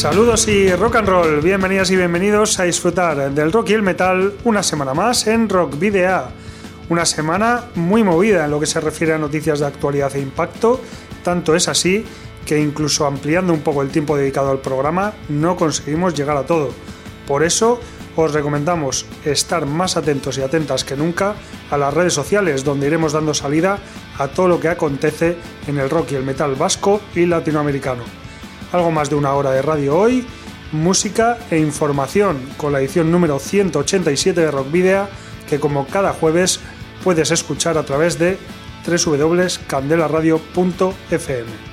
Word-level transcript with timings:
Saludos 0.00 0.48
y 0.48 0.74
rock 0.74 0.96
and 0.96 1.08
roll, 1.10 1.42
bienvenidas 1.42 1.90
y 1.90 1.96
bienvenidos 1.96 2.58
a 2.58 2.62
disfrutar 2.62 3.34
del 3.34 3.52
rock 3.52 3.68
y 3.68 3.74
el 3.74 3.82
metal 3.82 4.32
una 4.44 4.62
semana 4.62 4.94
más 4.94 5.26
en 5.26 5.46
Rock 5.46 5.78
Video. 5.78 6.22
Una 6.88 7.04
semana 7.04 7.66
muy 7.74 8.02
movida 8.02 8.46
en 8.46 8.50
lo 8.50 8.58
que 8.58 8.64
se 8.64 8.80
refiere 8.80 9.12
a 9.12 9.18
noticias 9.18 9.60
de 9.60 9.66
actualidad 9.66 10.16
e 10.16 10.20
impacto, 10.20 10.80
tanto 11.22 11.54
es 11.54 11.68
así 11.68 12.02
que 12.46 12.58
incluso 12.58 13.04
ampliando 13.04 13.52
un 13.52 13.60
poco 13.60 13.82
el 13.82 13.90
tiempo 13.90 14.16
dedicado 14.16 14.50
al 14.50 14.60
programa 14.60 15.12
no 15.28 15.54
conseguimos 15.54 16.14
llegar 16.14 16.38
a 16.38 16.46
todo. 16.46 16.70
Por 17.26 17.44
eso 17.44 17.78
os 18.16 18.32
recomendamos 18.32 19.04
estar 19.26 19.66
más 19.66 19.98
atentos 19.98 20.38
y 20.38 20.40
atentas 20.40 20.82
que 20.82 20.96
nunca 20.96 21.34
a 21.70 21.76
las 21.76 21.92
redes 21.92 22.14
sociales 22.14 22.64
donde 22.64 22.86
iremos 22.86 23.12
dando 23.12 23.34
salida 23.34 23.78
a 24.16 24.28
todo 24.28 24.48
lo 24.48 24.60
que 24.60 24.68
acontece 24.68 25.36
en 25.66 25.76
el 25.76 25.90
rock 25.90 26.12
y 26.12 26.14
el 26.14 26.24
metal 26.24 26.54
vasco 26.54 27.02
y 27.14 27.26
latinoamericano 27.26 28.29
algo 28.72 28.90
más 28.90 29.10
de 29.10 29.16
una 29.16 29.34
hora 29.34 29.50
de 29.52 29.60
radio 29.62 29.96
hoy, 29.98 30.26
música 30.72 31.38
e 31.50 31.58
información 31.58 32.38
con 32.56 32.72
la 32.72 32.80
edición 32.80 33.10
número 33.10 33.38
187 33.38 34.40
de 34.40 34.50
Rock 34.50 34.70
Video 34.70 35.08
que 35.48 35.60
como 35.60 35.86
cada 35.86 36.12
jueves 36.12 36.60
puedes 37.02 37.30
escuchar 37.30 37.78
a 37.78 37.84
través 37.84 38.18
de 38.18 38.36
www.candelaradio.fm. 38.86 41.70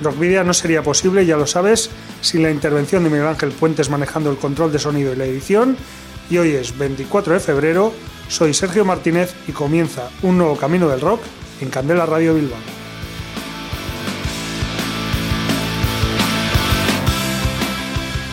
Rock 0.00 0.18
Video 0.18 0.44
no 0.44 0.54
sería 0.54 0.82
posible, 0.82 1.26
ya 1.26 1.36
lo 1.36 1.46
sabes, 1.46 1.90
sin 2.22 2.42
la 2.42 2.50
intervención 2.50 3.04
de 3.04 3.10
Miguel 3.10 3.28
Ángel 3.28 3.50
Puentes 3.50 3.90
manejando 3.90 4.30
el 4.30 4.38
control 4.38 4.72
de 4.72 4.78
sonido 4.78 5.12
y 5.12 5.16
la 5.16 5.26
edición. 5.26 5.76
Y 6.30 6.38
hoy 6.38 6.52
es 6.52 6.78
24 6.78 7.34
de 7.34 7.40
febrero, 7.40 7.92
soy 8.28 8.54
Sergio 8.54 8.86
Martínez 8.86 9.34
y 9.46 9.52
comienza 9.52 10.08
un 10.22 10.38
nuevo 10.38 10.56
camino 10.56 10.88
del 10.88 11.02
rock 11.02 11.20
en 11.60 11.68
Candela 11.68 12.06
Radio 12.06 12.34
Bilbao. 12.34 12.58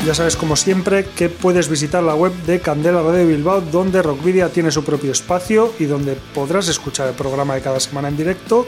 Ya 0.08 0.14
sabes, 0.14 0.38
como 0.38 0.56
siempre, 0.56 1.04
que 1.04 1.28
puedes 1.28 1.68
visitar 1.68 2.02
la 2.02 2.16
web 2.16 2.32
de 2.46 2.62
Candela 2.62 3.02
Radio 3.02 3.28
Bilbao, 3.28 3.60
donde 3.60 4.02
Rockvidia 4.02 4.48
tiene 4.48 4.72
su 4.72 4.86
propio 4.86 5.12
espacio 5.12 5.74
y 5.80 5.84
donde 5.84 6.16
podrás 6.34 6.70
escuchar 6.70 7.10
el 7.10 7.14
programa 7.14 7.56
de 7.56 7.62
cada 7.62 7.82
semana 7.82 8.08
en 8.08 8.16
directo. 8.16 8.66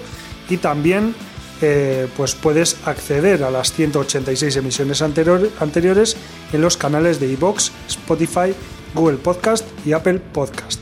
Y 0.50 0.58
también 0.58 1.16
eh, 1.62 2.10
pues 2.18 2.36
puedes 2.36 2.76
acceder 2.86 3.46
a 3.46 3.52
las 3.52 3.72
186 3.72 4.58
emisiones 4.58 5.02
anteriores 5.02 6.18
en 6.52 6.60
los 6.60 6.76
canales 6.76 7.22
de 7.22 7.32
iVoox, 7.32 7.72
Spotify, 7.88 8.54
Google 8.94 9.20
Podcast 9.20 9.66
y 9.86 9.94
Apple 9.94 10.20
Podcast. 10.20 10.82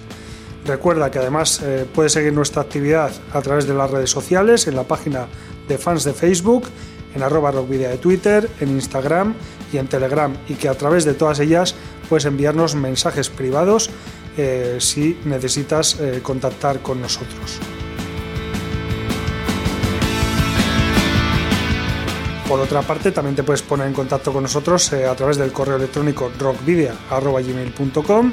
Recuerda 0.66 1.12
que 1.12 1.20
además 1.20 1.62
eh, 1.64 1.86
puedes 1.94 2.14
seguir 2.14 2.34
nuestra 2.34 2.64
actividad 2.64 3.12
a 3.32 3.44
través 3.44 3.68
de 3.68 3.76
las 3.76 3.92
redes 3.92 4.10
sociales, 4.10 4.66
en 4.66 4.76
la 4.76 4.86
página 4.86 5.28
de 5.68 5.78
fans 5.78 6.04
de 6.04 6.14
Facebook 6.14 6.68
en 7.16 7.24
arroba 7.24 7.52
rockvidia 7.52 7.90
de 7.90 7.98
Twitter, 7.98 8.50
en 8.60 8.70
Instagram 8.70 9.36
y 9.72 9.78
en 9.78 9.88
Telegram 9.88 10.36
y 10.48 10.56
que 10.56 10.70
a 10.70 10.76
través 10.76 11.06
de 11.06 11.14
todas 11.14 11.40
ellas 11.40 11.76
puedes 12.10 12.26
enviarnos 12.26 12.76
mensajes 12.76 13.30
privados 13.30 13.90
eh, 14.38 14.78
si 14.80 15.20
necesitas 15.26 16.00
eh, 16.00 16.20
contactar 16.22 16.80
con 16.80 17.02
nosotros. 17.02 17.60
Por 22.48 22.60
otra 22.62 22.82
parte, 22.82 23.12
también 23.12 23.36
te 23.36 23.44
puedes 23.44 23.62
poner 23.62 23.88
en 23.88 23.94
contacto 23.94 24.32
con 24.32 24.44
nosotros 24.44 24.94
eh, 24.94 25.06
a 25.06 25.16
través 25.16 25.36
del 25.38 25.52
correo 25.52 25.76
electrónico 25.76 26.32
rockvidia.gmail.com 26.40 28.32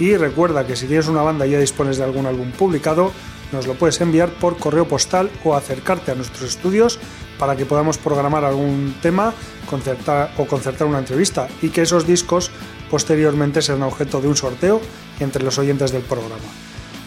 y 0.00 0.16
recuerda 0.16 0.66
que 0.66 0.74
si 0.74 0.86
tienes 0.86 1.06
una 1.06 1.22
banda 1.22 1.46
y 1.46 1.50
ya 1.50 1.60
dispones 1.60 1.96
de 1.98 2.02
algún 2.02 2.26
álbum 2.26 2.50
publicado, 2.50 3.12
nos 3.52 3.66
lo 3.66 3.74
puedes 3.74 4.00
enviar 4.00 4.30
por 4.30 4.56
correo 4.56 4.88
postal 4.88 5.30
o 5.44 5.54
acercarte 5.54 6.10
a 6.10 6.14
nuestros 6.14 6.42
estudios 6.42 6.98
para 7.38 7.56
que 7.56 7.66
podamos 7.66 7.98
programar 7.98 8.44
algún 8.44 8.94
tema 9.02 9.34
concertar, 9.68 10.32
o 10.38 10.46
concertar 10.46 10.86
una 10.86 10.98
entrevista 10.98 11.48
y 11.60 11.68
que 11.68 11.82
esos 11.82 12.06
discos 12.06 12.50
posteriormente 12.90 13.62
serán 13.62 13.82
objeto 13.82 14.20
de 14.20 14.28
un 14.28 14.36
sorteo 14.36 14.80
entre 15.20 15.42
los 15.42 15.58
oyentes 15.58 15.92
del 15.92 16.02
programa. 16.02 16.44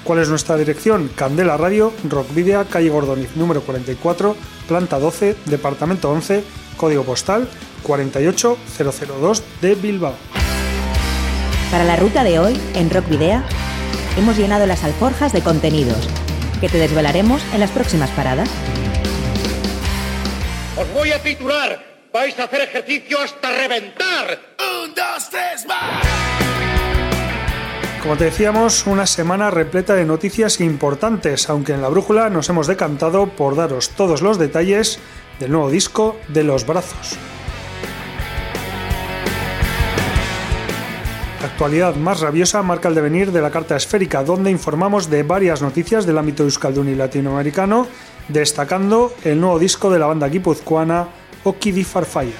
¿Cuál 0.03 0.19
es 0.19 0.29
nuestra 0.29 0.55
dirección? 0.55 1.09
Candela 1.15 1.57
Radio, 1.57 1.91
Rockvidia, 2.07 2.65
calle 2.65 2.89
Gordoniz 2.89 3.35
número 3.35 3.61
44, 3.61 4.35
planta 4.67 4.99
12, 4.99 5.35
departamento 5.45 6.11
11, 6.11 6.43
código 6.77 7.03
postal 7.03 7.47
48002 7.83 9.43
de 9.61 9.75
Bilbao. 9.75 10.13
Para 11.71 11.83
la 11.83 11.95
ruta 11.95 12.23
de 12.23 12.39
hoy, 12.39 12.59
en 12.75 12.89
Rockvidea, 12.89 13.43
hemos 14.17 14.37
llenado 14.37 14.67
las 14.67 14.83
alforjas 14.83 15.33
de 15.33 15.41
contenidos 15.41 16.07
que 16.59 16.69
te 16.69 16.77
desvelaremos 16.77 17.41
en 17.53 17.59
las 17.59 17.71
próximas 17.71 18.09
paradas. 18.11 18.49
Os 20.77 20.93
voy 20.93 21.11
a 21.11 21.21
titular. 21.21 21.95
Vais 22.13 22.37
a 22.39 22.43
hacer 22.45 22.61
ejercicio 22.61 23.19
hasta 23.19 23.49
reventar. 23.49 24.39
Un, 24.83 24.93
dos, 24.95 25.29
tres, 25.29 25.65
más. 25.67 26.05
Como 28.01 28.17
te 28.17 28.25
decíamos, 28.25 28.85
una 28.85 29.07
semana 29.07 29.49
repleta 29.49 29.95
de 29.95 30.05
noticias 30.05 30.61
importantes, 30.61 31.49
aunque 31.49 31.73
en 31.73 31.81
la 31.81 31.89
brújula 31.89 32.29
nos 32.29 32.47
hemos 32.49 32.67
decantado 32.67 33.27
por 33.27 33.55
daros 33.55 33.89
todos 33.89 34.21
los 34.21 34.37
detalles 34.37 34.99
del 35.39 35.51
nuevo 35.51 35.69
disco 35.71 36.15
de 36.27 36.43
Los 36.43 36.65
Brazos. 36.67 37.17
Actualidad 41.55 41.95
más 41.95 42.19
rabiosa 42.19 42.61
marca 42.63 42.89
el 42.89 42.95
devenir 42.95 43.31
de 43.31 43.41
la 43.41 43.49
carta 43.49 43.77
esférica, 43.77 44.25
donde 44.25 44.51
informamos 44.51 45.09
de 45.09 45.23
varias 45.23 45.61
noticias 45.61 46.05
del 46.05 46.17
ámbito 46.17 46.43
euskaldun 46.43 46.89
y 46.89 46.95
latinoamericano, 46.95 47.87
destacando 48.27 49.13
el 49.23 49.39
nuevo 49.39 49.57
disco 49.57 49.89
de 49.89 49.97
la 49.97 50.07
banda 50.07 50.27
guipuzcoana 50.27 51.07
Okidi 51.45 51.85
Farfalla. 51.85 52.35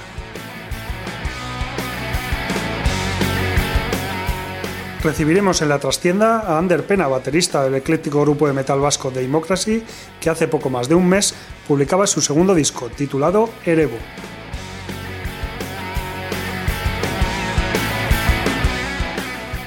Recibiremos 5.02 5.62
en 5.62 5.70
la 5.70 5.80
trastienda 5.80 6.42
a 6.42 6.58
Ander 6.58 6.86
Pena, 6.86 7.08
baterista 7.08 7.64
del 7.64 7.76
ecléctico 7.76 8.20
grupo 8.20 8.48
de 8.48 8.54
metal 8.54 8.82
vasco 8.82 9.12
Democracy, 9.12 9.82
que 10.20 10.30
hace 10.30 10.50
poco 10.50 10.70
más 10.70 10.90
de 10.90 10.96
un 10.96 11.08
mes 11.08 11.34
publicaba 11.70 12.06
su 12.06 12.20
segundo 12.20 12.54
disco, 12.54 12.90
titulado 12.90 13.50
Erevo. 13.66 13.96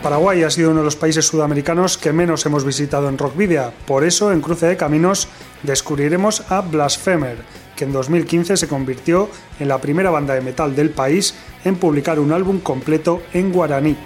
Paraguay 0.03 0.45
ha 0.45 0.51
sido 0.51 0.71
uno 0.71 0.81
de 0.81 0.85
los 0.85 0.95
países 0.95 1.27
sudamericanos 1.27 1.99
que 1.99 2.13
menos 2.13 2.47
hemos 2.47 2.65
visitado 2.65 3.09
en 3.09 3.19
Rockvidia, 3.19 3.73
por 3.85 4.05
eso 4.05 4.33
en 4.33 4.41
Cruce 4.41 4.67
de 4.67 4.77
Caminos 4.77 5.27
descubriremos 5.65 6.49
a 6.53 6.61
Blasphemer, 6.61 7.39
que 7.75 7.85
en 7.85 7.93
2015 7.93 8.57
se 8.57 8.69
convirtió 8.69 9.29
en 9.59 9.67
la 9.67 9.81
primera 9.81 10.11
banda 10.11 10.35
de 10.35 10.41
metal 10.41 10.77
del 10.77 10.91
país 10.91 11.35
en 11.65 11.77
publicar 11.77 12.21
un 12.21 12.33
álbum 12.33 12.61
completo 12.61 13.23
en 13.33 13.53
guaraní. 13.53 13.97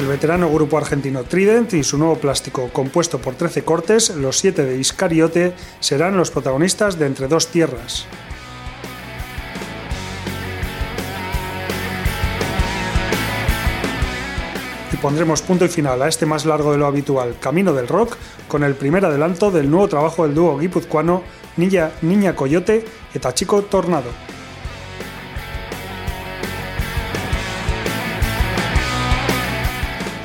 El 0.00 0.08
veterano 0.08 0.50
grupo 0.50 0.78
argentino 0.78 1.22
Trident 1.22 1.74
y 1.74 1.84
su 1.84 1.96
nuevo 1.96 2.16
plástico 2.16 2.70
compuesto 2.72 3.20
por 3.20 3.36
13 3.36 3.62
cortes, 3.62 4.10
los 4.10 4.36
7 4.38 4.64
de 4.64 4.78
Iscariote, 4.78 5.54
serán 5.78 6.16
los 6.16 6.32
protagonistas 6.32 6.98
de 6.98 7.06
Entre 7.06 7.28
dos 7.28 7.46
Tierras. 7.46 8.08
Pondremos 15.02 15.42
punto 15.42 15.64
y 15.64 15.68
final 15.68 16.00
a 16.00 16.06
este 16.06 16.26
más 16.26 16.46
largo 16.46 16.70
de 16.70 16.78
lo 16.78 16.86
habitual 16.86 17.34
Camino 17.40 17.72
del 17.72 17.88
Rock 17.88 18.16
con 18.46 18.62
el 18.62 18.76
primer 18.76 19.04
adelanto 19.04 19.50
del 19.50 19.68
nuevo 19.68 19.88
trabajo 19.88 20.22
del 20.22 20.34
dúo 20.34 20.56
guipuzcoano 20.56 21.24
Niña, 21.56 21.90
Niña 22.02 22.36
Coyote 22.36 22.84
y 23.12 23.18
Tachico 23.18 23.62
Tornado. 23.62 24.08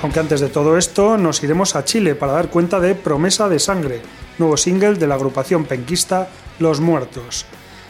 Aunque 0.04 0.20
antes 0.20 0.42
de 0.42 0.50
todo 0.50 0.78
esto 0.78 1.18
nos 1.18 1.44
iremos 1.44 1.76
a 1.76 1.84
Chile 1.84 2.14
para 2.14 2.34
dar 2.34 2.50
cuenta 2.50 2.80
de 2.80 2.94
Promesa 2.94 3.50
de 3.50 3.58
Sangre, 3.58 4.02
nuevo 4.38 4.58
single 4.58 4.94
de 4.94 5.08
la 5.08 5.16
agrupación 5.16 5.66
penquista 5.66 6.30
Los 6.60 6.80
Muertos. 6.80 7.48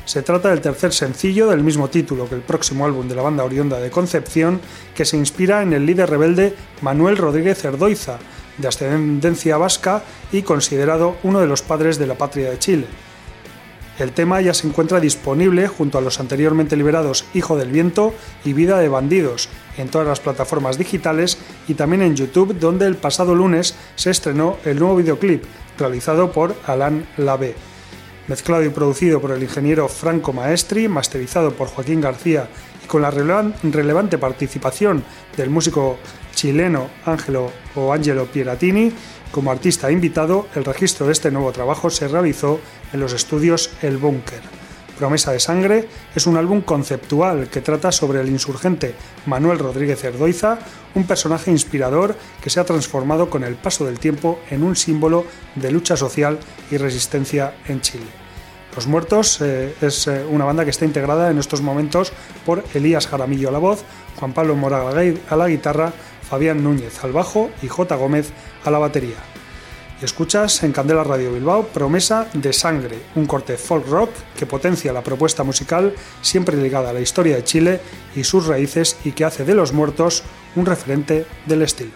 Se 0.08 0.22
trata 0.22 0.52
del 0.52 0.62
tercer 0.62 0.94
sencillo 0.94 1.48
del 1.48 1.66
mismo 1.66 1.90
título 1.90 2.30
que 2.30 2.36
el 2.36 2.42
próximo 2.42 2.86
álbum 2.86 3.10
de 3.10 3.16
la 3.16 3.24
banda 3.24 3.44
Orionda 3.44 3.78
de 3.78 3.92
Concepción, 3.92 4.62
que 4.96 5.04
se 5.04 5.18
inspira 5.18 5.62
en 5.62 5.74
el 5.74 5.86
líder 5.86 6.10
rebelde 6.10 6.56
Manuel 6.82 7.18
Rodríguez 7.18 7.66
Erdoiza, 7.66 8.18
de 8.58 8.70
ascendencia 8.70 9.58
vasca 9.58 10.04
y 10.32 10.44
considerado 10.44 11.18
uno 11.24 11.42
de 11.42 11.48
los 11.48 11.62
padres 11.62 12.00
de 12.00 12.08
la 12.08 12.16
patria 12.16 12.50
de 12.50 12.58
Chile. 12.58 12.88
El 14.00 14.14
tema 14.14 14.40
ya 14.40 14.54
se 14.54 14.66
encuentra 14.66 15.02
disponible 15.02 15.68
junto 15.68 15.98
a 15.98 16.02
los 16.02 16.22
anteriormente 16.22 16.78
liberados 16.78 17.26
Hijo 17.34 17.58
del 17.58 17.72
Viento 17.72 18.14
y 18.46 18.54
Vida 18.54 18.80
de 18.80 18.88
Bandidos 18.88 19.50
en 19.76 19.90
todas 19.90 20.08
las 20.08 20.22
plataformas 20.22 20.78
digitales 20.78 21.38
y 21.68 21.74
también 21.74 22.02
en 22.02 22.16
YouTube 22.16 22.58
donde 22.58 22.86
el 22.86 22.96
pasado 22.96 23.36
lunes 23.36 23.76
se 23.98 24.12
estrenó 24.12 24.56
el 24.64 24.80
nuevo 24.80 24.96
videoclip 24.96 25.44
realizado 25.78 26.32
por 26.32 26.56
Alan 26.66 27.06
Lavé. 27.18 27.56
Mezclado 28.28 28.64
y 28.66 28.70
producido 28.70 29.22
por 29.22 29.32
el 29.32 29.42
ingeniero 29.42 29.88
Franco 29.88 30.34
Maestri, 30.34 30.88
masterizado 30.88 31.52
por 31.54 31.70
Joaquín 31.70 32.02
García 32.02 32.50
y 32.84 32.88
con 32.88 33.02
la 33.02 33.10
relevante 33.12 34.18
participación 34.18 35.04
del 35.38 35.50
músico 35.50 35.98
chileno 36.36 36.90
Angelo 37.06 37.52
o 37.76 37.94
Angelo 37.94 38.26
Pieratini, 38.26 38.92
como 39.32 39.52
artista 39.52 39.92
invitado, 39.92 40.48
el 40.56 40.66
registro 40.66 41.06
de 41.06 41.14
este 41.14 41.32
nuevo 41.32 41.52
trabajo 41.52 41.90
se 41.90 42.08
realizó 42.08 42.60
en 42.92 43.00
los 43.00 43.14
estudios 43.14 43.72
El 43.82 43.98
Búnker. 43.98 44.67
Promesa 44.98 45.32
de 45.32 45.40
Sangre 45.40 45.88
es 46.16 46.26
un 46.28 46.38
álbum 46.38 46.62
conceptual 46.62 47.50
que 47.50 47.62
trata 47.62 47.92
sobre 47.92 48.20
el 48.22 48.30
insurgente 48.30 48.96
Manuel 49.26 49.60
Rodríguez 49.60 50.04
Erdoiza, 50.04 50.58
un 50.96 51.06
personaje 51.06 51.52
inspirador 51.52 52.16
que 52.42 52.50
se 52.50 52.60
ha 52.60 52.66
transformado 52.66 53.30
con 53.30 53.44
el 53.44 53.56
paso 53.56 53.86
del 53.86 54.00
tiempo 54.00 54.40
en 54.50 54.64
un 54.64 54.76
símbolo 54.76 55.26
de 55.56 55.72
lucha 55.72 55.96
social 55.96 56.40
y 56.72 56.78
resistencia 56.78 57.54
en 57.68 57.82
Chile. 57.82 58.06
Los 58.76 58.88
Muertos 58.88 59.40
eh, 59.42 59.74
es 59.82 60.08
eh, 60.08 60.26
una 60.30 60.46
banda 60.46 60.64
que 60.64 60.72
está 60.72 60.86
integrada 60.86 61.32
en 61.32 61.38
estos 61.38 61.62
momentos 61.62 62.12
por 62.46 62.64
Elías 62.74 63.08
Jaramillo 63.08 63.50
a 63.50 63.52
la 63.52 63.60
voz, 63.60 63.84
Juan 64.20 64.34
Pablo 64.34 64.56
Moraga 64.56 64.92
a 65.30 65.36
la 65.36 65.48
guitarra, 65.48 65.94
Fabián 66.28 66.64
Núñez 66.64 67.04
al 67.04 67.12
bajo 67.12 67.50
y 67.62 67.68
J. 67.68 67.96
Gómez 67.96 68.32
a 68.66 68.72
la 68.72 68.80
batería. 68.80 69.18
Y 70.00 70.06
escuchas 70.06 70.64
en 70.64 70.72
Candela 70.72 71.04
Radio 71.04 71.34
Bilbao 71.34 71.68
Promesa 71.68 72.28
de 72.34 72.54
Sangre, 72.54 73.00
un 73.16 73.26
corte 73.26 73.58
folk 73.58 73.88
rock 73.88 74.12
que 74.38 74.46
potencia 74.46 74.94
la 74.94 75.02
propuesta 75.02 75.44
musical 75.44 75.94
siempre 76.22 76.56
ligada 76.56 76.92
a 76.92 76.94
la 76.94 77.02
historia 77.02 77.36
de 77.36 77.44
Chile 77.44 77.80
y 78.16 78.24
sus 78.24 78.46
raíces 78.46 78.98
y 79.04 79.14
que 79.14 79.26
hace 79.26 79.44
de 79.44 79.56
los 79.56 79.74
muertos 79.74 80.24
un 80.56 80.66
referente 80.66 81.26
del 81.48 81.64
estilo. 81.64 81.94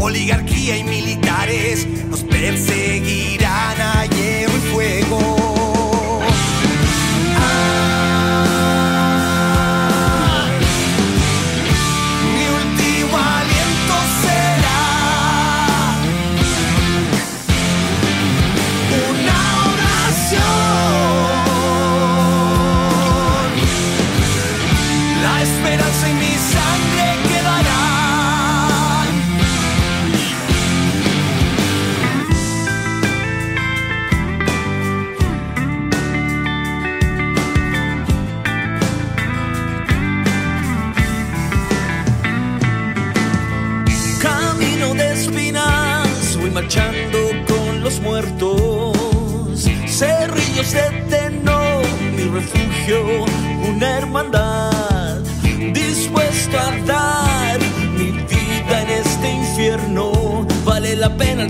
Oligarquía 0.00 0.76
y 0.76 0.84
militares 0.84 1.88
nos 2.08 2.22
perseguirán 2.22 3.80
a 3.80 4.06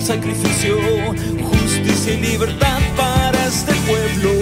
sacrificio, 0.00 0.76
justicia 1.42 2.14
y 2.14 2.20
libertad 2.20 2.78
para 2.96 3.46
este 3.46 3.72
pueblo. 3.86 4.35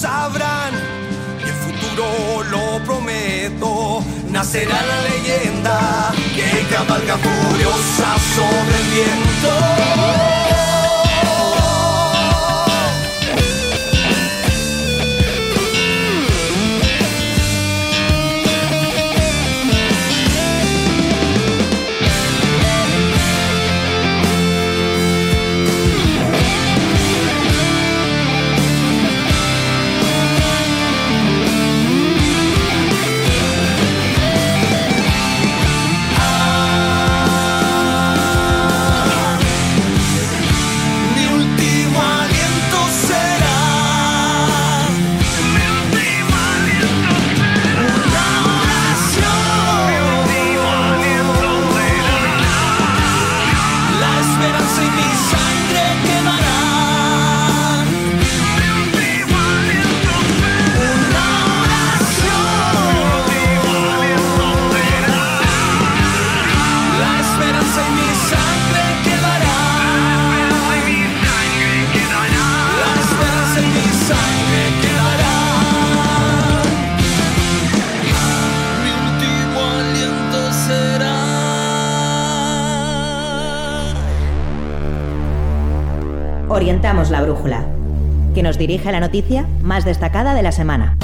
Sabrán 0.00 0.72
y 1.38 1.42
el 1.42 1.54
futuro 1.54 2.42
lo 2.44 2.82
prometo. 2.84 4.02
Nacerá 4.30 4.80
la 4.90 5.02
leyenda 5.02 6.12
que 6.34 6.74
cabalga 6.74 7.18
furiosa 7.18 8.08
sobre 8.34 8.76
el 8.82 8.86
viento. 8.94 10.59
Nos 88.50 88.58
dirige 88.58 88.90
la 88.90 88.98
noticia 88.98 89.46
más 89.62 89.84
destacada 89.84 90.34
de 90.34 90.42
la 90.42 90.50
semana. 90.50 90.98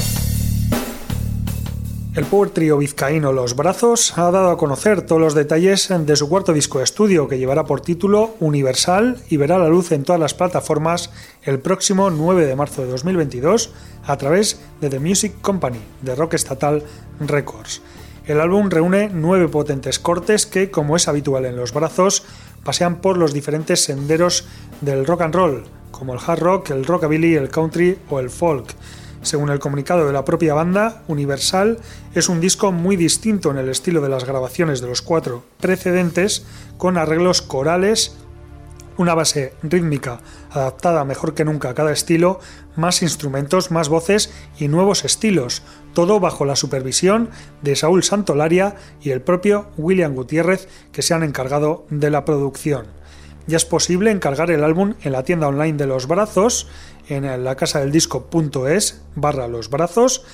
El 2.16 2.24
power 2.24 2.50
trio 2.50 2.76
vizcaíno 2.76 3.32
Los 3.32 3.54
Brazos 3.54 4.18
ha 4.18 4.32
dado 4.32 4.50
a 4.50 4.58
conocer 4.58 5.02
todos 5.02 5.22
los 5.22 5.34
detalles 5.36 5.88
de 5.96 6.16
su 6.16 6.28
cuarto 6.28 6.52
disco 6.52 6.78
de 6.78 6.84
estudio 6.84 7.28
que 7.28 7.38
llevará 7.38 7.62
por 7.64 7.82
título 7.82 8.34
Universal 8.40 9.18
y 9.28 9.36
verá 9.36 9.58
la 9.58 9.68
luz 9.68 9.92
en 9.92 10.02
todas 10.02 10.20
las 10.20 10.34
plataformas 10.34 11.12
el 11.44 11.60
próximo 11.60 12.10
9 12.10 12.46
de 12.46 12.56
marzo 12.56 12.82
de 12.82 12.88
2022 12.88 13.70
a 14.04 14.16
través 14.16 14.60
de 14.80 14.90
The 14.90 14.98
Music 14.98 15.40
Company 15.40 15.78
de 16.02 16.16
Rock 16.16 16.34
Estatal 16.34 16.82
Records. 17.20 17.80
El 18.26 18.40
álbum 18.40 18.70
reúne 18.70 19.08
nueve 19.14 19.46
potentes 19.46 20.00
cortes 20.00 20.46
que, 20.46 20.72
como 20.72 20.96
es 20.96 21.06
habitual 21.06 21.44
en 21.44 21.54
Los 21.54 21.72
Brazos, 21.72 22.24
pasean 22.64 22.96
por 22.96 23.16
los 23.16 23.32
diferentes 23.32 23.84
senderos 23.84 24.48
del 24.80 25.06
rock 25.06 25.20
and 25.20 25.34
roll, 25.36 25.64
como 25.98 26.14
el 26.14 26.20
hard 26.24 26.40
rock, 26.40 26.70
el 26.70 26.84
rockabilly, 26.84 27.34
el 27.34 27.48
country 27.48 27.98
o 28.10 28.20
el 28.20 28.30
folk 28.30 28.74
según 29.26 29.50
el 29.50 29.58
comunicado 29.58 30.06
de 30.06 30.12
la 30.12 30.24
propia 30.24 30.54
banda, 30.54 31.02
Universal 31.08 31.78
es 32.14 32.28
un 32.28 32.40
disco 32.40 32.70
muy 32.70 32.94
distinto 32.94 33.50
en 33.50 33.58
el 33.58 33.68
estilo 33.68 34.00
de 34.00 34.08
las 34.08 34.24
grabaciones 34.24 34.80
de 34.80 34.86
los 34.86 35.02
cuatro 35.02 35.42
precedentes, 35.58 36.46
con 36.76 36.96
arreglos 36.96 37.42
corales, 37.42 38.16
una 38.98 39.14
base 39.14 39.52
rítmica 39.62 40.20
adaptada 40.50 41.04
mejor 41.04 41.34
que 41.34 41.44
nunca 41.44 41.70
a 41.70 41.74
cada 41.74 41.92
estilo, 41.92 42.38
más 42.76 43.02
instrumentos, 43.02 43.70
más 43.72 43.88
voces 43.88 44.32
y 44.58 44.68
nuevos 44.68 45.04
estilos, 45.04 45.62
todo 45.92 46.20
bajo 46.20 46.44
la 46.44 46.54
supervisión 46.56 47.30
de 47.62 47.74
Saúl 47.74 48.04
Santolaria 48.04 48.76
y 49.02 49.10
el 49.10 49.22
propio 49.22 49.70
William 49.76 50.14
Gutiérrez 50.14 50.68
que 50.92 51.02
se 51.02 51.14
han 51.14 51.24
encargado 51.24 51.84
de 51.90 52.10
la 52.10 52.24
producción. 52.24 52.86
Ya 53.46 53.56
es 53.56 53.64
posible 53.64 54.10
encargar 54.10 54.50
el 54.50 54.64
álbum 54.64 54.94
en 55.02 55.12
la 55.12 55.22
tienda 55.22 55.48
online 55.48 55.76
de 55.78 55.86
Los 55.86 56.08
Brazos 56.08 56.68
en 57.08 57.44
la 57.44 57.54
casa 57.54 57.80
del 57.80 57.92
disco.es 57.92 59.02
barra 59.14 59.46
los 59.48 59.70
brazos 59.70 60.24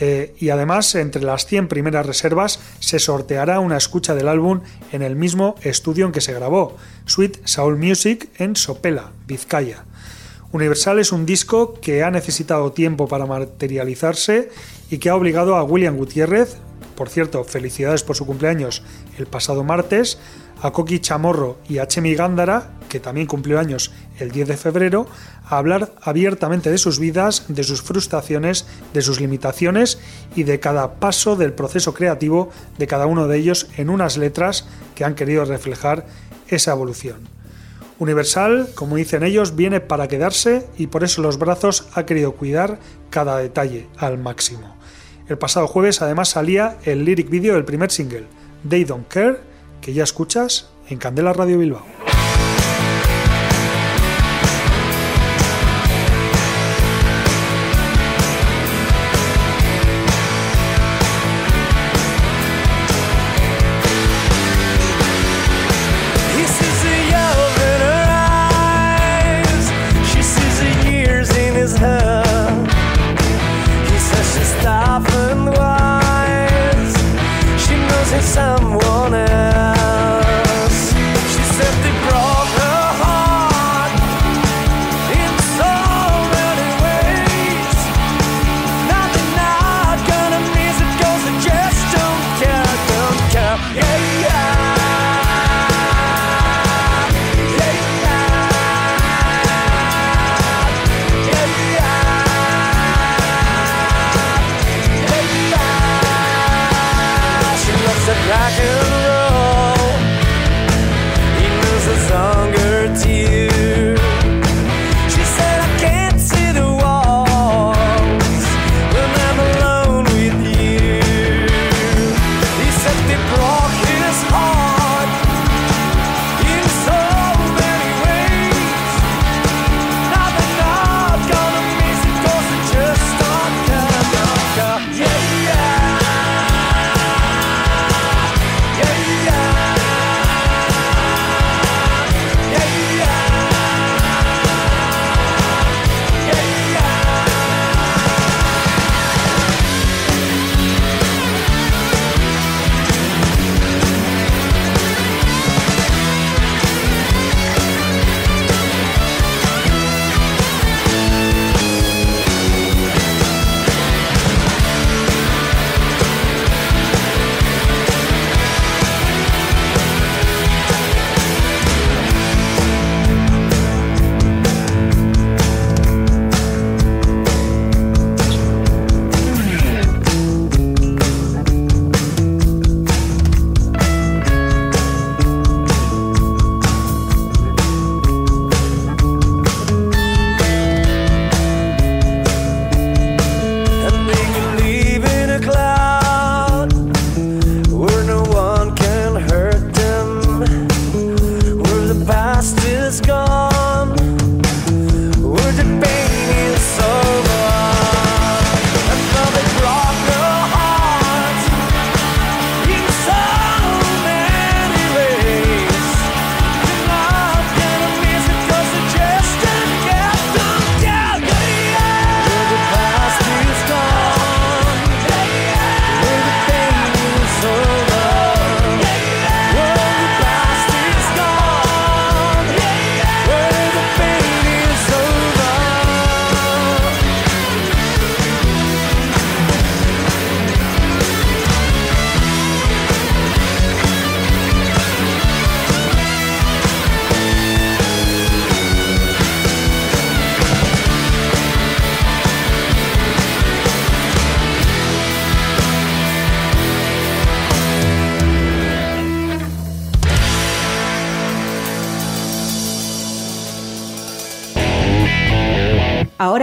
eh, 0.00 0.34
y 0.38 0.48
además 0.50 0.94
entre 0.94 1.22
las 1.22 1.46
100 1.46 1.68
primeras 1.68 2.06
reservas 2.06 2.60
se 2.80 2.98
sorteará 2.98 3.60
una 3.60 3.76
escucha 3.76 4.14
del 4.14 4.28
álbum 4.28 4.60
en 4.90 5.02
el 5.02 5.16
mismo 5.16 5.56
estudio 5.62 6.06
en 6.06 6.12
que 6.12 6.20
se 6.20 6.32
grabó, 6.32 6.76
Sweet 7.06 7.46
Soul 7.46 7.76
Music 7.76 8.28
en 8.38 8.56
Sopela, 8.56 9.12
Vizcaya. 9.26 9.84
Universal 10.52 10.98
es 10.98 11.12
un 11.12 11.26
disco 11.26 11.74
que 11.80 12.02
ha 12.02 12.10
necesitado 12.10 12.72
tiempo 12.72 13.08
para 13.08 13.26
materializarse 13.26 14.50
y 14.90 14.98
que 14.98 15.08
ha 15.08 15.16
obligado 15.16 15.56
a 15.56 15.64
William 15.64 15.96
Gutiérrez, 15.96 16.56
por 16.94 17.08
cierto, 17.08 17.44
felicidades 17.44 18.02
por 18.02 18.16
su 18.16 18.26
cumpleaños 18.26 18.82
el 19.18 19.26
pasado 19.26 19.64
martes, 19.64 20.18
a 20.62 20.70
Koki 20.70 21.00
Chamorro 21.00 21.58
y 21.68 21.78
a 21.78 21.88
Chemi 21.88 22.14
Gándara, 22.14 22.70
que 22.88 23.00
también 23.00 23.26
cumplió 23.26 23.58
años 23.58 23.90
el 24.18 24.30
10 24.30 24.48
de 24.48 24.56
febrero, 24.56 25.06
a 25.44 25.58
hablar 25.58 25.92
abiertamente 26.00 26.70
de 26.70 26.78
sus 26.78 26.98
vidas, 26.98 27.46
de 27.48 27.64
sus 27.64 27.82
frustraciones, 27.82 28.66
de 28.94 29.02
sus 29.02 29.20
limitaciones 29.20 29.98
y 30.36 30.44
de 30.44 30.60
cada 30.60 30.94
paso 30.94 31.34
del 31.34 31.52
proceso 31.52 31.94
creativo 31.94 32.50
de 32.78 32.86
cada 32.86 33.06
uno 33.06 33.26
de 33.26 33.38
ellos 33.38 33.66
en 33.76 33.90
unas 33.90 34.16
letras 34.16 34.66
que 34.94 35.04
han 35.04 35.14
querido 35.14 35.44
reflejar 35.44 36.06
esa 36.48 36.72
evolución. 36.72 37.16
Universal, 37.98 38.68
como 38.74 38.96
dicen 38.96 39.22
ellos, 39.22 39.56
viene 39.56 39.80
para 39.80 40.08
quedarse 40.08 40.66
y 40.76 40.88
por 40.88 41.04
eso 41.04 41.22
los 41.22 41.38
brazos 41.38 41.88
ha 41.94 42.04
querido 42.06 42.32
cuidar 42.32 42.78
cada 43.10 43.38
detalle 43.38 43.88
al 43.96 44.18
máximo. 44.18 44.76
El 45.32 45.38
pasado 45.38 45.66
jueves 45.66 46.02
además 46.02 46.28
salía 46.28 46.76
el 46.84 47.06
lyric 47.06 47.30
video 47.30 47.54
del 47.54 47.64
primer 47.64 47.90
single, 47.90 48.26
They 48.68 48.84
Don't 48.84 49.08
Care, 49.08 49.38
que 49.80 49.94
ya 49.94 50.04
escuchas 50.04 50.68
en 50.90 50.98
Candela 50.98 51.32
Radio 51.32 51.58
Bilbao. 51.58 52.01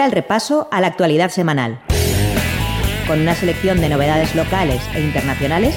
El 0.09 0.15
repaso 0.15 0.67
a 0.71 0.81
la 0.81 0.87
actualidad 0.87 1.29
semanal, 1.29 1.79
con 3.07 3.21
una 3.21 3.35
selección 3.35 3.79
de 3.79 3.89
novedades 3.89 4.33
locales 4.33 4.81
e 4.95 5.01
internacionales 5.01 5.75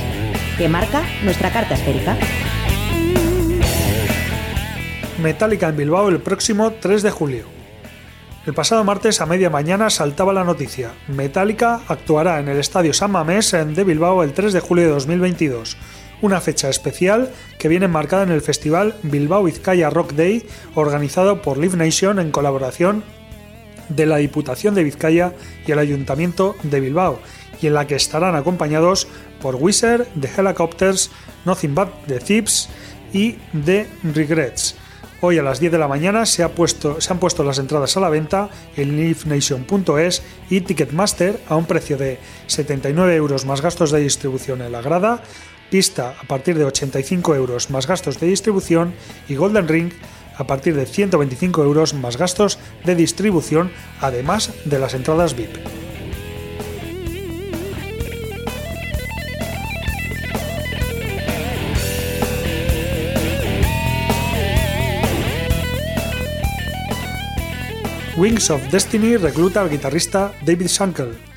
que 0.56 0.70
marca 0.70 1.02
nuestra 1.22 1.52
carta 1.52 1.74
esférica. 1.74 2.16
Metallica 5.22 5.68
en 5.68 5.76
Bilbao 5.76 6.08
el 6.08 6.20
próximo 6.20 6.72
3 6.72 7.02
de 7.02 7.10
julio. 7.10 7.44
El 8.46 8.54
pasado 8.54 8.84
martes 8.84 9.20
a 9.20 9.26
media 9.26 9.50
mañana 9.50 9.90
saltaba 9.90 10.32
la 10.32 10.44
noticia. 10.44 10.92
Metallica 11.08 11.82
actuará 11.86 12.40
en 12.40 12.48
el 12.48 12.56
Estadio 12.56 12.94
San 12.94 13.10
Mamés 13.10 13.52
de 13.52 13.84
Bilbao 13.84 14.22
el 14.22 14.32
3 14.32 14.54
de 14.54 14.60
julio 14.60 14.84
de 14.84 14.90
2022, 14.92 15.76
una 16.22 16.40
fecha 16.40 16.70
especial 16.70 17.30
que 17.58 17.68
viene 17.68 17.86
marcada 17.86 18.22
en 18.22 18.30
el 18.30 18.40
festival 18.40 18.94
Bilbao 19.02 19.44
Vizcaya 19.44 19.90
Rock 19.90 20.14
Day 20.14 20.48
organizado 20.74 21.42
por 21.42 21.58
Live 21.58 21.76
Nation 21.76 22.18
en 22.18 22.30
colaboración 22.30 23.04
de 23.96 24.06
la 24.06 24.16
Diputación 24.16 24.74
de 24.74 24.84
Vizcaya 24.84 25.32
y 25.66 25.72
el 25.72 25.78
Ayuntamiento 25.78 26.56
de 26.62 26.80
Bilbao, 26.80 27.20
y 27.60 27.66
en 27.66 27.74
la 27.74 27.86
que 27.86 27.94
estarán 27.94 28.34
acompañados 28.34 29.06
por 29.40 29.56
Wizard, 29.56 30.06
The 30.20 30.30
Helicopters, 30.36 31.10
Nothing 31.44 31.74
But 31.74 31.88
The 32.06 32.18
Thieves 32.18 32.68
y 33.12 33.36
The 33.64 33.86
Regrets. 34.02 34.76
Hoy 35.24 35.38
a 35.38 35.42
las 35.42 35.60
10 35.60 35.70
de 35.70 35.78
la 35.78 35.86
mañana 35.86 36.26
se, 36.26 36.42
ha 36.42 36.48
puesto, 36.48 37.00
se 37.00 37.12
han 37.12 37.20
puesto 37.20 37.44
las 37.44 37.60
entradas 37.60 37.96
a 37.96 38.00
la 38.00 38.08
venta 38.08 38.50
en 38.76 38.96
livenation.es 38.96 40.22
y 40.50 40.62
Ticketmaster 40.62 41.38
a 41.48 41.54
un 41.54 41.66
precio 41.66 41.96
de 41.96 42.18
79 42.48 43.14
euros 43.14 43.46
más 43.46 43.60
gastos 43.60 43.92
de 43.92 44.00
distribución 44.00 44.62
en 44.62 44.72
la 44.72 44.82
grada, 44.82 45.22
pista 45.70 46.16
a 46.20 46.26
partir 46.26 46.58
de 46.58 46.64
85 46.64 47.36
euros 47.36 47.70
más 47.70 47.86
gastos 47.86 48.18
de 48.18 48.26
distribución 48.26 48.94
y 49.28 49.36
Golden 49.36 49.68
Ring 49.68 49.92
a 50.36 50.46
partir 50.46 50.74
de 50.74 50.86
125 50.86 51.62
euros 51.62 51.94
más 51.94 52.16
gastos 52.16 52.58
de 52.84 52.94
distribución, 52.94 53.70
además 54.00 54.52
de 54.64 54.78
las 54.78 54.94
entradas 54.94 55.36
VIP. 55.36 55.56
Wings 68.16 68.50
of 68.50 68.70
Destiny 68.70 69.16
recluta 69.16 69.62
al 69.62 69.70
guitarrista 69.70 70.32
David 70.44 70.66
Shankel. 70.66 71.31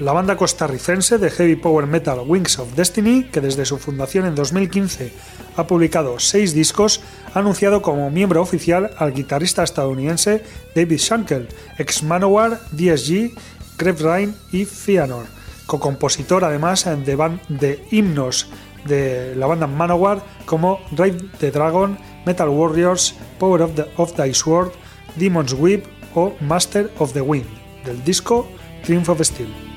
La 0.00 0.14
banda 0.14 0.34
costarricense 0.34 1.18
de 1.18 1.28
heavy 1.28 1.56
power 1.56 1.86
metal 1.86 2.20
Wings 2.26 2.58
of 2.58 2.74
Destiny, 2.74 3.24
que 3.24 3.42
desde 3.42 3.66
su 3.66 3.76
fundación 3.76 4.24
en 4.24 4.34
2015 4.34 5.12
ha 5.56 5.66
publicado 5.66 6.18
seis 6.18 6.54
discos, 6.54 7.02
ha 7.34 7.40
anunciado 7.40 7.82
como 7.82 8.08
miembro 8.08 8.40
oficial 8.40 8.92
al 8.96 9.12
guitarrista 9.12 9.62
estadounidense 9.62 10.42
David 10.74 10.96
Shankel, 10.96 11.48
ex 11.76 12.02
Manowar, 12.02 12.60
DSG, 12.72 13.32
Grave 13.76 14.30
y 14.52 14.64
Fianor, 14.64 15.26
co-compositor 15.66 16.44
además 16.44 16.86
de, 16.86 17.38
de 17.50 17.84
himnos 17.90 18.48
de 18.86 19.34
la 19.36 19.48
banda 19.48 19.66
Manowar 19.66 20.24
como 20.46 20.80
Ride 20.92 21.28
the 21.40 21.50
Dragon, 21.50 21.98
Metal 22.24 22.48
Warriors, 22.48 23.14
Power 23.38 23.60
of, 23.60 24.14
the, 24.14 24.32
Sword, 24.32 24.72
Demon's 25.16 25.52
Whip 25.52 25.84
o 26.14 26.32
Master 26.40 26.90
of 26.98 27.12
the 27.12 27.20
Wind, 27.20 27.48
del 27.84 28.02
disco 28.02 28.48
Triumph 28.82 29.10
of 29.10 29.20
Steel. 29.20 29.69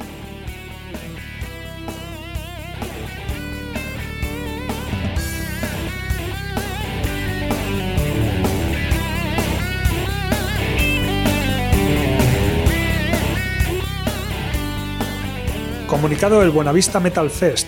Comunicado 16.03 16.41
del 16.41 16.49
Buenavista 16.49 16.99
Metal 16.99 17.29
Fest. 17.29 17.67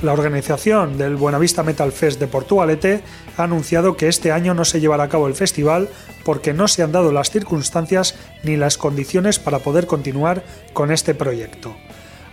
La 0.00 0.12
organización 0.12 0.96
del 0.96 1.16
Buenavista 1.16 1.64
Metal 1.64 1.90
Fest 1.90 2.20
de 2.20 2.28
Portugalete 2.28 3.02
ha 3.36 3.42
anunciado 3.42 3.96
que 3.96 4.06
este 4.06 4.30
año 4.30 4.54
no 4.54 4.64
se 4.64 4.78
llevará 4.78 5.02
a 5.02 5.08
cabo 5.08 5.26
el 5.26 5.34
festival 5.34 5.88
porque 6.22 6.52
no 6.52 6.68
se 6.68 6.84
han 6.84 6.92
dado 6.92 7.10
las 7.10 7.30
circunstancias 7.30 8.14
ni 8.44 8.56
las 8.56 8.78
condiciones 8.78 9.40
para 9.40 9.58
poder 9.58 9.88
continuar 9.88 10.44
con 10.72 10.92
este 10.92 11.16
proyecto. 11.16 11.74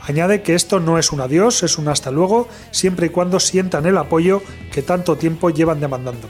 Añade 0.04 0.44
que 0.44 0.54
esto 0.54 0.80
no 0.80 1.00
es 1.00 1.12
un 1.12 1.22
adiós, 1.22 1.64
es 1.64 1.80
un 1.80 1.88
hasta 1.88 2.12
luego, 2.12 2.48
siempre 2.70 3.08
y 3.08 3.10
cuando 3.10 3.40
sientan 3.40 3.88
el 3.88 3.98
apoyo 3.98 4.44
que 4.72 4.84
tanto 4.84 5.18
tiempo 5.18 5.50
llevan 5.50 5.80
demandando. 5.80 6.30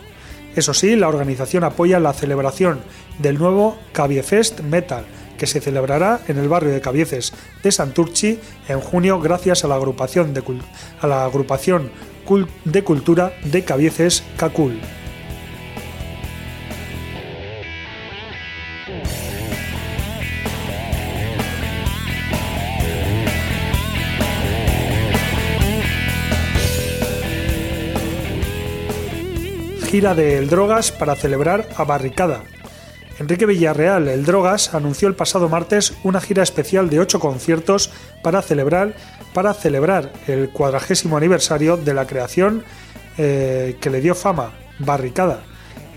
Eso 0.55 0.73
sí, 0.73 0.95
la 0.95 1.09
organización 1.09 1.65
apoya 1.65 1.99
la 1.99 2.13
celebración 2.13 2.79
del 3.19 3.37
nuevo 3.37 3.77
Cabiefest 3.91 4.61
Metal, 4.61 5.03
que 5.41 5.47
se 5.47 5.59
celebrará 5.59 6.19
en 6.27 6.37
el 6.37 6.47
barrio 6.47 6.69
de 6.69 6.81
Cabieces 6.81 7.33
de 7.63 7.71
Santurchi 7.71 8.39
en 8.67 8.79
junio 8.79 9.19
gracias 9.19 9.63
a 9.63 9.67
la 9.67 9.73
agrupación 9.73 10.35
de, 10.35 10.43
a 11.01 11.07
la 11.07 11.25
agrupación 11.25 11.89
de 12.63 12.83
cultura 12.83 13.33
de 13.43 13.63
Cabieces 13.63 14.23
Cacul. 14.37 14.79
gira 29.87 30.13
de 30.13 30.37
El 30.37 30.49
Drogas 30.49 30.91
para 30.91 31.15
celebrar 31.15 31.67
a 31.75 31.83
Barricada, 31.83 32.43
Enrique 33.19 33.45
Villarreal, 33.45 34.07
el 34.07 34.25
Drogas, 34.25 34.73
anunció 34.73 35.07
el 35.07 35.15
pasado 35.15 35.49
martes 35.49 35.93
una 36.03 36.21
gira 36.21 36.43
especial 36.43 36.89
de 36.89 36.99
ocho 36.99 37.19
conciertos 37.19 37.91
para 38.23 38.41
celebrar, 38.41 38.95
para 39.33 39.53
celebrar 39.53 40.11
el 40.27 40.49
cuadragésimo 40.49 41.17
aniversario 41.17 41.77
de 41.77 41.93
la 41.93 42.07
creación 42.07 42.63
eh, 43.17 43.77
que 43.79 43.89
le 43.89 44.01
dio 44.01 44.15
fama, 44.15 44.53
Barricada. 44.79 45.43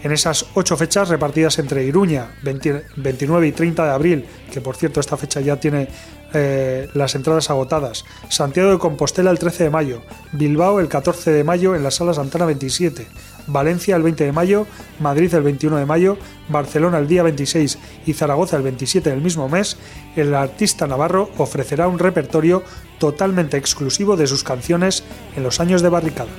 En 0.03 0.12
esas 0.12 0.44
ocho 0.53 0.77
fechas 0.77 1.09
repartidas 1.09 1.59
entre 1.59 1.85
Iruña, 1.85 2.35
29 2.42 3.46
y 3.46 3.53
30 3.53 3.85
de 3.85 3.90
abril, 3.90 4.27
que 4.53 4.61
por 4.61 4.77
cierto 4.77 5.00
esta 5.00 5.16
fecha 5.16 5.40
ya 5.40 5.57
tiene 5.57 5.88
eh, 6.35 6.88
las 6.92 7.14
entradas 7.14 7.48
agotadas, 7.48 8.05
Santiago 8.29 8.72
de 8.72 8.79
Compostela 8.79 9.31
el 9.31 9.38
13 9.38 9.64
de 9.64 9.70
mayo, 9.70 10.03
Bilbao 10.33 10.81
el 10.81 10.88
14 10.88 11.31
de 11.31 11.44
mayo 11.44 11.74
en 11.74 11.83
la 11.83 11.90
sala 11.90 12.12
Santana 12.12 12.44
27, 12.44 13.07
Valencia 13.47 13.97
el 13.97 14.03
20 14.03 14.25
de 14.25 14.33
mayo, 14.33 14.67
Madrid 15.01 15.33
el 15.35 15.43
21 15.43 15.77
de 15.77 15.87
mayo, 15.87 16.17
Barcelona 16.49 16.99
el 16.99 17.09
día 17.09 17.23
26 17.23 17.79
y 18.07 18.13
Zaragoza 18.13 18.57
el 18.57 18.63
27 18.63 19.11
del 19.11 19.21
mismo 19.21 19.49
mes, 19.49 19.77
el 20.17 20.35
artista 20.35 20.87
navarro 20.87 21.31
ofrecerá 21.39 21.89
un 21.89 21.99
repertorio 21.99 22.63
totalmente 22.99 23.57
exclusivo 23.57 24.17
de 24.17 24.27
sus 24.27 24.45
canciones 24.45 25.05
en 25.37 25.43
los 25.43 25.61
años 25.61 25.83
de 25.83 25.89
barricada. 25.89 26.31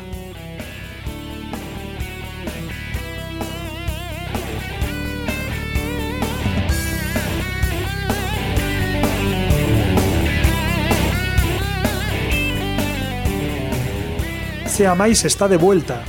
Seamais 14.76 15.24
está 15.24 15.48
de 15.48 15.56
vuelta, 15.56 16.04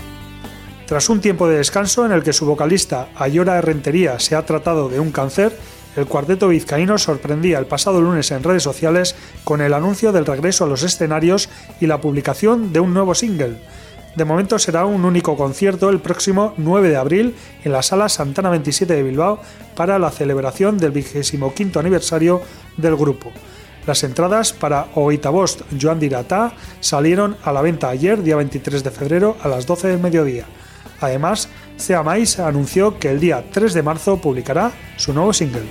tras 0.86 1.08
un 1.08 1.20
tiempo 1.20 1.48
de 1.48 1.56
descanso 1.56 2.06
en 2.06 2.12
el 2.12 2.22
que 2.22 2.32
su 2.32 2.46
vocalista 2.46 3.08
Ayora 3.16 3.60
Rentería 3.60 4.20
se 4.20 4.36
ha 4.36 4.46
tratado 4.46 4.88
de 4.88 5.00
un 5.00 5.10
cáncer, 5.10 5.52
el 5.96 6.06
cuarteto 6.06 6.46
vizcaíno 6.46 6.96
sorprendía 6.96 7.58
el 7.58 7.66
pasado 7.66 8.00
lunes 8.00 8.30
en 8.30 8.44
redes 8.44 8.62
sociales 8.62 9.16
con 9.42 9.60
el 9.60 9.74
anuncio 9.74 10.12
del 10.12 10.26
regreso 10.26 10.62
a 10.62 10.68
los 10.68 10.84
escenarios 10.84 11.48
y 11.80 11.86
la 11.86 12.00
publicación 12.00 12.72
de 12.72 12.78
un 12.78 12.94
nuevo 12.94 13.16
single. 13.16 13.56
De 14.14 14.24
momento 14.24 14.60
será 14.60 14.84
un 14.84 15.04
único 15.04 15.36
concierto 15.36 15.90
el 15.90 15.98
próximo 15.98 16.54
9 16.56 16.88
de 16.88 16.96
abril 16.96 17.34
en 17.64 17.72
la 17.72 17.82
sala 17.82 18.08
Santana 18.08 18.50
27 18.50 18.94
de 18.94 19.02
Bilbao 19.02 19.40
para 19.74 19.98
la 19.98 20.10
celebración 20.10 20.78
del 20.78 20.92
25 20.92 21.80
aniversario 21.80 22.42
del 22.76 22.94
grupo. 22.94 23.32
Las 23.88 24.04
entradas 24.04 24.52
para 24.52 24.86
Oitabost 24.94 25.62
Joan 25.80 25.98
Dirata 25.98 26.52
salieron 26.80 27.36
a 27.42 27.52
la 27.52 27.62
venta 27.62 27.88
ayer, 27.88 28.22
día 28.22 28.36
23 28.36 28.84
de 28.84 28.90
febrero, 28.90 29.36
a 29.42 29.48
las 29.48 29.66
12 29.66 29.88
del 29.88 29.98
mediodía. 29.98 30.46
Además, 31.00 31.48
Sea 31.76 32.02
Mais 32.02 32.38
anunció 32.38 32.98
que 32.98 33.10
el 33.10 33.20
día 33.20 33.44
3 33.52 33.74
de 33.74 33.82
marzo 33.82 34.18
publicará 34.20 34.72
su 34.96 35.12
nuevo 35.12 35.32
single. 35.32 35.62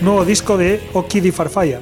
Nuevo 0.00 0.24
disco 0.24 0.56
de 0.56 0.80
Okidi 0.94 1.32
Farfalla, 1.32 1.80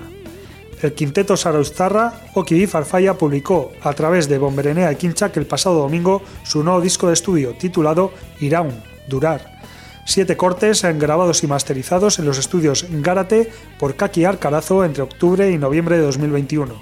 el 0.82 0.92
quinteto 0.92 1.36
Saraustarra, 1.36 2.12
Okidi 2.34 2.66
Farfalla, 2.66 3.14
publicó 3.14 3.72
a 3.82 3.92
través 3.94 4.28
de 4.28 4.38
Bomberenea 4.38 4.92
y 4.92 4.96
Kinchak 4.96 5.36
el 5.36 5.46
pasado 5.46 5.78
domingo 5.78 6.22
su 6.42 6.62
nuevo 6.62 6.80
disco 6.80 7.06
de 7.06 7.14
estudio 7.14 7.54
titulado 7.54 8.12
Iraun, 8.40 8.82
Durar. 9.08 9.56
Siete 10.04 10.36
cortes 10.36 10.82
grabados 10.82 11.42
y 11.42 11.46
masterizados 11.46 12.18
en 12.18 12.26
los 12.26 12.38
estudios 12.38 12.86
Gárate 12.90 13.50
por 13.78 13.96
Kaki 13.96 14.24
Arcarazo 14.24 14.84
entre 14.84 15.02
octubre 15.02 15.50
y 15.50 15.58
noviembre 15.58 15.96
de 15.96 16.02
2021. 16.02 16.74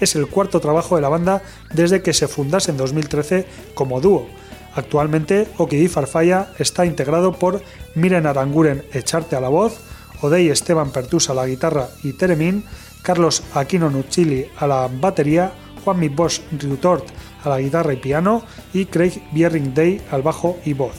Es 0.00 0.14
el 0.14 0.26
cuarto 0.26 0.60
trabajo 0.60 0.96
de 0.96 1.02
la 1.02 1.08
banda 1.08 1.42
desde 1.72 2.02
que 2.02 2.12
se 2.12 2.28
fundase 2.28 2.72
en 2.72 2.76
2013 2.76 3.46
como 3.74 4.00
dúo. 4.00 4.26
Actualmente, 4.74 5.48
Okidi 5.56 5.88
Farfalla 5.88 6.48
está 6.58 6.84
integrado 6.84 7.32
por 7.32 7.62
Miren 7.94 8.26
Aranguren 8.26 8.84
Echarte 8.92 9.36
a 9.36 9.40
la 9.40 9.48
voz, 9.48 9.78
Odey 10.20 10.50
Esteban 10.50 10.90
Pertusa 10.90 11.32
a 11.32 11.36
la 11.36 11.46
guitarra 11.46 11.88
y 12.02 12.12
Teremín, 12.12 12.64
Carlos 13.06 13.40
Aquino 13.54 13.88
Nuccili 13.88 14.50
a 14.58 14.66
la 14.66 14.90
batería, 14.90 15.52
Juanmi 15.84 16.08
Bosch 16.08 16.40
Riutort 16.58 17.06
a 17.44 17.48
la 17.50 17.60
guitarra 17.60 17.92
y 17.92 17.98
piano 17.98 18.42
y 18.72 18.86
Craig 18.86 19.22
Biering 19.30 19.72
Day 19.72 20.04
al 20.10 20.22
bajo 20.22 20.58
y 20.64 20.72
voz. 20.72 20.96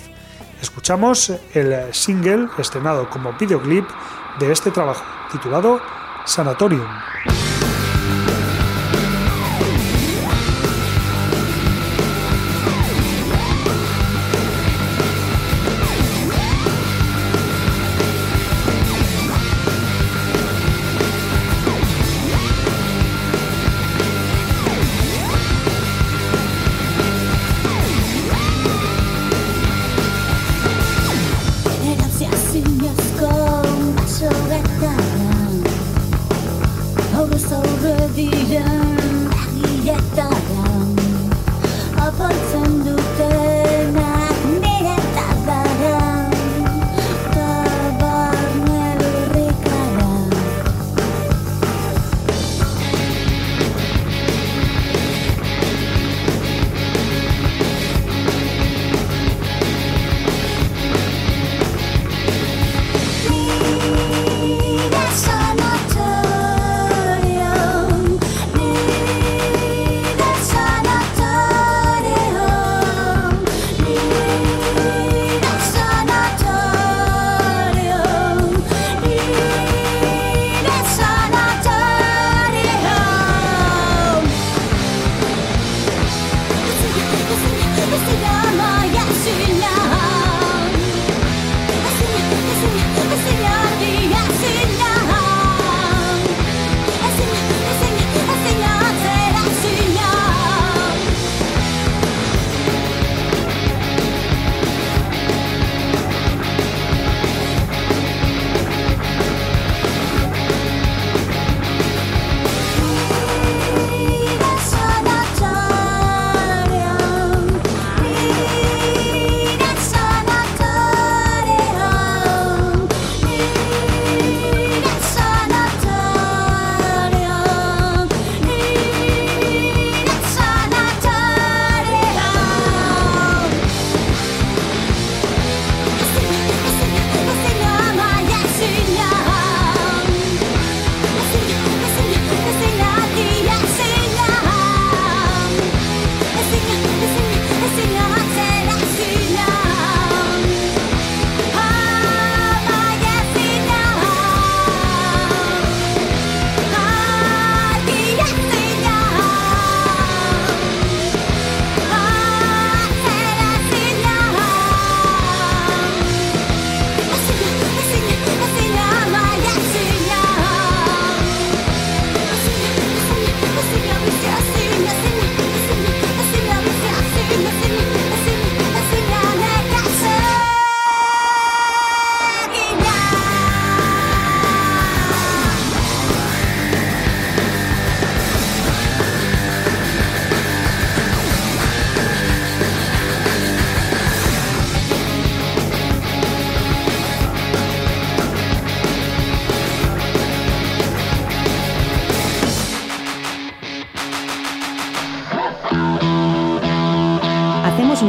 Escuchamos 0.62 1.34
el 1.54 1.94
single 1.94 2.48
estrenado 2.58 3.10
como 3.10 3.34
videoclip 3.34 3.86
de 4.40 4.54
este 4.54 4.72
trabajo, 4.72 5.04
titulado 5.34 5.82
Sanatorium. 6.26 6.88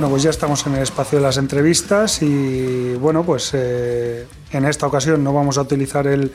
Bueno, 0.00 0.12
pues 0.12 0.22
ya 0.22 0.30
estamos 0.30 0.66
en 0.66 0.76
el 0.76 0.82
espacio 0.82 1.18
de 1.18 1.24
las 1.24 1.36
entrevistas 1.36 2.22
y 2.22 2.94
bueno, 2.94 3.22
pues 3.22 3.50
eh, 3.52 4.26
en 4.50 4.64
esta 4.64 4.86
ocasión 4.86 5.22
no 5.22 5.34
vamos 5.34 5.58
a 5.58 5.60
utilizar 5.60 6.06
el, 6.06 6.32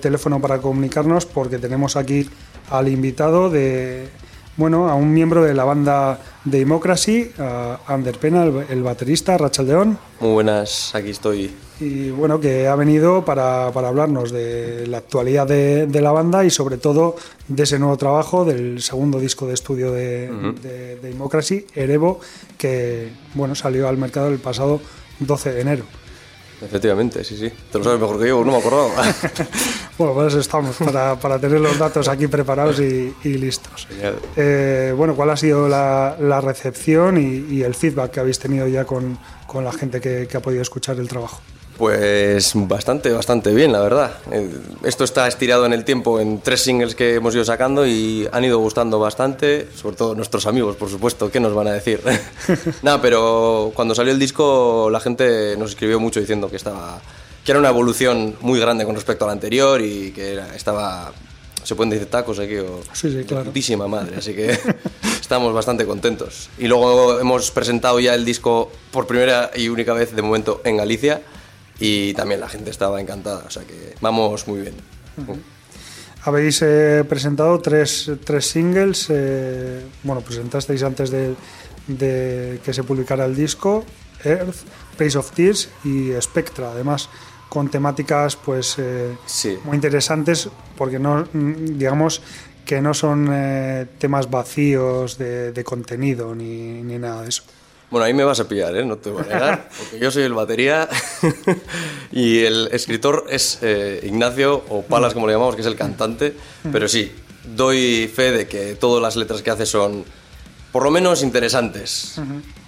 teléfono 0.00 0.40
para 0.40 0.62
comunicarnos 0.62 1.26
porque 1.26 1.58
tenemos 1.58 1.96
aquí 1.96 2.26
al 2.70 2.88
invitado 2.88 3.50
de, 3.50 4.08
bueno, 4.56 4.88
a 4.88 4.94
un 4.94 5.12
miembro 5.12 5.42
de 5.42 5.54
la 5.54 5.64
banda 5.64 6.18
Democracy, 6.44 7.30
a 7.38 7.78
Ander 7.86 8.18
Pena, 8.18 8.44
el, 8.44 8.82
baterista, 8.82 9.38
Rachel 9.38 9.66
Deón. 9.66 9.98
Muy 10.20 10.32
buenas, 10.32 10.94
aquí 10.94 11.10
estoy. 11.10 11.50
Y 11.80 12.10
bueno, 12.10 12.38
que 12.38 12.68
ha 12.68 12.76
venido 12.76 13.24
para, 13.24 13.66
hablarnos 13.66 14.30
de 14.30 14.86
la 14.86 14.98
actualidad 14.98 15.46
de, 15.46 16.00
la 16.00 16.12
banda 16.12 16.44
y 16.44 16.50
sobre 16.50 16.76
todo 16.76 17.16
de 17.48 17.62
ese 17.62 17.78
nuevo 17.78 17.96
trabajo, 17.96 18.44
del 18.44 18.82
segundo 18.82 19.18
disco 19.18 19.46
de 19.46 19.54
estudio 19.54 19.90
de, 19.92 20.30
de 20.62 20.96
Democracy, 20.96 21.66
Erevo, 21.74 22.20
que 22.58 23.10
bueno, 23.34 23.54
salió 23.54 23.88
al 23.88 23.96
mercado 23.96 24.28
el 24.28 24.38
pasado 24.38 24.80
12 25.20 25.52
de 25.52 25.60
enero. 25.60 26.01
Efectivamente, 26.64 27.24
sí, 27.24 27.36
sí. 27.36 27.50
Te 27.70 27.78
lo 27.78 27.84
sabes 27.84 28.00
mejor 28.00 28.20
que 28.20 28.28
yo, 28.28 28.44
no 28.44 28.52
me 28.52 28.58
acuerdo. 28.58 28.90
bueno, 29.98 30.14
pues 30.14 30.34
estamos, 30.34 30.76
para, 30.76 31.16
para, 31.16 31.38
tener 31.38 31.60
los 31.60 31.78
datos 31.78 32.08
aquí 32.08 32.28
preparados 32.28 32.78
y, 32.80 33.12
listos. 33.24 33.88
Eh, 34.36 34.94
bueno, 34.96 35.14
¿cuál 35.16 35.30
ha 35.30 35.36
sido 35.36 35.68
la, 35.68 36.16
la 36.20 36.40
recepción 36.40 37.18
y, 37.18 37.62
el 37.62 37.74
feedback 37.74 38.12
que 38.12 38.20
habéis 38.20 38.38
tenido 38.38 38.66
ya 38.68 38.84
con, 38.84 39.18
con 39.46 39.64
la 39.64 39.72
gente 39.72 40.00
que, 40.00 40.26
que 40.28 40.36
ha 40.36 40.40
podido 40.40 40.62
escuchar 40.62 40.98
el 40.98 41.08
trabajo? 41.08 41.40
Pues 41.82 42.52
bastante, 42.54 43.10
bastante 43.10 43.52
bien, 43.52 43.72
la 43.72 43.80
verdad. 43.80 44.12
Eh, 44.30 44.48
esto 44.84 45.02
está 45.02 45.26
estirado 45.26 45.66
en 45.66 45.72
el 45.72 45.84
tiempo 45.84 46.20
en 46.20 46.40
tres 46.40 46.60
singles 46.60 46.94
que 46.94 47.16
hemos 47.16 47.34
ido 47.34 47.44
sacando 47.44 47.84
y 47.84 48.28
han 48.30 48.44
ido 48.44 48.60
gustando 48.60 49.00
bastante, 49.00 49.66
sobre 49.74 49.96
todo 49.96 50.14
nuestros 50.14 50.46
amigos, 50.46 50.76
por 50.76 50.88
supuesto, 50.88 51.28
¿qué 51.28 51.40
nos 51.40 51.52
van 51.54 51.66
a 51.66 51.72
decir? 51.72 52.00
Nada, 52.82 53.02
pero 53.02 53.72
cuando 53.74 53.96
salió 53.96 54.12
el 54.12 54.20
disco 54.20 54.90
la 54.92 55.00
gente 55.00 55.56
nos 55.58 55.70
escribió 55.70 55.98
mucho 55.98 56.20
diciendo 56.20 56.48
que 56.48 56.54
estaba 56.54 57.02
que 57.44 57.50
era 57.50 57.58
una 57.58 57.70
evolución 57.70 58.36
muy 58.42 58.60
grande 58.60 58.84
con 58.84 58.94
respecto 58.94 59.24
al 59.24 59.32
anterior 59.32 59.80
y 59.80 60.12
que 60.12 60.40
estaba 60.54 61.12
se 61.64 61.74
pueden 61.74 61.90
decir 61.90 62.06
tacos 62.06 62.38
aquí 62.38 62.58
o 62.58 62.80
sí, 62.92 63.10
sí, 63.10 63.24
claro. 63.24 63.46
putísima 63.46 63.88
madre, 63.88 64.18
así 64.18 64.34
que 64.34 64.56
estamos 65.20 65.52
bastante 65.52 65.84
contentos. 65.84 66.48
Y 66.58 66.68
luego 66.68 67.18
hemos 67.18 67.50
presentado 67.50 67.98
ya 67.98 68.14
el 68.14 68.24
disco 68.24 68.70
por 68.92 69.08
primera 69.08 69.50
y 69.56 69.66
única 69.66 69.92
vez 69.94 70.14
de 70.14 70.22
momento 70.22 70.60
en 70.64 70.76
Galicia 70.76 71.22
y 71.78 72.14
también 72.14 72.40
la 72.40 72.48
gente 72.48 72.70
estaba 72.70 73.00
encantada, 73.00 73.44
o 73.46 73.50
sea 73.50 73.64
que 73.64 73.94
vamos 74.00 74.46
muy 74.46 74.60
bien. 74.60 74.74
Habéis 76.24 76.62
eh, 76.62 77.04
presentado 77.08 77.60
tres, 77.60 78.10
tres 78.24 78.46
singles, 78.46 79.06
eh, 79.10 79.84
bueno, 80.04 80.20
presentasteis 80.20 80.82
antes 80.84 81.10
de, 81.10 81.34
de, 81.88 82.60
que 82.64 82.72
se 82.72 82.84
publicara 82.84 83.24
el 83.24 83.34
disco, 83.34 83.84
Earth, 84.22 84.58
Place 84.96 85.18
of 85.18 85.32
Tears 85.32 85.68
y 85.84 86.12
Spectra, 86.20 86.70
además 86.70 87.08
con 87.48 87.68
temáticas 87.68 88.36
pues 88.36 88.76
eh, 88.78 89.16
muy 89.64 89.74
interesantes 89.74 90.48
porque 90.76 90.98
no 90.98 91.24
digamos 91.32 92.22
que 92.64 92.80
no 92.80 92.94
son 92.94 93.28
temas 93.98 94.30
vacíos 94.30 95.18
de, 95.18 95.52
de 95.52 95.64
contenido 95.64 96.34
ni, 96.34 96.82
ni 96.82 96.98
nada 96.98 97.22
de 97.22 97.28
eso. 97.28 97.42
Bueno, 97.92 98.06
ahí 98.06 98.14
me 98.14 98.24
vas 98.24 98.40
a 98.40 98.48
pillar, 98.48 98.74
¿eh? 98.74 98.86
no 98.86 98.96
te 98.96 99.10
voy 99.10 99.22
a 99.22 99.26
negar, 99.26 99.68
porque 99.78 99.98
yo 99.98 100.10
soy 100.10 100.22
el 100.22 100.32
batería 100.32 100.88
y 102.10 102.38
el 102.38 102.70
escritor 102.72 103.26
es 103.28 103.58
eh, 103.60 104.00
Ignacio, 104.04 104.64
o 104.70 104.80
Palas 104.80 105.12
como 105.12 105.26
le 105.26 105.34
llamamos, 105.34 105.54
que 105.56 105.60
es 105.60 105.66
el 105.66 105.76
cantante, 105.76 106.34
pero 106.72 106.88
sí, 106.88 107.12
doy 107.54 108.08
fe 108.08 108.32
de 108.32 108.48
que 108.48 108.76
todas 108.76 109.02
las 109.02 109.14
letras 109.16 109.42
que 109.42 109.50
hace 109.50 109.66
son 109.66 110.06
por 110.72 110.84
lo 110.84 110.90
menos 110.90 111.22
interesantes, 111.22 112.18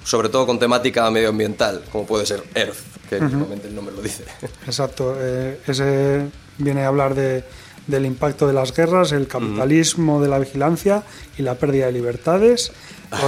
sobre 0.04 0.28
todo 0.28 0.44
con 0.44 0.58
temática 0.58 1.10
medioambiental, 1.10 1.84
como 1.90 2.04
puede 2.04 2.26
ser 2.26 2.42
Earth, 2.54 2.76
que 3.08 3.18
normalmente 3.18 3.68
el 3.68 3.74
nombre 3.74 3.96
lo 3.96 4.02
dice. 4.02 4.24
Exacto, 4.66 5.16
eh, 5.18 5.58
ese 5.66 6.26
viene 6.58 6.82
a 6.82 6.88
hablar 6.88 7.14
de, 7.14 7.44
del 7.86 8.06
impacto 8.06 8.46
de 8.46 8.52
las 8.52 8.74
guerras, 8.74 9.12
el 9.12 9.26
capitalismo 9.26 10.22
de 10.22 10.28
la 10.28 10.38
vigilancia 10.38 11.02
y 11.38 11.42
la 11.42 11.54
pérdida 11.56 11.86
de 11.86 11.92
libertades 11.92 12.72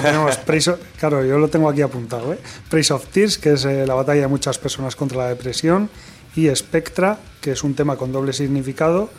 tenemos 0.02 0.38
claro, 0.98 1.24
yo 1.24 1.38
lo 1.38 1.48
tengo 1.48 1.68
aquí 1.68 1.82
apuntado. 1.82 2.32
¿eh? 2.32 2.38
Praise 2.68 2.92
of 2.92 3.06
Tears, 3.06 3.38
que 3.38 3.52
es 3.52 3.64
eh, 3.64 3.86
la 3.86 3.94
batalla 3.94 4.22
de 4.22 4.28
muchas 4.28 4.58
personas 4.58 4.96
contra 4.96 5.18
la 5.18 5.28
depresión, 5.28 5.88
y 6.34 6.54
Spectra, 6.54 7.18
que 7.40 7.52
es 7.52 7.64
un 7.64 7.74
tema 7.74 7.96
con 7.96 8.12
doble 8.12 8.32
significado. 8.32 9.10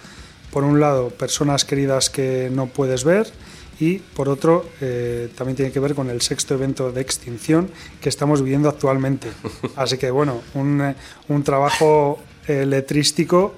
Por 0.52 0.64
un 0.64 0.80
lado, 0.80 1.10
personas 1.10 1.66
queridas 1.66 2.10
que 2.10 2.50
no 2.52 2.68
puedes 2.68 3.04
ver, 3.04 3.32
y 3.80 4.00
por 4.00 4.30
otro, 4.30 4.66
eh, 4.82 5.30
también 5.36 5.56
tiene 5.56 5.72
que 5.72 5.80
ver 5.80 5.94
con 5.94 6.10
el 6.10 6.22
sexto 6.22 6.56
evento 6.56 6.92
de 6.92 7.02
extinción 7.02 7.70
que 8.02 8.10
estamos 8.10 8.42
viviendo 8.42 8.70
actualmente. 8.70 9.30
Así 9.76 9.98
que, 9.98 10.10
bueno, 10.12 10.42
un, 10.54 10.82
eh, 10.82 10.96
un 11.28 11.44
trabajo 11.44 12.20
letrístico 12.48 13.56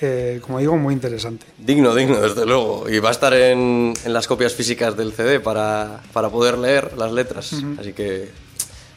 eh, 0.00 0.40
como 0.42 0.58
digo, 0.58 0.76
muy 0.76 0.94
interesante. 0.94 1.46
Digno, 1.58 1.94
digno, 1.94 2.20
desde 2.20 2.46
luego. 2.46 2.88
Y 2.88 2.98
va 2.98 3.08
a 3.08 3.12
estar 3.12 3.32
en, 3.34 3.94
en 4.04 4.12
las 4.12 4.26
copias 4.26 4.54
físicas 4.54 4.96
del 4.96 5.12
CD 5.12 5.40
para, 5.40 6.00
para 6.12 6.30
poder 6.30 6.58
leer 6.58 6.96
las 6.96 7.12
letras. 7.12 7.52
Así 7.78 7.92
que 7.92 8.30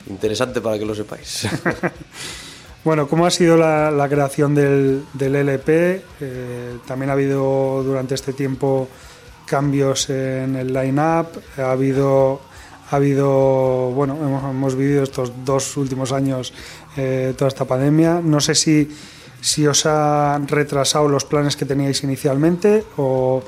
interesante 0.07 0.61
para 0.61 0.77
que 0.77 0.85
lo 0.85 0.93
sepáis. 0.93 1.47
bueno, 2.83 3.07
¿cómo 3.07 3.25
ha 3.25 3.31
sido 3.31 3.57
la, 3.57 3.91
la 3.91 4.07
creación 4.07 4.53
del, 4.53 5.03
del 5.13 5.35
LP? 5.35 6.01
Eh, 6.19 6.77
también 6.87 7.09
ha 7.09 7.13
habido 7.13 7.83
durante 7.83 8.15
este 8.15 8.33
tiempo 8.33 8.87
cambios 9.45 10.09
en 10.09 10.55
el 10.55 10.73
line-up, 10.73 11.27
ha 11.57 11.71
habido 11.71 12.41
ha 12.91 12.97
habido, 12.97 13.91
bueno, 13.91 14.17
hemos, 14.21 14.43
hemos 14.43 14.75
vivido 14.75 15.03
estos 15.03 15.31
dos 15.45 15.77
últimos 15.77 16.11
años 16.11 16.53
eh, 16.97 17.33
toda 17.37 17.47
esta 17.47 17.63
pandemia. 17.63 18.19
No 18.21 18.41
sé 18.41 18.53
si 18.53 18.89
si 19.41 19.67
os 19.67 19.85
han 19.85 20.47
retrasado 20.47 21.07
los 21.07 21.25
planes 21.25 21.55
que 21.57 21.65
teníais 21.65 22.03
inicialmente 22.03 22.85
o, 22.97 23.43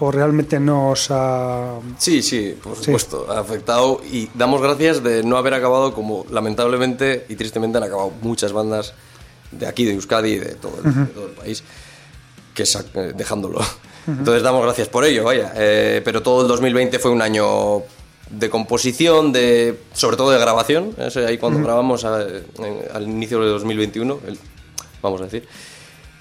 o 0.00 0.10
realmente 0.10 0.58
no 0.58 0.90
os 0.90 1.08
ha... 1.10 1.78
Sí, 1.98 2.22
sí, 2.22 2.56
por 2.60 2.74
supuesto, 2.76 3.26
ha 3.30 3.38
afectado 3.38 4.00
y 4.10 4.30
damos 4.34 4.62
gracias 4.62 5.02
de 5.02 5.22
no 5.22 5.36
haber 5.36 5.54
acabado 5.54 5.92
como 5.92 6.24
lamentablemente 6.30 7.26
y 7.28 7.36
tristemente 7.36 7.78
han 7.78 7.84
acabado 7.84 8.12
muchas 8.22 8.52
bandas 8.52 8.94
de 9.52 9.66
aquí, 9.66 9.84
de 9.84 9.92
Euskadi 9.92 10.30
y 10.32 10.38
de 10.38 10.54
todo 10.54 10.72
el, 10.82 11.32
país, 11.32 11.62
que 12.54 12.62
eh, 12.62 13.12
dejándolo. 13.14 13.60
Entonces 14.06 14.42
damos 14.42 14.62
gracias 14.64 14.88
por 14.88 15.04
ello, 15.04 15.24
vaya. 15.24 15.52
Eh, 15.54 16.00
pero 16.02 16.22
todo 16.22 16.42
el 16.42 16.48
2020 16.48 16.98
fue 16.98 17.10
un 17.10 17.20
año 17.20 17.82
de 18.30 18.48
composición, 18.48 19.32
de 19.32 19.78
sobre 19.92 20.16
todo 20.16 20.30
de 20.30 20.38
grabación. 20.38 20.94
ahí 21.26 21.36
cuando 21.36 21.62
grabamos 21.62 22.04
al 22.04 23.02
inicio 23.02 23.40
de 23.40 23.50
2021, 23.50 24.20
el 24.26 24.38
vamos 25.02 25.20
a 25.20 25.24
decir. 25.24 25.46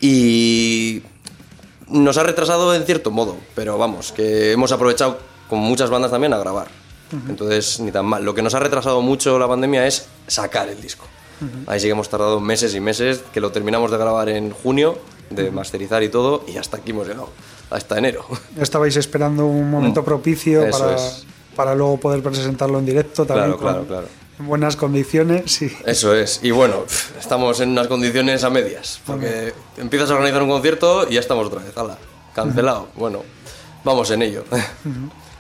Y 0.02 1.02
nos 1.90 2.18
ha 2.18 2.24
retrasado 2.24 2.74
en 2.76 2.84
cierto 2.84 3.12
modo, 3.12 3.38
pero 3.56 3.78
vamos, 3.78 4.12
que 4.12 4.52
hemos 4.52 4.72
aprovechado, 4.72 5.20
como 5.50 5.64
muchas 5.64 5.90
bandas 5.90 6.12
también, 6.12 6.34
a 6.34 6.38
grabar. 6.38 6.68
Entonces, 7.28 7.80
ni 7.80 7.92
tan 7.92 8.06
mal. 8.06 8.24
Lo 8.24 8.36
que 8.36 8.44
nos 8.44 8.54
ha 8.54 8.60
retrasado 8.60 9.02
mucho 9.02 9.40
la 9.40 9.48
pandemia 9.48 9.88
es 9.88 10.08
sacar 10.28 10.70
el 10.70 10.80
disco. 10.80 11.06
Ahí 11.68 11.80
sí 11.80 11.88
que 11.88 11.92
hemos 11.92 12.10
tardado 12.10 12.40
meses 12.40 12.76
y 12.76 12.82
meses, 12.82 13.24
que 13.34 13.40
lo 13.40 13.52
terminamos 13.52 13.90
de 13.90 13.98
grabar 13.98 14.30
en 14.30 14.52
junio, 14.52 14.98
de 15.30 15.52
masterizar 15.52 16.04
y 16.04 16.10
todo, 16.10 16.44
y 16.48 16.58
hasta 16.58 16.78
aquí 16.78 16.92
hemos 16.92 17.08
llegado, 17.08 17.30
hasta 17.70 17.98
enero. 17.98 18.26
Estabais 18.60 18.96
esperando 18.98 19.46
un 19.46 19.72
momento 19.72 20.02
mm. 20.02 20.06
propicio 20.06 20.70
para, 20.70 20.98
para 21.56 21.76
luego 21.76 21.98
poder 21.98 22.22
presentarlo 22.22 22.78
en 22.80 22.86
directo 22.86 23.26
también. 23.26 23.58
Claro, 23.58 23.86
claro, 23.86 23.88
claro 23.88 24.29
en 24.40 24.48
buenas 24.48 24.76
condiciones, 24.76 25.52
sí. 25.52 25.76
Eso 25.86 26.16
es. 26.16 26.40
Y 26.44 26.52
bueno, 26.52 26.86
estamos 27.20 27.60
en 27.60 27.70
unas 27.70 27.88
condiciones 27.88 28.44
a 28.44 28.50
medias, 28.50 29.02
porque 29.06 29.54
empiezas 29.78 30.10
a 30.12 30.16
organizar 30.16 30.42
un 30.42 30.50
concierto 30.50 31.08
y 31.10 31.16
ya 31.16 31.20
estamos 31.20 31.48
otra 31.48 31.62
vez, 31.62 31.78
ala, 31.78 31.98
cancelado. 32.34 32.88
Bueno, 32.96 33.24
vamos 33.84 34.10
en 34.12 34.22
ello. 34.22 34.46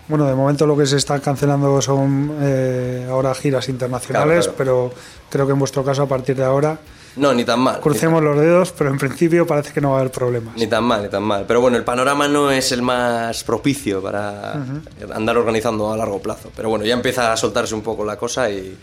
Bueno, 0.07 0.25
de 0.25 0.35
momento 0.35 0.65
lo 0.65 0.75
que 0.75 0.85
se 0.85 0.97
está 0.97 1.19
cancelando 1.19 1.81
son 1.81 2.35
eh, 2.41 3.07
ahora 3.09 3.33
giras 3.35 3.69
internacionales, 3.69 4.49
pero 4.57 4.91
creo 5.29 5.45
que 5.45 5.53
en 5.53 5.59
vuestro 5.59 5.83
caso 5.83 6.03
a 6.03 6.07
partir 6.07 6.35
de 6.35 6.43
ahora 6.43 6.79
no, 7.15 7.33
ni 7.33 7.43
tan 7.43 7.59
mal. 7.59 7.79
Crucemos 7.79 8.23
los 8.23 8.37
dedos, 8.37 8.71
pero 8.77 8.91
en 8.91 8.97
principio 8.97 9.45
parece 9.45 9.73
que 9.73 9.81
no 9.81 9.91
va 9.91 9.97
a 9.97 9.99
haber 10.01 10.11
problemas. 10.11 10.55
Ni 10.55 10.67
tan 10.67 10.83
mal, 10.83 11.03
ni 11.03 11.09
tan 11.09 11.23
mal. 11.23 11.45
Pero 11.47 11.61
bueno, 11.61 11.77
el 11.77 11.83
panorama 11.83 12.27
no 12.27 12.51
es 12.51 12.71
el 12.71 12.81
más 12.81 13.43
propicio 13.43 14.01
para 14.01 14.53
andar 15.13 15.37
organizando 15.37 15.91
a 15.91 15.97
largo 15.97 16.21
plazo. 16.21 16.51
Pero 16.55 16.69
bueno, 16.69 16.85
ya 16.85 16.93
empieza 16.93 17.33
a 17.33 17.37
soltarse 17.37 17.75
un 17.75 17.81
poco 17.81 18.05
la 18.05 18.17
cosa 18.17 18.49
y, 18.49 18.77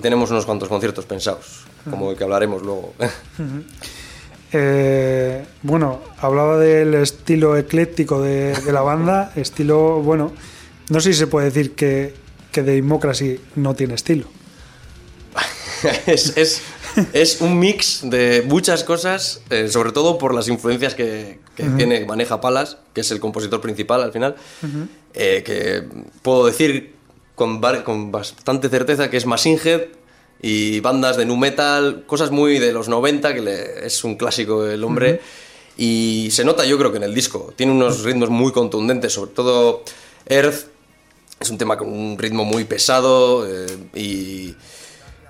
tenemos 0.00 0.30
unos 0.30 0.44
cuantos 0.44 0.68
conciertos 0.68 1.04
pensados, 1.06 1.64
como 1.88 2.10
el 2.10 2.16
que 2.16 2.24
hablaremos 2.24 2.62
luego. 2.62 2.94
Eh, 4.52 5.44
bueno, 5.62 6.00
hablaba 6.18 6.58
del 6.58 6.94
estilo 6.94 7.56
ecléctico 7.56 8.22
de, 8.22 8.56
la 8.72 8.82
banda, 8.82 9.32
estilo, 9.36 10.00
bueno, 10.00 10.32
no 10.90 11.00
sé 11.00 11.12
si 11.12 11.18
se 11.18 11.26
puede 11.26 11.46
decir 11.46 11.74
que, 11.74 12.14
que 12.52 12.62
Democracy 12.62 13.40
no 13.56 13.74
tiene 13.74 13.94
estilo. 13.94 14.26
es, 16.06 16.36
es 16.36 16.62
un 17.40 17.58
mix 17.58 18.00
de 18.04 18.44
muchas 18.46 18.84
cosas, 18.84 19.40
eh, 19.50 19.68
sobre 19.68 19.92
todo 19.92 20.18
por 20.18 20.34
las 20.34 20.48
influencias 20.48 20.94
que, 20.94 21.38
tiene, 21.54 22.04
maneja 22.04 22.40
Palas, 22.40 22.78
que 22.92 23.00
es 23.00 23.10
el 23.10 23.20
compositor 23.20 23.60
principal 23.60 24.02
al 24.02 24.12
final, 24.12 24.36
eh, 25.14 25.42
que 25.44 25.84
puedo 26.22 26.46
decir 26.46 26.94
con, 27.34 27.60
con, 27.84 28.12
bastante 28.12 28.68
certeza 28.68 29.10
que 29.10 29.16
es 29.16 29.26
Machine 29.26 29.60
Head 29.62 29.82
y 30.42 30.80
bandas 30.80 31.16
de 31.16 31.24
nu 31.24 31.36
metal, 31.36 32.04
cosas 32.06 32.30
muy 32.30 32.58
de 32.58 32.72
los 32.72 32.88
90, 32.88 33.34
que 33.34 33.86
es 33.86 34.04
un 34.04 34.16
clásico 34.16 34.66
el 34.66 34.84
hombre. 34.84 35.20
Y 35.76 36.28
se 36.30 36.44
nota, 36.44 36.64
yo 36.64 36.78
creo 36.78 36.92
que 36.92 36.98
en 36.98 37.04
el 37.04 37.14
disco. 37.14 37.52
Tiene 37.56 37.72
unos 37.72 38.04
ritmos 38.04 38.30
muy 38.30 38.52
contundentes, 38.52 39.12
sobre 39.12 39.32
todo 39.32 39.82
Earth. 40.26 40.68
Es 41.40 41.50
un 41.50 41.58
tema 41.58 41.76
con 41.76 41.88
un 41.88 42.16
ritmo 42.18 42.44
muy 42.44 42.64
pesado 42.64 43.46
eh, 43.48 43.66
y, 43.94 44.54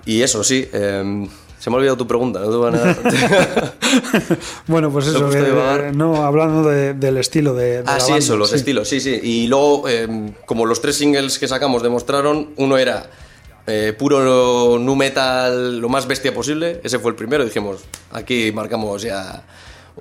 y, 0.05 0.21
eso, 0.21 0.43
sí. 0.43 0.67
Eh, 0.71 1.27
se 1.65 1.71
me 1.71 1.77
ha 1.77 1.79
olvidado 1.79 1.97
tu 1.97 2.05
pregunta, 2.05 2.41
no 2.41 2.51
te 2.51 2.57
van 2.57 2.75
a... 2.75 2.95
bueno, 4.67 4.91
pues 4.91 5.07
eso, 5.07 5.31
eh, 5.33 5.91
no, 5.95 6.23
hablando 6.23 6.69
de, 6.69 6.93
del 6.93 7.17
estilo 7.17 7.55
de, 7.55 7.81
de 7.81 7.83
Ah, 7.87 7.99
sí, 7.99 8.13
eso, 8.13 8.37
los 8.37 8.53
estilos, 8.53 8.87
sí, 8.87 8.99
sí. 8.99 9.19
Y 9.23 9.47
luego, 9.47 9.89
eh, 9.89 10.07
como 10.45 10.67
los 10.67 10.79
tres 10.79 10.95
singles 10.95 11.39
que 11.39 11.47
sacamos 11.47 11.81
demostraron, 11.81 12.51
uno 12.57 12.77
era 12.77 13.09
eh, 13.65 13.95
puro 13.97 14.77
nu 14.77 14.95
metal, 14.95 15.81
lo 15.81 15.89
más 15.89 16.05
bestia 16.05 16.31
posible, 16.35 16.81
ese 16.83 16.99
fue 16.99 17.09
el 17.09 17.15
primero, 17.15 17.43
dijimos, 17.43 17.81
aquí 18.11 18.51
marcamos 18.51 19.01
ya 19.01 19.43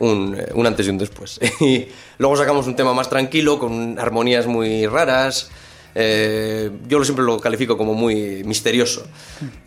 un, 0.01 0.37
eh, 0.39 0.53
un 0.53 0.67
antes 0.67 0.87
y 0.87 0.91
un 0.91 0.99
después. 0.99 1.41
y 1.63 1.89
luego 2.19 2.37
sacamos 2.37 2.67
un 2.67 2.77
tema 2.77 2.93
más 2.93 3.09
tranquilo, 3.09 3.59
con 3.59 3.99
armonías 3.99 4.47
muy 4.47 4.87
raras, 4.87 5.49
eh, 5.95 6.71
yo 6.89 6.99
lo 6.99 7.05
siempre 7.05 7.25
lo 7.25 7.39
califico 7.39 7.77
como 7.77 7.95
muy 7.95 8.43
misterioso. 8.45 9.07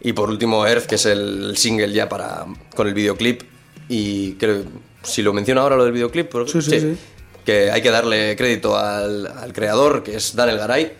Y 0.02 0.14
por 0.14 0.30
último, 0.30 0.66
Earth, 0.66 0.86
que 0.86 0.96
es 0.96 1.06
el 1.06 1.56
single 1.58 1.92
ya 1.92 2.10
para, 2.10 2.46
con 2.76 2.88
el 2.88 2.94
videoclip. 2.94 3.44
Y 3.90 4.34
creo, 4.34 4.64
si 5.04 5.22
lo 5.22 5.34
menciono 5.34 5.62
ahora 5.62 5.78
lo 5.78 5.86
del 5.86 5.94
videoclip, 5.94 6.30
pero, 6.32 6.48
sí, 6.48 6.62
sí, 6.62 6.80
sí, 6.80 6.98
que 7.46 7.72
hay 7.72 7.82
que 7.82 7.92
darle 7.92 8.36
crédito 8.36 8.78
al, 8.78 9.26
al, 9.28 9.54
creador, 9.54 10.04
que 10.04 10.16
es 10.16 10.36
Daniel 10.36 10.58
Garay. 10.58 10.94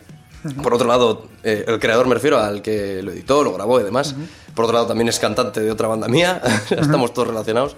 Por 0.62 0.72
otro 0.72 0.86
lado, 0.86 1.28
eh, 1.42 1.64
el 1.66 1.78
creador 1.78 2.06
me 2.06 2.14
refiero 2.14 2.38
al 2.38 2.62
que 2.62 3.02
lo 3.02 3.10
editó, 3.10 3.42
lo 3.42 3.52
grabó 3.52 3.80
y 3.80 3.84
demás. 3.84 4.14
Por 4.54 4.64
otro 4.64 4.74
lado, 4.74 4.86
también 4.86 5.08
es 5.08 5.18
cantante 5.18 5.60
de 5.60 5.70
otra 5.70 5.88
banda 5.88 6.08
mía. 6.08 6.40
Estamos 6.70 7.12
todos 7.12 7.28
relacionados. 7.28 7.76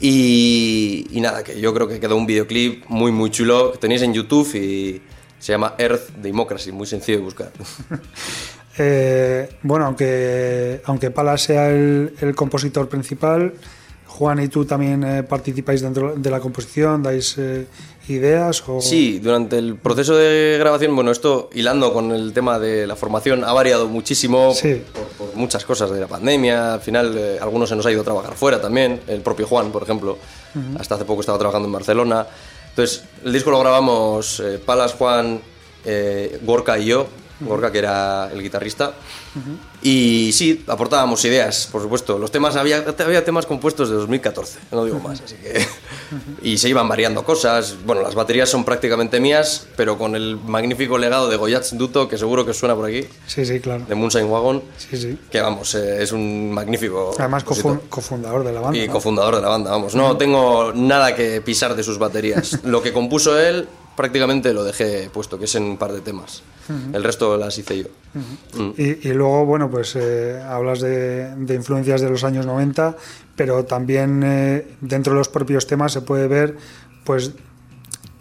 Y, 0.00 1.06
y, 1.10 1.20
nada, 1.20 1.44
que 1.44 1.60
yo 1.60 1.74
creo 1.74 1.86
que 1.86 2.00
quedó 2.00 2.16
un 2.16 2.26
videoclip 2.26 2.84
muy, 2.88 3.12
muy 3.12 3.30
chulo. 3.30 3.72
Que 3.72 3.78
tenéis 3.78 4.02
en 4.02 4.14
YouTube 4.14 4.54
y 4.54 5.02
se 5.44 5.52
llama 5.52 5.74
Earth 5.76 6.08
Democracy, 6.22 6.72
muy 6.72 6.86
sencillo 6.86 7.18
de 7.18 7.24
buscar. 7.24 7.52
eh, 8.78 9.46
bueno, 9.62 9.84
aunque, 9.84 10.80
aunque 10.86 11.10
Pala 11.10 11.36
sea 11.36 11.68
el, 11.68 12.14
el, 12.18 12.34
compositor 12.34 12.88
principal, 12.88 13.52
Juan 14.06 14.42
y 14.42 14.48
tú 14.48 14.64
también 14.64 15.04
eh, 15.04 15.22
participáis 15.22 15.82
dentro 15.82 16.14
de 16.16 16.30
la 16.30 16.40
composición, 16.40 17.02
dais 17.02 17.36
eh, 17.36 17.66
ideas 18.08 18.64
o... 18.66 18.80
Sí, 18.80 19.18
durante 19.18 19.58
el 19.58 19.76
proceso 19.76 20.16
de 20.16 20.56
grabación, 20.58 20.96
bueno, 20.96 21.10
esto 21.10 21.50
hilando 21.52 21.92
con 21.92 22.10
el 22.12 22.32
tema 22.32 22.58
de 22.58 22.86
la 22.86 22.96
formación 22.96 23.44
ha 23.44 23.52
variado 23.52 23.86
muchísimo 23.86 24.54
sí. 24.54 24.82
por, 24.94 25.28
por, 25.28 25.36
muchas 25.36 25.66
cosas 25.66 25.90
de 25.90 26.00
la 26.00 26.06
pandemia, 26.06 26.72
al 26.72 26.80
final 26.80 27.14
eh, 27.18 27.38
algunos 27.38 27.68
se 27.68 27.76
nos 27.76 27.84
ha 27.84 27.92
ido 27.92 28.00
a 28.00 28.04
trabajar 28.04 28.32
fuera 28.32 28.62
también, 28.62 28.98
el 29.08 29.20
propio 29.20 29.46
Juan, 29.46 29.70
por 29.70 29.82
ejemplo, 29.82 30.16
uh 30.54 30.58
-huh. 30.58 30.80
hasta 30.80 30.94
hace 30.94 31.04
poco 31.04 31.20
estaba 31.20 31.36
trabajando 31.36 31.66
en 31.66 31.72
Barcelona, 31.72 32.26
entonces 32.74 33.04
el 33.24 33.32
disco 33.32 33.52
lo 33.52 33.60
grabamos 33.60 34.40
eh, 34.40 34.58
Palas, 34.58 34.94
Juan, 34.94 35.40
eh, 35.84 36.40
Gorka 36.42 36.76
y 36.76 36.86
yo, 36.86 37.06
Gorka 37.44 37.70
que 37.70 37.78
era 37.78 38.30
el 38.32 38.42
guitarrista, 38.42 38.88
uh 38.88 39.38
-huh. 39.38 39.56
y 39.82 40.32
sí, 40.32 40.64
aportábamos 40.66 41.24
ideas, 41.24 41.68
por 41.70 41.82
supuesto, 41.82 42.18
los 42.18 42.30
temas, 42.30 42.56
había, 42.56 42.84
había 42.98 43.24
temas 43.24 43.46
compuestos 43.46 43.90
de 43.90 43.96
2014, 43.96 44.58
no 44.72 44.84
digo 44.84 45.00
más, 45.00 45.20
así 45.20 45.36
que... 45.36 45.64
y 46.42 46.58
se 46.58 46.68
iban 46.68 46.88
variando 46.88 47.24
cosas, 47.24 47.76
bueno, 47.84 48.02
las 48.02 48.14
baterías 48.14 48.48
son 48.48 48.64
prácticamente 48.64 49.20
mías, 49.20 49.66
pero 49.76 49.98
con 49.98 50.14
el 50.14 50.36
magnífico 50.36 50.98
legado 50.98 51.28
de 51.28 51.36
Goyats 51.36 51.76
Duto, 51.76 52.08
que 52.08 52.18
seguro 52.18 52.44
que 52.44 52.54
suena 52.54 52.74
por 52.74 52.86
aquí. 52.86 53.06
Sí, 53.26 53.44
sí, 53.44 53.60
claro. 53.60 53.84
De 53.86 53.94
Moonshine 53.94 54.24
Wagon. 54.24 54.62
Sí, 54.76 54.96
sí. 54.96 55.18
Que 55.30 55.40
vamos, 55.40 55.74
eh, 55.74 56.02
es 56.02 56.12
un 56.12 56.52
magnífico. 56.52 57.14
Además, 57.18 57.44
cofundador 57.44 58.44
de 58.44 58.52
la 58.52 58.60
banda. 58.60 58.78
Y 58.78 58.86
¿no? 58.86 58.92
cofundador 58.92 59.36
de 59.36 59.42
la 59.42 59.48
banda, 59.48 59.70
vamos. 59.70 59.94
No 59.94 60.16
tengo 60.16 60.72
nada 60.74 61.14
que 61.14 61.40
pisar 61.40 61.74
de 61.74 61.82
sus 61.82 61.98
baterías. 61.98 62.60
Lo 62.64 62.82
que 62.82 62.92
compuso 62.92 63.38
él, 63.38 63.68
prácticamente 63.96 64.52
lo 64.52 64.64
dejé 64.64 65.10
puesto, 65.12 65.38
que 65.38 65.44
es 65.44 65.54
en 65.54 65.64
un 65.64 65.76
par 65.76 65.92
de 65.92 66.00
temas. 66.00 66.42
Uh 66.68 66.72
-huh. 66.72 66.96
El 66.96 67.04
resto 67.04 67.36
las 67.36 67.58
hice 67.58 67.78
yo. 67.78 67.86
Uh 68.14 68.18
-huh. 68.18 68.60
mm. 68.60 68.74
y, 68.76 69.08
y, 69.08 69.12
luego, 69.12 69.44
bueno, 69.44 69.70
pues 69.70 69.96
eh, 69.96 70.40
hablas 70.42 70.80
de, 70.80 71.34
de, 71.36 71.54
influencias 71.54 72.00
de 72.00 72.10
los 72.10 72.24
años 72.24 72.46
90, 72.46 72.96
pero 73.36 73.64
también 73.64 74.22
eh, 74.24 74.66
dentro 74.80 75.12
de 75.12 75.18
los 75.18 75.28
propios 75.28 75.66
temas 75.66 75.92
se 75.92 76.00
puede 76.00 76.26
ver, 76.28 76.56
pues, 77.04 77.32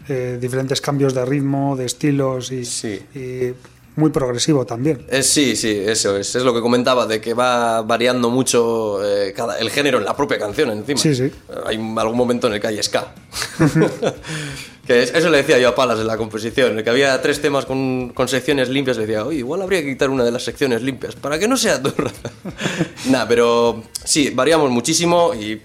eh, 0.10 0.38
diferentes 0.40 0.82
cambios 0.82 1.14
de 1.14 1.26
ritmo, 1.26 1.76
de 1.78 1.86
estilos 1.86 2.52
y, 2.52 2.66
sí. 2.66 3.00
y 3.16 3.54
muy 3.96 4.10
progresivo 4.10 4.66
también. 4.66 5.06
Eh, 5.10 5.24
sí, 5.24 5.56
sí, 5.56 5.70
eso 5.86 6.18
es. 6.18 6.36
Es 6.36 6.44
lo 6.44 6.54
que 6.54 6.62
comentaba, 6.62 7.06
de 7.06 7.22
que 7.22 7.34
va 7.34 7.82
variando 7.82 8.30
mucho 8.30 9.00
eh, 9.04 9.34
cada, 9.34 9.60
el 9.60 9.70
género 9.70 10.00
en 10.00 10.06
la 10.06 10.16
propia 10.16 10.40
canción 10.40 10.72
encima. 10.72 11.00
Sí, 11.00 11.16
sí. 11.16 11.32
Hay 11.66 11.76
algún 11.76 12.18
momento 12.18 12.48
en 12.48 12.54
el 12.54 12.62
que 12.62 12.68
hay 12.68 12.82
ska. 12.82 13.14
que 14.88 15.04
es, 15.04 15.14
eso 15.14 15.30
le 15.30 15.38
decía 15.38 15.60
yo 15.60 15.70
a 15.70 15.76
Palas 15.76 16.00
en 16.00 16.08
la 16.08 16.18
composición, 16.18 16.72
en 16.72 16.78
el 16.80 16.84
que 16.84 16.90
había 16.90 17.22
tres 17.22 17.42
temas 17.42 17.66
con, 17.66 18.10
con 18.10 18.28
secciones 18.28 18.70
limpias, 18.70 18.98
le 18.98 19.06
decía, 19.06 19.26
oye, 19.26 19.40
igual 19.40 19.62
habría 19.62 19.82
que 19.82 19.90
quitar 19.90 20.10
una 20.10 20.24
de 20.24 20.32
las 20.32 20.44
secciones 20.44 20.82
limpias, 20.82 21.16
para 21.16 21.40
que 21.40 21.48
no 21.48 21.56
sea 21.56 21.82
todo 21.82 21.94
Nah, 23.10 23.26
pero 23.28 23.84
sí, 24.04 24.32
variamos 24.32 24.72
muchísimo 24.72 25.34
y 25.34 25.62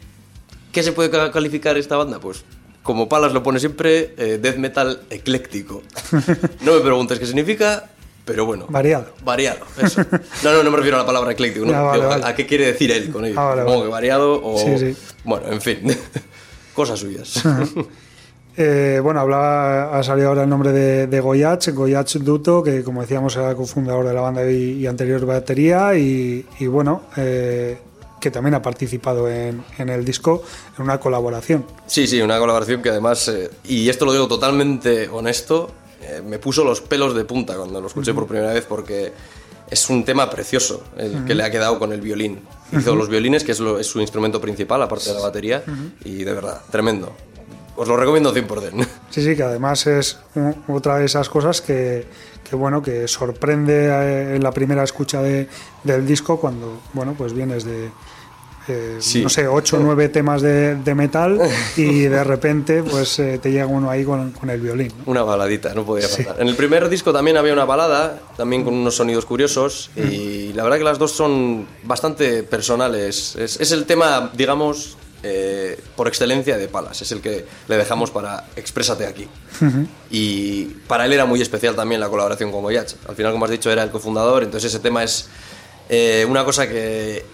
¿qué 0.70 0.82
se 0.82 0.92
puede 0.92 1.10
calificar 1.30 1.76
esta 1.78 1.96
banda? 1.96 2.20
Pues 2.20 2.44
como 2.82 3.08
Palas 3.08 3.32
lo 3.32 3.42
pone 3.42 3.58
siempre, 3.58 4.14
eh, 4.16 4.38
death 4.40 4.56
metal 4.56 5.00
ecléctico. 5.10 5.82
no 6.60 6.74
me 6.74 6.80
preguntes 6.80 7.18
qué 7.18 7.26
significa, 7.26 7.90
pero 8.28 8.44
bueno. 8.44 8.66
Variado. 8.68 9.06
Variado, 9.24 9.60
eso. 9.82 10.02
No, 10.44 10.52
no, 10.52 10.62
no 10.62 10.70
me 10.70 10.76
refiero 10.76 10.98
a 10.98 11.00
la 11.00 11.06
palabra 11.06 11.32
ecléctico. 11.32 11.64
No, 11.64 11.72
vale, 11.86 11.98
Digo, 11.98 12.10
vale. 12.10 12.26
¿A 12.26 12.34
qué 12.34 12.46
quiere 12.46 12.66
decir 12.66 12.92
él 12.92 13.10
con 13.10 13.24
ello? 13.24 13.40
Ah, 13.40 13.54
vale, 13.54 13.64
Como 13.64 13.82
que 13.84 13.88
variado 13.88 14.40
o. 14.44 14.58
Sí, 14.58 14.78
sí. 14.78 14.96
Bueno, 15.24 15.50
en 15.50 15.60
fin. 15.62 15.78
Cosas 16.74 17.00
suyas. 17.00 17.42
eh, 18.56 19.00
bueno, 19.02 19.20
hablaba, 19.20 19.98
ha 19.98 20.02
salido 20.02 20.28
ahora 20.28 20.42
el 20.42 20.50
nombre 20.50 20.72
de, 20.72 21.06
de 21.06 21.20
Goyach, 21.20 21.70
Goyach 21.70 22.16
Duto, 22.16 22.62
que 22.62 22.84
como 22.84 23.00
decíamos 23.00 23.34
era 23.34 23.54
cofundador 23.54 24.06
de 24.06 24.12
la 24.12 24.20
banda 24.20 24.48
y, 24.48 24.72
y 24.74 24.86
anterior 24.86 25.24
batería, 25.24 25.96
y, 25.96 26.44
y 26.60 26.66
bueno, 26.66 27.04
eh, 27.16 27.78
que 28.20 28.30
también 28.30 28.54
ha 28.54 28.62
participado 28.62 29.28
en, 29.30 29.64
en, 29.78 29.88
el 29.88 30.04
disco 30.04 30.42
en 30.76 30.84
una 30.84 31.00
colaboración. 31.00 31.64
Sí, 31.86 32.06
sí, 32.06 32.20
una 32.20 32.38
colaboración 32.38 32.82
que 32.82 32.90
además, 32.90 33.26
eh, 33.28 33.50
y 33.64 33.88
esto 33.88 34.04
lo 34.04 34.12
digo 34.12 34.28
totalmente 34.28 35.08
honesto, 35.08 35.70
eh, 36.02 36.22
me 36.24 36.38
puso 36.38 36.64
los 36.64 36.80
pelos 36.80 37.14
de 37.14 37.24
punta 37.24 37.56
cuando 37.56 37.80
lo 37.80 37.86
escuché 37.86 38.10
uh 38.10 38.14
-huh. 38.14 38.18
por 38.18 38.26
primera 38.26 38.52
vez 38.52 38.64
porque 38.66 39.12
es 39.70 39.90
un 39.90 40.04
tema 40.04 40.30
precioso 40.30 40.84
el 40.96 41.10
uh 41.10 41.18
-huh. 41.18 41.26
que 41.26 41.34
le 41.34 41.42
ha 41.42 41.50
quedado 41.50 41.78
con 41.78 41.92
el 41.92 42.00
violín. 42.00 42.40
Hizo 42.72 42.90
uh 42.90 42.94
-huh. 42.94 42.98
los 42.98 43.08
violines, 43.08 43.44
que 43.44 43.52
es, 43.52 43.60
lo, 43.60 43.78
es, 43.78 43.86
su 43.86 44.00
instrumento 44.00 44.40
principal, 44.40 44.82
aparte 44.82 45.08
de 45.10 45.14
la 45.14 45.22
batería, 45.22 45.62
y 46.04 46.24
de 46.24 46.32
verdad, 46.32 46.60
tremendo. 46.70 47.12
Os 47.76 47.86
lo 47.86 47.96
recomiendo 47.96 48.34
100%. 48.34 48.86
Sí, 49.10 49.22
sí, 49.22 49.36
que 49.36 49.42
además 49.42 49.86
es 49.86 50.18
otra 50.68 50.98
de 50.98 51.06
esas 51.06 51.28
cosas 51.28 51.60
que, 51.60 52.06
que 52.48 52.56
bueno, 52.56 52.82
que 52.82 53.08
sorprende 53.08 53.86
eh, 53.86 54.36
en 54.36 54.42
la 54.42 54.52
primera 54.52 54.82
escucha 54.82 55.22
de, 55.22 55.48
del 55.82 56.06
disco 56.06 56.38
cuando, 56.38 56.80
bueno, 56.92 57.14
pues 57.16 57.32
vienes 57.32 57.64
de, 57.64 57.90
eh, 58.68 58.96
sí. 59.00 59.22
no 59.22 59.28
sé, 59.28 59.46
8 59.46 59.76
o 59.76 59.80
9 59.80 60.08
temas 60.08 60.42
de, 60.42 60.76
de, 60.76 60.94
metal 60.94 61.38
y 61.76 62.02
de 62.02 62.24
repente 62.24 62.82
pues 62.82 63.18
eh, 63.18 63.38
te 63.42 63.50
llega 63.50 63.66
uno 63.66 63.90
ahí 63.90 64.04
con, 64.04 64.32
con 64.32 64.50
el 64.50 64.60
violín. 64.60 64.92
¿no? 64.98 65.04
Una 65.06 65.22
baladita, 65.22 65.74
no 65.74 65.84
podía 65.84 66.08
faltar. 66.08 66.36
Sí. 66.36 66.42
En 66.42 66.48
el 66.48 66.56
primer 66.56 66.88
disco 66.88 67.12
también 67.12 67.36
había 67.36 67.52
una 67.52 67.64
balada, 67.64 68.18
también 68.36 68.64
con 68.64 68.74
unos 68.74 68.96
sonidos 68.96 69.24
curiosos 69.24 69.90
mm. 69.96 70.12
y 70.12 70.52
la 70.52 70.62
verdad 70.62 70.78
que 70.78 70.84
las 70.84 70.98
dos 70.98 71.12
son 71.12 71.66
bastante 71.84 72.42
personales. 72.42 73.36
Es, 73.36 73.60
es 73.60 73.72
el 73.72 73.84
tema, 73.86 74.30
digamos, 74.34 74.96
eh, 75.24 75.80
por 75.96 76.06
excelencia 76.06 76.56
de 76.56 76.68
Palas, 76.68 77.02
es 77.02 77.10
el 77.10 77.20
que 77.20 77.44
le 77.66 77.76
dejamos 77.76 78.12
para 78.12 78.44
Exprésate 78.54 79.04
aquí. 79.04 79.26
Uh 79.60 79.64
-huh. 79.64 79.86
Y 80.10 80.64
para 80.86 81.06
él 81.06 81.12
era 81.12 81.24
muy 81.24 81.42
especial 81.42 81.74
también 81.74 82.00
la 82.00 82.08
colaboración 82.08 82.52
con 82.52 82.62
Goyach. 82.62 82.94
Al 83.08 83.16
final, 83.16 83.32
como 83.32 83.44
has 83.44 83.50
dicho, 83.50 83.68
era 83.68 83.82
el 83.82 83.90
cofundador, 83.90 84.44
entonces 84.44 84.72
ese 84.72 84.80
tema 84.80 85.02
es 85.02 85.28
eh, 85.88 86.24
una 86.28 86.44
cosa 86.44 86.68
que, 86.68 87.24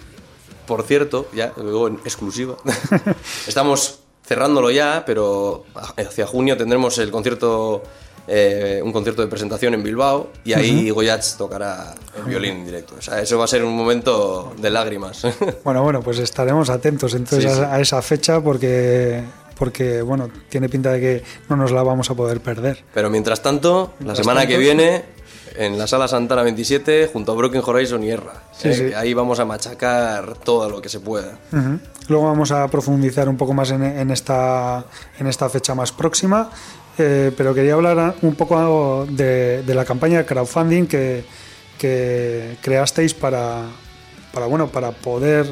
por 0.67 0.83
cierto, 0.85 1.29
ya 1.35 1.53
luego 1.57 1.89
en 1.89 1.95
exclusiva, 2.05 2.57
estamos 3.47 4.01
cerrándolo 4.27 4.71
ya, 4.71 5.05
pero 5.07 5.65
hacia 5.97 6.27
junio 6.27 6.57
tendremos 6.57 6.99
el 6.99 7.11
concierto 7.11 7.83
eh, 8.27 8.81
un 8.83 8.91
concierto 8.91 9.21
de 9.21 9.29
presentación 9.29 9.75
en 9.75 9.83
Bilbao 9.83 10.31
y 10.45 10.55
ahí 10.55 10.91
uh 10.91 10.93
-huh. 10.93 10.95
Goyach 10.95 11.37
tocará 11.37 11.95
el 12.17 12.25
violín 12.25 12.53
en 12.57 12.65
directo. 12.65 12.95
O 12.99 13.03
sea, 13.03 13.21
eso 13.21 13.37
va 13.37 13.45
a 13.45 13.49
ser 13.49 13.63
un 13.63 13.77
momento 13.77 14.55
de 14.59 14.71
lágrimas. 14.71 15.27
Bueno, 15.65 15.83
bueno, 15.83 16.01
pues 16.03 16.19
estaremos 16.19 16.71
atentos 16.71 17.15
entonces 17.15 17.53
sí, 17.53 17.59
sí. 17.59 17.65
A, 17.65 17.81
esa 17.81 18.01
fecha 18.03 18.41
porque 18.41 19.23
porque 19.59 20.03
bueno, 20.03 20.31
tiene 20.49 20.69
pinta 20.69 20.93
de 20.93 21.01
que 21.01 21.23
no 21.49 21.57
nos 21.57 21.71
la 21.71 21.83
vamos 21.83 22.11
a 22.11 22.15
poder 22.15 22.41
perder. 22.41 22.85
Pero 22.93 23.11
mientras 23.11 23.43
tanto, 23.43 23.95
la 24.01 24.15
semana 24.15 24.41
tanto, 24.41 24.53
que 24.53 24.59
viene 24.59 25.05
en 25.57 25.79
la 25.79 25.87
sala 25.87 26.09
Santana 26.09 26.43
27 26.43 27.11
junto 27.13 27.33
a 27.33 27.35
Broken 27.35 27.63
Horizon 27.65 28.03
y 28.03 28.11
Erra. 28.11 28.43
Sí, 28.53 28.69
eh, 28.69 28.75
sí. 28.75 28.95
Ahí 28.95 29.15
vamos 29.15 29.39
a 29.41 29.45
machacar 29.45 30.35
todo 30.45 30.69
lo 30.69 30.81
que 30.83 30.89
se 30.89 31.01
pueda. 31.01 31.39
Uh 31.53 31.57
-huh. 31.57 31.79
Luego 32.09 32.25
vamos 32.27 32.51
a 32.51 32.67
profundizar 32.69 33.29
un 33.29 33.37
poco 33.37 33.55
más 33.55 33.71
en, 33.71 33.83
en, 33.83 34.11
esta, 34.11 34.85
en 35.19 35.27
esta 35.27 35.49
fecha 35.49 35.75
más 35.75 35.93
próxima. 35.93 36.51
Eh, 36.99 37.33
pero 37.37 37.55
quería 37.55 37.75
hablar 37.75 38.15
un 38.23 38.35
poco 38.37 39.07
de, 39.11 39.63
de 39.63 39.75
la 39.75 39.85
campaña 39.85 40.19
de 40.19 40.25
crowdfunding 40.27 40.87
que, 40.87 41.25
que 41.79 42.57
creasteis 42.63 43.15
para, 43.15 43.63
para, 44.33 44.47
bueno, 44.47 44.69
para 44.69 44.93
poder 44.93 45.47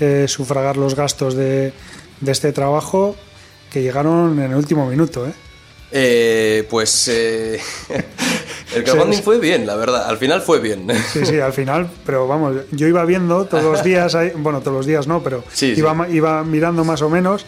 eh, 0.00 0.24
sufragar 0.28 0.76
los 0.76 0.94
gastos 0.94 1.34
de, 1.34 1.72
de 2.20 2.32
este 2.32 2.52
trabajo. 2.52 3.16
que 3.70 3.82
llegaron 3.82 4.38
en 4.38 4.50
el 4.52 4.56
último 4.56 4.86
minuto, 4.86 5.26
¿eh? 5.26 5.32
Eh, 5.90 6.66
pues 6.68 7.08
eh, 7.08 7.58
el 8.74 8.84
crowdfunding 8.84 9.22
fue 9.22 9.38
bien, 9.38 9.66
la 9.66 9.76
verdad. 9.76 10.06
Al 10.08 10.18
final 10.18 10.42
fue 10.42 10.58
bien. 10.60 10.86
Sí, 11.12 11.24
sí, 11.24 11.40
al 11.40 11.52
final, 11.52 11.88
pero 12.04 12.28
vamos, 12.28 12.56
yo 12.72 12.86
iba 12.86 13.04
viendo 13.04 13.46
todos 13.46 13.64
los 13.64 13.82
días, 13.84 14.16
bueno, 14.36 14.60
todos 14.60 14.76
los 14.76 14.86
días 14.86 15.06
no, 15.06 15.22
pero 15.22 15.44
Sí, 15.52 15.74
iba, 15.76 15.90
sí. 15.92 15.96
ma- 15.96 16.08
iba 16.08 16.44
mirando 16.44 16.84
más 16.84 17.00
o 17.02 17.08
menos 17.08 17.46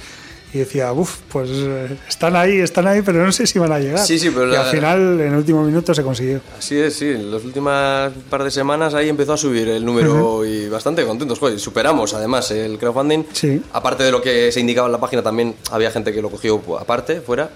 y 0.52 0.58
decía, 0.58 0.92
uff, 0.92 1.18
pues 1.30 1.48
eh, 1.52 1.96
están 2.08 2.34
ahí, 2.36 2.58
están 2.58 2.86
ahí, 2.86 3.02
pero 3.02 3.24
no 3.24 3.30
sé 3.32 3.46
si 3.46 3.58
van 3.58 3.70
a 3.72 3.78
llegar. 3.78 4.04
Sí, 4.04 4.18
sí, 4.18 4.30
pero 4.30 4.48
y 4.48 4.52
la- 4.52 4.62
al 4.64 4.70
final, 4.74 5.20
en 5.20 5.28
el 5.28 5.34
último 5.36 5.62
minuto 5.62 5.94
se 5.94 6.02
consiguió. 6.02 6.40
Así 6.58 6.76
es, 6.76 6.94
sí. 6.96 7.06
En 7.08 7.30
las 7.30 7.44
últimas 7.44 8.12
par 8.28 8.42
de 8.44 8.50
semanas 8.50 8.94
ahí 8.94 9.08
empezó 9.08 9.32
a 9.34 9.36
subir 9.36 9.68
el 9.68 9.84
número 9.84 10.44
y 10.44 10.68
bastante 10.68 11.04
contentos. 11.06 11.38
Joder, 11.38 11.58
superamos 11.60 12.14
además 12.14 12.50
el 12.50 12.78
crowdfunding. 12.78 13.24
Sí. 13.32 13.62
Aparte 13.72 14.02
de 14.04 14.10
lo 14.10 14.20
que 14.20 14.50
se 14.50 14.60
indicaba 14.60 14.86
en 14.86 14.92
la 14.92 15.00
página, 15.00 15.22
también 15.22 15.54
había 15.70 15.90
gente 15.90 16.12
que 16.12 16.20
lo 16.20 16.30
cogió 16.30 16.60
aparte, 16.78 17.20
fuera. 17.20 17.50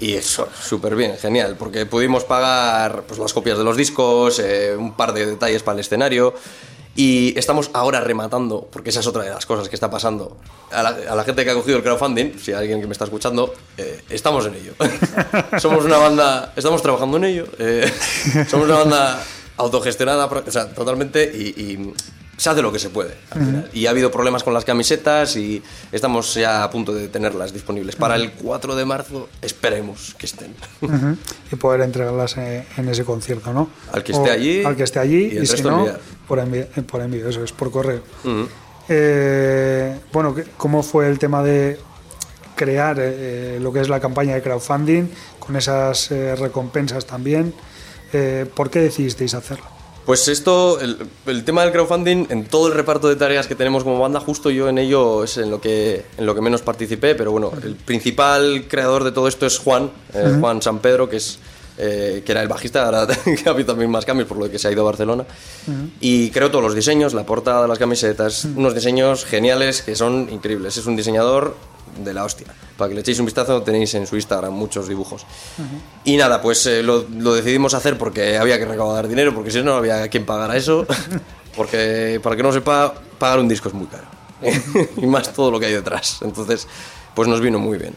Y 0.00 0.14
eso, 0.14 0.48
súper 0.60 0.96
bien, 0.96 1.16
genial. 1.20 1.56
Porque 1.58 1.84
pudimos 1.86 2.24
pagar 2.24 3.02
pues, 3.06 3.18
las 3.20 3.32
copias 3.32 3.58
de 3.58 3.64
los 3.64 3.76
discos, 3.76 4.38
eh, 4.38 4.74
un 4.78 4.94
par 4.94 5.12
de 5.12 5.26
detalles 5.26 5.62
para 5.62 5.74
el 5.74 5.80
escenario. 5.80 6.34
Y 6.94 7.38
estamos 7.38 7.70
ahora 7.72 8.00
rematando, 8.00 8.68
porque 8.70 8.90
esa 8.90 9.00
es 9.00 9.06
otra 9.06 9.22
de 9.22 9.30
las 9.30 9.46
cosas 9.46 9.68
que 9.68 9.76
está 9.76 9.90
pasando. 9.90 10.36
A 10.70 10.82
la, 10.82 10.88
a 11.10 11.14
la 11.14 11.24
gente 11.24 11.42
que 11.44 11.50
ha 11.50 11.54
cogido 11.54 11.78
el 11.78 11.82
crowdfunding, 11.82 12.38
si 12.38 12.52
hay 12.52 12.58
alguien 12.58 12.80
que 12.80 12.86
me 12.86 12.92
está 12.92 13.04
escuchando, 13.04 13.54
eh, 13.78 14.02
estamos 14.10 14.44
en 14.46 14.56
ello. 14.56 14.74
somos 15.58 15.84
una 15.84 15.96
banda, 15.96 16.52
estamos 16.54 16.82
trabajando 16.82 17.16
en 17.16 17.24
ello. 17.24 17.46
eh, 17.58 17.90
somos 18.48 18.66
una 18.66 18.78
banda 18.78 19.24
autogestionada, 19.56 20.26
o 20.26 20.50
sea, 20.50 20.72
totalmente, 20.74 21.30
y, 21.34 21.48
y 21.60 21.94
se 22.36 22.50
hace 22.50 22.62
lo 22.62 22.72
que 22.72 22.78
se 22.78 22.88
puede. 22.90 23.14
al 23.30 23.44
final. 23.46 23.70
Y 23.72 23.86
ha 23.86 23.90
habido 23.90 24.10
problemas 24.10 24.42
con 24.42 24.52
las 24.54 24.64
camisetas 24.64 25.36
y 25.36 25.62
estamos 25.92 26.34
ya 26.34 26.64
a 26.64 26.70
punto 26.70 26.92
de 26.92 27.08
tenerlas 27.08 27.52
disponibles. 27.52 27.94
Para 27.96 28.16
el 28.16 28.32
4 28.32 28.74
de 28.74 28.84
marzo, 28.84 29.28
esperemos 29.42 30.14
que 30.18 30.26
estén. 30.26 30.54
Y 31.52 31.56
poder 31.56 31.82
entregarlas 31.82 32.36
en, 32.38 32.64
en 32.76 32.88
ese 32.88 33.04
concierto, 33.04 33.52
¿no? 33.52 33.68
Al 33.92 34.02
que 34.02 34.12
esté 34.12 34.30
allí 34.30 34.64
Al 34.64 34.76
que 34.76 34.82
esté 34.84 34.98
allí 34.98 35.30
y 35.32 35.38
y, 35.40 35.46
si 35.46 35.62
no, 35.62 35.78
enviar. 35.80 36.00
por 36.26 36.38
envío, 36.38 36.62
eh, 36.76 36.82
por 36.82 37.00
envío, 37.02 37.28
eso 37.28 37.44
es, 37.44 37.52
por 37.52 37.70
correo. 37.70 38.02
Eh, 38.88 39.96
bueno, 40.12 40.34
¿qué- 40.34 40.44
¿cómo 40.56 40.82
fue 40.82 41.08
el 41.08 41.18
tema 41.18 41.42
de 41.42 41.78
crear 42.56 42.96
eh, 42.98 43.58
lo 43.60 43.72
que 43.72 43.80
es 43.80 43.88
la 43.88 44.00
campaña 44.00 44.34
de 44.34 44.42
crowdfunding 44.42 45.08
con 45.38 45.56
esas 45.56 46.10
eh, 46.10 46.34
recompensas 46.36 47.06
también? 47.06 47.54
Eh, 48.12 48.46
¿Por 48.54 48.70
qué 48.70 48.80
decidisteis 48.80 49.34
hacerlo? 49.34 49.64
Pues 50.04 50.26
esto, 50.26 50.80
el, 50.80 50.98
el 51.26 51.44
tema 51.44 51.62
del 51.62 51.70
crowdfunding, 51.70 52.26
en 52.30 52.46
todo 52.46 52.66
el 52.66 52.74
reparto 52.74 53.08
de 53.08 53.16
tareas 53.16 53.46
que 53.46 53.54
tenemos 53.54 53.84
como 53.84 54.00
banda, 54.00 54.18
justo 54.18 54.50
yo 54.50 54.68
en 54.68 54.78
ello 54.78 55.22
es 55.22 55.36
en 55.36 55.50
lo 55.50 55.60
que, 55.60 56.04
en 56.18 56.26
lo 56.26 56.34
que 56.34 56.40
menos 56.40 56.62
participé, 56.62 57.14
pero 57.14 57.30
bueno, 57.30 57.52
el 57.62 57.76
principal 57.76 58.64
creador 58.68 59.04
de 59.04 59.12
todo 59.12 59.28
esto 59.28 59.46
es 59.46 59.58
Juan, 59.58 59.90
eh, 60.12 60.36
Juan 60.40 60.60
San 60.60 60.80
Pedro, 60.80 61.08
que 61.08 61.16
es 61.18 61.38
eh, 61.78 62.22
que 62.26 62.32
era 62.32 62.42
el 62.42 62.48
bajista, 62.48 62.84
ahora 62.84 63.06
que 63.24 63.42
ha 63.46 63.50
habido 63.50 63.68
también 63.68 63.90
más 63.90 64.04
cambios 64.04 64.28
por 64.28 64.38
lo 64.38 64.50
que 64.50 64.58
se 64.58 64.68
ha 64.68 64.72
ido 64.72 64.82
a 64.82 64.84
Barcelona, 64.84 65.24
y 66.00 66.30
creó 66.30 66.50
todos 66.50 66.64
los 66.64 66.74
diseños, 66.74 67.14
la 67.14 67.24
portada, 67.24 67.66
las 67.66 67.78
camisetas, 67.78 68.44
unos 68.44 68.74
diseños 68.74 69.24
geniales 69.24 69.82
que 69.82 69.94
son 69.94 70.28
increíbles. 70.30 70.76
Es 70.76 70.86
un 70.86 70.96
diseñador 70.96 71.56
de 72.02 72.14
la 72.14 72.24
hostia. 72.24 72.48
Para 72.76 72.88
que 72.88 72.94
le 72.94 73.00
echéis 73.00 73.18
un 73.18 73.26
vistazo 73.26 73.62
tenéis 73.62 73.94
en 73.94 74.06
su 74.06 74.16
Instagram 74.16 74.52
muchos 74.52 74.88
dibujos. 74.88 75.26
Y 76.04 76.16
nada, 76.16 76.40
pues 76.40 76.66
eh, 76.66 76.82
lo, 76.82 77.06
lo 77.08 77.34
decidimos 77.34 77.74
hacer 77.74 77.98
porque 77.98 78.38
había 78.38 78.58
que 78.58 78.64
recaudar 78.64 79.08
dinero, 79.08 79.34
porque 79.34 79.50
si 79.50 79.58
no, 79.58 79.64
no 79.64 79.74
había 79.74 80.08
quien 80.08 80.24
pagara 80.24 80.56
eso. 80.56 80.86
Porque, 81.54 82.18
para 82.22 82.34
que 82.34 82.42
no 82.42 82.50
sepa, 82.50 82.94
pagar 83.18 83.38
un 83.38 83.46
disco 83.46 83.68
es 83.68 83.74
muy 83.74 83.86
caro. 83.86 84.06
y 84.96 85.06
más 85.06 85.34
todo 85.34 85.50
lo 85.50 85.60
que 85.60 85.66
hay 85.66 85.72
detrás. 85.74 86.20
Entonces, 86.22 86.66
pues 87.14 87.28
nos 87.28 87.40
vino 87.40 87.58
muy 87.58 87.76
bien. 87.76 87.94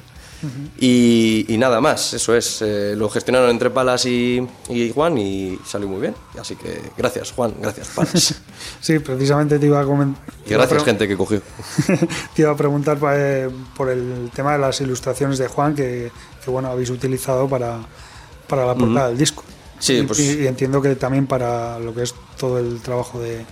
Y, 0.79 1.45
y 1.47 1.57
nada 1.57 1.79
más, 1.81 2.13
eso 2.13 2.35
es. 2.35 2.61
eh, 2.61 2.93
lo 2.97 3.09
gestionaron 3.09 3.49
entre 3.49 3.69
Palas 3.69 4.05
y, 4.05 4.45
y 4.69 4.91
Juan 4.91 5.17
y 5.17 5.57
salió 5.65 5.87
muy 5.87 6.01
bien. 6.01 6.15
Así 6.39 6.55
que 6.55 6.81
gracias, 6.97 7.31
Juan, 7.31 7.53
gracias, 7.59 7.89
Palas. 7.89 8.35
Sí, 8.81 8.99
precisamente 8.99 9.57
te 9.59 9.65
iba 9.65 9.79
a 9.81 9.85
comentar. 9.85 10.23
y 10.45 10.49
gracias, 10.51 10.83
gente 10.83 11.07
que 11.07 11.15
cogió. 11.17 11.41
te 12.35 12.41
iba 12.41 12.51
a 12.51 12.55
preguntar 12.57 12.97
eh, 13.13 13.49
por 13.75 13.89
el 13.89 14.29
tema 14.33 14.53
de 14.53 14.59
las 14.59 14.79
ilustraciones 14.81 15.37
de 15.37 15.47
Juan 15.47 15.75
que, 15.75 16.11
que, 16.43 16.51
bueno 16.51 16.69
habéis 16.69 16.89
utilizado 16.89 17.47
para, 17.47 17.79
para 18.47 18.65
la 18.65 18.75
portada 18.75 19.09
del 19.09 19.17
disco. 19.17 19.43
Sí, 19.79 19.97
Y- 19.97 20.03
pues- 20.03 20.19
y, 20.19 20.47
entiendo 20.47 20.81
que 20.81 20.95
también 20.95 21.27
para 21.27 21.79
lo 21.79 21.93
que 21.93 22.03
es 22.03 22.13
todo 22.37 22.59
el 22.59 22.79
trabajo 22.81 23.19
de, 23.19 23.45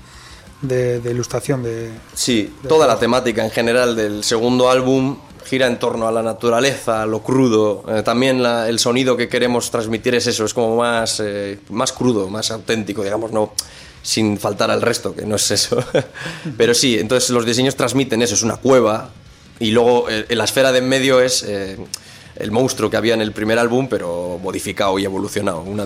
de- 0.61 0.99
de 0.99 1.11
ilustración 1.11 1.61
de 1.63 1.89
Sí, 2.13 2.53
toda 2.67 2.87
la 2.87 2.97
temática 2.99 3.43
en 3.43 3.51
general 3.51 3.95
del 3.95 4.23
segundo 4.23 4.69
álbum 4.69 5.17
gira 5.45 5.67
en 5.67 5.79
torno 5.79 6.07
a 6.07 6.11
la 6.11 6.21
naturaleza, 6.21 7.03
a 7.03 7.05
lo 7.05 7.21
crudo. 7.21 7.83
Eh, 7.87 8.03
también 8.03 8.41
la- 8.43 8.69
el 8.69 8.79
sonido 8.79 9.15
que 9.17 9.27
queremos 9.29 9.69
transmitir 9.71 10.15
es 10.15 10.27
eso, 10.27 10.45
es 10.45 10.53
como 10.53 10.75
más, 10.77 11.19
eh, 11.23 11.59
más 11.69 11.91
crudo, 11.91 12.29
más 12.29 12.51
auténtico, 12.51 13.03
digamos, 13.03 13.31
no 13.31 13.53
sin 14.01 14.37
faltar 14.37 14.69
al 14.71 14.81
resto, 14.81 15.15
que 15.15 15.25
no 15.25 15.35
es 15.35 15.49
eso. 15.51 15.77
Pero 16.57 16.73
sí, 16.73 16.97
entonces 16.99 17.29
los 17.29 17.45
diseños 17.45 17.75
transmiten 17.75 18.21
eso, 18.21 18.33
es 18.35 18.43
una 18.43 18.57
cueva. 18.57 19.11
Y 19.59 19.71
luego 19.71 20.09
eh, 20.09 20.25
en 20.29 20.37
la 20.37 20.43
esfera 20.43 20.71
de 20.71 20.79
en 20.79 20.89
medio 20.89 21.21
es 21.21 21.43
el 21.43 22.51
monstruo 22.51 22.89
que 22.89 22.97
había 22.97 23.13
en 23.13 23.21
el 23.21 23.31
primer 23.31 23.59
álbum, 23.59 23.87
pero 23.87 24.39
modificado 24.41 24.97
y 24.97 25.05
evolucionado, 25.05 25.61
una 25.61 25.85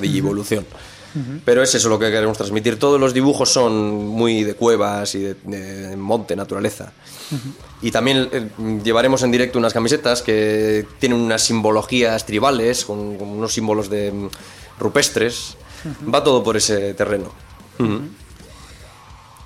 Pero 1.45 1.64
es 1.64 1.74
eso 1.74 1.89
lo 1.89 1.97
que 1.97 2.12
queremos 2.12 2.38
transmitir. 2.38 2.78
Todos 2.78 2.99
los 2.99 3.14
dibujos 3.14 3.49
son 3.51 4.05
muy 4.08 4.43
de 4.43 4.53
cuevas 4.53 5.16
y 5.16 5.20
de, 5.20 5.36
de 5.45 5.95
monte, 5.97 6.36
naturaleza. 6.36 6.91
Y 7.82 7.91
también 7.91 8.30
eh, 8.32 8.49
llevaremos 8.84 9.24
en 9.24 9.32
directo 9.32 9.58
unas 9.60 9.74
camisetas 9.74 10.22
que 10.22 10.86
tienen 10.99 11.20
unas 11.20 11.41
simbologías 11.43 12.26
tribales, 12.26 12.86
con, 12.86 13.18
con 13.18 13.28
unos 13.30 13.53
símbolos 13.53 13.89
de 13.89 14.12
mm, 14.12 14.28
rupestres. 14.80 15.58
Va 16.14 16.24
todo 16.24 16.43
por 16.43 16.55
ese 16.58 16.93
terreno. 16.93 17.32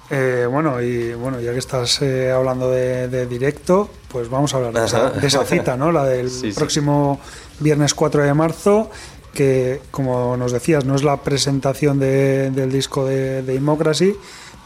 Eh, 0.09 0.45
bueno, 0.49 0.81
y 0.81 1.13
bueno, 1.13 1.39
ya 1.39 1.53
que 1.53 1.59
estás 1.59 2.01
eh, 2.01 2.31
hablando 2.31 2.69
de, 2.69 3.07
de 3.07 3.25
directo, 3.27 3.89
pues 4.09 4.29
vamos 4.29 4.53
a 4.53 4.57
hablar 4.57 4.73
de 4.73 4.85
esa, 4.85 5.07
Ajá. 5.07 5.19
de 5.19 5.27
esa 5.27 5.45
cita, 5.45 5.77
¿no? 5.77 5.91
La 5.91 6.03
del 6.03 6.29
Sí, 6.29 6.51
sí. 6.51 6.51
próximo 6.51 7.19
viernes 7.59 7.93
4 7.93 8.23
de 8.23 8.33
marzo, 8.33 8.89
que 9.33 9.81
como 9.91 10.35
nos 10.37 10.51
decías, 10.51 10.85
no 10.85 10.95
es 10.95 11.03
la 11.03 11.17
presentación 11.17 11.99
de- 11.99 12.51
del 12.51 12.71
disco 12.71 13.05
de, 13.05 13.41
de 13.43 13.53
Democracy, 13.53 14.13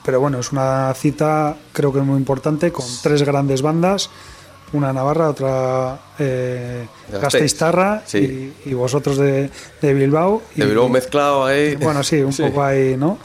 pero 0.04 0.20
bueno, 0.20 0.40
es 0.40 0.52
una 0.52 0.94
cita 0.96 1.56
creo 1.74 1.92
que 1.94 2.00
muy 2.02 2.18
importante 2.18 2.72
con 2.72 2.86
tres 3.04 3.24
grandes 3.24 3.62
bandas. 3.62 4.10
Una 4.74 4.92
Navarra, 4.92 5.30
otra 5.30 6.00
eh, 6.20 6.86
Gasteiztarra 7.22 8.02
Sí. 8.06 8.52
y, 8.66 8.70
y 8.72 8.74
vosotros 8.74 9.18
de, 9.18 9.50
de 9.82 9.94
Bilbao. 9.94 10.42
Y- 10.56 10.62
De 10.62 10.66
Bilbao 10.66 10.90
mezclado 10.90 11.46
ahí. 11.46 11.76
bueno, 11.76 12.04
sí, 12.04 12.18
un 12.22 12.34
Sí. 12.34 12.44
poco 12.44 12.64
ahí, 12.64 12.98
¿no? 12.98 13.18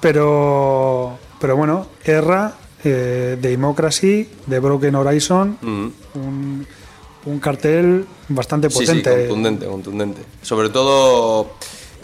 Pero, 0.00 1.18
pero 1.40 1.56
bueno, 1.56 1.86
Erra, 2.04 2.54
eh, 2.82 3.36
Democracy, 3.40 4.28
de 4.46 4.58
Broken 4.58 4.94
Horizon, 4.94 5.58
Ujú. 5.62 5.92
un, 6.26 6.66
un 7.26 7.38
cartel 7.38 8.06
bastante 8.28 8.70
Sí, 8.70 8.78
sí, 8.78 8.86
potente. 8.86 9.28
contundente, 9.28 9.66
contundente. 9.66 10.22
Sobre 10.42 10.68
todo, 10.70 11.50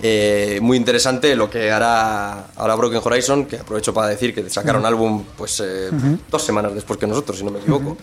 eh, 0.02 0.58
muy 0.62 0.76
interesante 0.76 1.34
lo 1.36 1.48
que 1.48 1.70
hará 1.70 2.48
ahora 2.56 2.74
Broken 2.74 3.00
Horizon, 3.02 3.46
que 3.46 3.56
aprovecho 3.56 3.94
para 3.94 4.08
decir 4.08 4.34
que 4.34 4.48
sacaron 4.50 4.84
álbum 4.84 5.24
pues 5.36 5.62
eh, 5.64 5.90
dos 6.30 6.42
semanas 6.42 6.74
después 6.74 6.98
que 6.98 7.06
nosotros, 7.06 7.38
si 7.38 7.44
no 7.44 7.50
me 7.50 7.60
equivoco. 7.60 7.96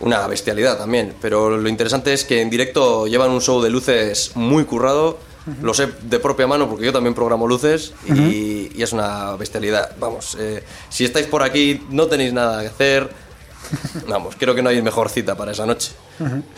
Una 0.00 0.26
bestialidad 0.28 0.78
también. 0.78 1.14
Pero 1.20 1.56
lo 1.56 1.68
interesante 1.68 2.12
es 2.12 2.24
que 2.24 2.40
en 2.40 2.50
directo 2.50 3.06
llevan 3.08 3.30
un 3.30 3.40
show 3.40 3.60
de 3.62 3.70
luces 3.70 4.32
muy 4.34 4.64
currado. 4.64 5.18
Lo 5.62 5.72
sé 5.72 5.88
de 6.02 6.18
propia 6.18 6.46
mano 6.46 6.68
porque 6.68 6.84
yo 6.84 6.92
también 6.92 7.14
programo 7.14 7.46
luces 7.48 7.94
y, 8.06 8.70
y 8.78 8.82
es 8.82 8.92
una 8.92 9.34
bestialidad. 9.36 9.96
Vamos, 9.98 10.36
eh, 10.38 10.62
si 10.90 11.06
estáis 11.06 11.26
por 11.26 11.42
aquí, 11.42 11.80
no 11.90 12.06
tenéis 12.06 12.34
nada 12.34 12.60
que 12.60 12.66
hacer. 12.68 13.08
Vamos, 14.08 14.34
creo 14.38 14.54
que 14.54 14.62
no 14.62 14.68
hay 14.70 14.80
mejor 14.82 15.08
cita 15.10 15.36
para 15.36 15.52
esa 15.52 15.66
noche. 15.66 15.92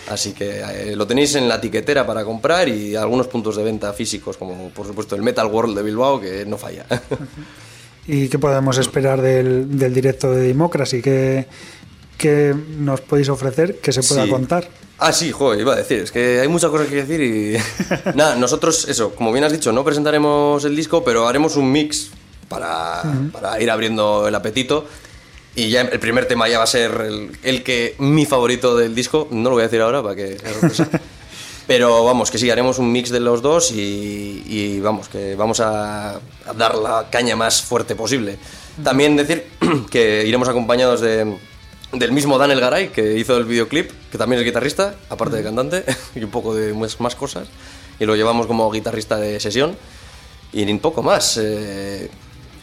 Así 0.09 0.33
que 0.33 0.61
eh, 0.61 0.97
lo 0.97 1.07
tenéis 1.07 1.35
en 1.35 1.49
la 1.49 1.61
tiquetera 1.61 2.07
para 2.07 2.25
comprar 2.25 2.69
y 2.69 2.97
algunos 2.97 3.27
puntos 3.27 3.57
de 3.57 3.65
venta 3.65 3.93
físicos, 3.93 4.37
como 4.37 4.71
por 4.71 4.87
supuesto 4.87 5.15
el 5.17 5.23
Metal 5.23 5.47
World 5.47 5.77
de 5.77 5.83
Bilbao, 5.83 6.21
que 6.21 6.45
no 6.47 6.57
falla. 6.59 6.87
¿Y 8.07 8.29
qué 8.29 8.39
podemos 8.39 8.79
esperar 8.79 9.21
del, 9.21 9.79
del 9.79 9.95
directo 9.95 10.33
de 10.33 10.43
Democracy? 10.43 11.03
¿Qué, 11.03 11.47
qué 12.17 12.55
nos 12.79 13.01
podéis 13.03 13.29
ofrecer 13.29 13.77
que 13.81 13.93
se 13.93 14.03
pueda 14.03 14.25
Sí. 14.25 14.31
contar? 14.31 14.69
Ah, 15.03 15.13
sí, 15.13 15.33
joder, 15.33 15.61
iba 15.61 15.73
a 15.73 15.77
decir, 15.77 16.01
es 16.01 16.13
que 16.13 16.41
hay 16.41 16.49
muchas 16.49 16.71
cosas 16.71 16.87
que 16.89 17.05
decir 17.05 17.21
y... 17.23 17.57
Nada, 18.17 18.37
nosotros, 18.37 18.87
eso, 18.89 19.15
como 19.15 19.33
bien 19.33 19.45
has 19.45 19.53
dicho, 19.53 19.73
no 19.73 19.83
presentaremos 19.85 20.63
el 20.65 20.77
disco, 20.77 21.03
pero 21.03 21.27
haremos 21.27 21.57
un 21.57 21.73
mix 21.73 22.11
para, 22.49 23.03
para 23.33 23.61
ir 23.63 23.71
abriendo 23.71 24.29
el 24.29 24.35
apetito. 24.35 24.87
Y 25.57 25.71
ya 25.71 25.83
el 25.83 25.99
primer 25.99 26.27
tema 26.27 26.49
ya 26.49 26.59
va 26.59 26.65
a 26.65 26.69
ser 26.69 26.93
el, 27.07 27.31
el 27.43 27.63
que 27.63 27.97
mi 27.99 28.25
favorito 28.25 28.77
del 28.77 28.95
disco, 28.95 29.27
no 29.31 29.51
lo 29.51 29.57
voy 29.57 29.63
a 29.63 29.67
decir 29.67 29.81
ahora 29.81 30.03
para 30.03 30.15
que. 30.15 30.37
Pero 31.67 32.05
vamos, 32.05 32.31
que 32.31 32.39
sí, 32.39 32.51
haremos 32.51 32.79
un 32.79 32.91
mix 32.91 33.11
de 33.11 33.21
los 33.21 33.43
dos 33.43 33.71
y, 33.71 34.43
y 34.47 34.81
vamos, 34.81 35.09
que 35.09 35.37
vamos 35.37 35.61
a, 35.61 36.17
a 36.17 36.53
dar 36.57 36.75
la 36.77 37.09
caña 37.11 37.37
más 37.37 37.63
fuerte 37.63 37.95
posible. 37.95 38.39
También 38.83 39.17
decir 39.17 39.47
que 39.91 40.25
iremos 40.27 40.49
acompañados 40.49 41.01
de 41.01 41.37
del 41.93 42.13
mismo 42.13 42.39
Daniel 42.39 42.61
Garay, 42.61 42.89
que 42.91 43.19
hizo 43.19 43.37
el 43.37 43.45
videoclip, 43.45 43.91
que 44.13 44.19
también 44.19 44.41
es 44.41 44.47
guitarrista, 44.47 44.95
aparte 45.09 45.37
de 45.37 45.43
cantante, 45.43 45.85
y 46.15 46.23
un 46.23 46.31
poco 46.31 46.55
de 46.55 46.73
más, 46.73 47.01
más 47.01 47.17
cosas. 47.17 47.49
Y 47.99 48.05
lo 48.05 48.15
llevamos 48.17 48.47
como 48.47 48.71
guitarrista 48.71 49.17
de 49.17 49.41
sesión. 49.41 49.77
Y 50.53 50.65
ni 50.65 50.73
un 50.73 50.81
poco 50.81 51.03
más. 51.03 51.37
eh, 51.41 52.11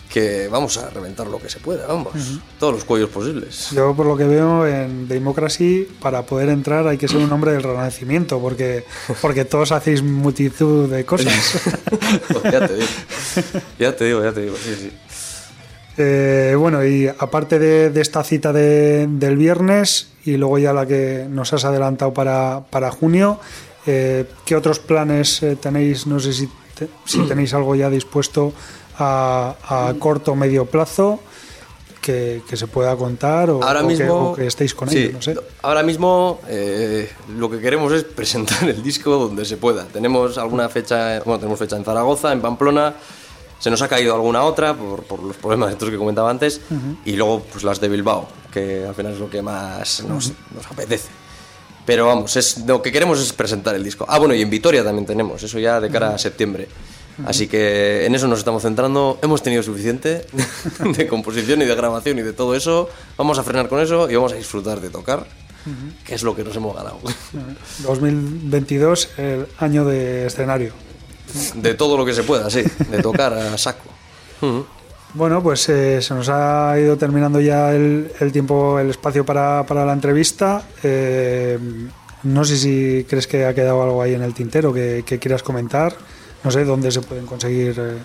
que 0.09 0.47
vamos 0.47 0.77
a 0.77 0.89
reventar 0.89 1.27
lo 1.27 1.37
que 1.39 1.49
se 1.49 1.59
pueda, 1.59 1.85
vamos. 1.87 2.13
Todos 2.59 2.73
los 2.75 2.83
cuellos 2.85 3.09
posibles. 3.09 3.69
Yo 3.71 3.93
por 3.95 4.05
lo 4.05 4.15
que 4.15 4.23
veo 4.23 4.65
en 4.65 5.07
Democracy, 5.07 5.87
para 6.01 6.23
poder 6.23 6.49
entrar 6.49 6.87
hay 6.87 6.97
que 6.97 7.07
ser 7.07 7.17
un 7.17 7.31
hombre 7.31 7.51
del 7.51 7.63
renacimiento, 7.63 8.39
porque, 8.39 8.85
porque 9.21 9.43
todos 9.45 9.71
hacéis 9.71 10.01
multitud 10.03 10.89
de 10.89 11.05
cosas. 11.05 11.33
Pues 12.29 12.43
ya 12.53 12.67
te 12.67 12.73
digo. 12.75 12.87
Ya 13.79 13.95
te 13.95 14.05
digo, 14.05 14.23
ya 14.23 14.31
te 14.33 14.41
digo. 14.41 14.55
Sí, 14.55 14.75
sí. 14.79 14.91
Eh, 15.97 16.55
bueno, 16.57 16.85
y 16.85 17.07
aparte 17.07 17.57
de, 17.59 17.89
de 17.89 18.01
esta 18.01 18.23
cita 18.23 18.53
de- 18.53 19.07
del 19.09 19.35
viernes 19.35 20.09
y 20.25 20.37
luego 20.37 20.59
ya 20.59 20.71
la 20.73 20.85
que 20.85 21.25
nos 21.29 21.53
has 21.53 21.65
adelantado 21.65 22.13
para, 22.13 22.61
para 22.69 22.91
junio, 22.91 23.39
eh, 23.87 24.25
¿qué 24.45 24.55
otros 24.55 24.79
planes 24.79 25.41
eh, 25.41 25.55
tenéis? 25.59 26.05
No 26.05 26.19
sé 26.19 26.33
si, 26.33 26.47
te- 26.77 26.87
si 27.05 27.19
tenéis 27.27 27.53
algo 27.53 27.75
ya 27.75 27.89
dispuesto 27.89 28.53
a, 28.97 29.55
a 29.63 29.93
corto 29.99 30.31
o 30.31 30.35
medio 30.35 30.65
plazo 30.65 31.19
que, 32.01 32.41
que 32.47 32.55
se 32.55 32.67
pueda 32.67 32.95
contar 32.95 33.49
o, 33.49 33.61
Ahora 33.63 33.83
o 33.83 33.87
que, 33.87 33.95
mismo. 33.95 34.31
o 34.31 34.35
que 34.35 34.47
estéis 34.47 34.73
con 34.73 34.89
sí, 34.89 34.97
ello, 34.97 35.13
no 35.13 35.21
sé. 35.21 35.35
Ahora 35.61 35.83
mismo 35.83 36.39
eh, 36.47 37.11
lo 37.35 37.49
que 37.49 37.59
queremos 37.59 37.91
es 37.91 38.03
presentar 38.03 38.63
el 38.69 38.81
disco 38.81 39.11
donde 39.17 39.43
se 39.45 39.57
pueda. 39.57 39.85
Tenemos 39.85 40.37
alguna 40.37 40.69
fecha, 40.69 41.19
bueno, 41.25 41.39
tenemos 41.39 41.59
fecha 41.59 41.75
en 41.75 41.83
Zaragoza, 41.83 42.31
en 42.31 42.41
Pamplona. 42.41 42.93
Se 43.59 43.71
nos 43.71 43.81
ha 43.81 43.87
caído 43.87 44.13
alguna 44.13 44.43
otra 44.43 44.75
por, 44.75 45.03
por 45.03 45.21
los 45.23 45.35
problemas 45.35 45.71
estos 45.71 45.89
que 45.89 45.97
comentaba 45.97 46.29
antes. 46.29 46.61
Y 47.05 47.13
luego, 47.13 47.41
pues 47.51 47.63
las 47.63 47.81
de 47.81 47.89
Bilbao, 47.89 48.27
que 48.53 48.85
al 48.85 48.93
final 48.93 49.13
es 49.13 49.19
lo 49.19 49.29
que 49.29 49.41
más 49.41 50.03
nos, 50.03 50.31
nos 50.55 50.67
apetece. 50.71 51.09
Pero 51.83 52.05
vamos, 52.05 52.35
es, 52.35 52.65
lo 52.67 52.81
que 52.81 52.91
queremos 52.91 53.19
es 53.19 53.33
presentar 53.33 53.73
el 53.73 53.83
disco. 53.83 54.05
Ah, 54.07 54.19
bueno, 54.19 54.35
y 54.35 54.41
en 54.43 54.49
Vitoria 54.49 54.83
también 54.83 55.07
tenemos, 55.07 55.41
eso 55.41 55.57
ya 55.57 55.81
de 55.81 55.89
cara 55.89 56.13
a 56.13 56.17
septiembre. 56.19 56.67
Así 57.25 57.47
que 57.47 58.05
en 58.05 58.15
eso 58.15 58.27
nos 58.27 58.39
estamos 58.39 58.61
centrando. 58.61 59.17
Hemos 59.21 59.41
tenido 59.41 59.63
suficiente 59.63 60.25
de 60.97 61.07
composición 61.07 61.61
y 61.61 61.65
de 61.65 61.75
grabación 61.75 62.19
y 62.19 62.21
de 62.21 62.33
todo 62.33 62.55
eso. 62.55 62.89
Vamos 63.17 63.39
a 63.39 63.43
frenar 63.43 63.69
con 63.69 63.79
eso 63.79 64.09
y 64.09 64.15
vamos 64.15 64.33
a 64.33 64.35
disfrutar 64.35 64.81
de 64.81 64.89
tocar, 64.89 65.25
que 66.05 66.15
es 66.15 66.23
lo 66.23 66.35
que 66.35 66.43
nos 66.43 66.55
hemos 66.55 66.75
ganado. 66.75 66.99
2022, 67.79 69.09
el 69.17 69.47
año 69.59 69.85
de 69.85 70.27
escenario. 70.27 70.73
De 71.55 71.73
todo 71.73 71.97
lo 71.97 72.05
que 72.05 72.13
se 72.13 72.23
pueda, 72.23 72.49
sí, 72.49 72.63
de 72.89 73.01
tocar 73.01 73.33
a 73.33 73.57
saco. 73.57 73.89
Bueno, 75.13 75.41
pues 75.41 75.67
eh, 75.69 76.01
se 76.01 76.13
nos 76.13 76.29
ha 76.29 76.79
ido 76.79 76.97
terminando 76.97 77.39
ya 77.39 77.73
el, 77.73 78.11
el 78.19 78.31
tiempo, 78.31 78.79
el 78.79 78.91
espacio 78.91 79.25
para, 79.25 79.65
para 79.65 79.85
la 79.85 79.93
entrevista. 79.93 80.63
Eh, 80.83 81.57
no 82.23 82.45
sé 82.45 82.57
si 82.57 83.05
crees 83.09 83.25
que 83.25 83.45
ha 83.45 83.53
quedado 83.53 83.81
algo 83.81 84.01
ahí 84.01 84.13
en 84.13 84.21
el 84.21 84.33
tintero 84.33 84.73
que, 84.73 85.03
que 85.05 85.17
quieras 85.17 85.43
comentar. 85.43 85.95
No 86.43 86.51
sé 86.51 86.65
dónde 86.65 86.91
se 86.91 87.01
pueden 87.01 87.25
conseguir 87.25 87.75
eh, 87.77 87.97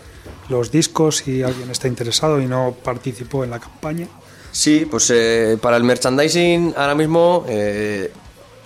los 0.48 0.70
discos 0.70 1.18
si 1.18 1.42
alguien 1.42 1.70
está 1.70 1.88
interesado 1.88 2.40
y 2.40 2.46
no 2.46 2.74
participó 2.82 3.44
en 3.44 3.50
la 3.50 3.58
campaña. 3.58 4.08
Sí, 4.52 4.86
pues 4.88 5.10
eh, 5.10 5.58
para 5.60 5.76
el 5.78 5.84
merchandising 5.84 6.74
ahora 6.76 6.94
mismo 6.94 7.44
eh, 7.48 8.12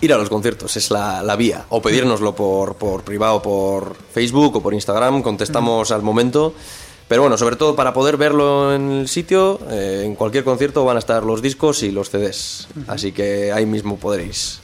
ir 0.01 0.13
a 0.13 0.17
los 0.17 0.29
conciertos 0.29 0.75
es 0.75 0.91
la, 0.91 1.23
la 1.23 1.35
vía. 1.35 1.65
O 1.69 1.81
pedírnoslo 1.81 2.35
por, 2.35 2.75
por 2.75 3.03
privado, 3.03 3.41
por 3.41 3.95
Facebook 4.13 4.57
o 4.57 4.61
por 4.61 4.73
Instagram, 4.73 5.21
contestamos 5.21 5.91
al 5.91 6.01
momento. 6.01 6.53
Pero 7.07 7.21
bueno, 7.21 7.37
sobre 7.37 7.55
todo 7.55 7.73
para 7.73 7.93
poder 7.93 8.17
verlo 8.17 8.75
en 8.75 8.91
el 8.91 9.07
sitio, 9.07 9.61
eh, 9.69 10.01
en 10.03 10.15
cualquier 10.15 10.43
concierto 10.43 10.83
van 10.83 10.97
a 10.97 10.99
estar 10.99 11.23
los 11.23 11.41
discos 11.41 11.81
y 11.83 11.91
los 11.91 12.09
CDs. 12.09 12.67
Así 12.87 13.13
que 13.13 13.53
ahí 13.53 13.65
mismo 13.65 13.95
podréis. 13.95 14.59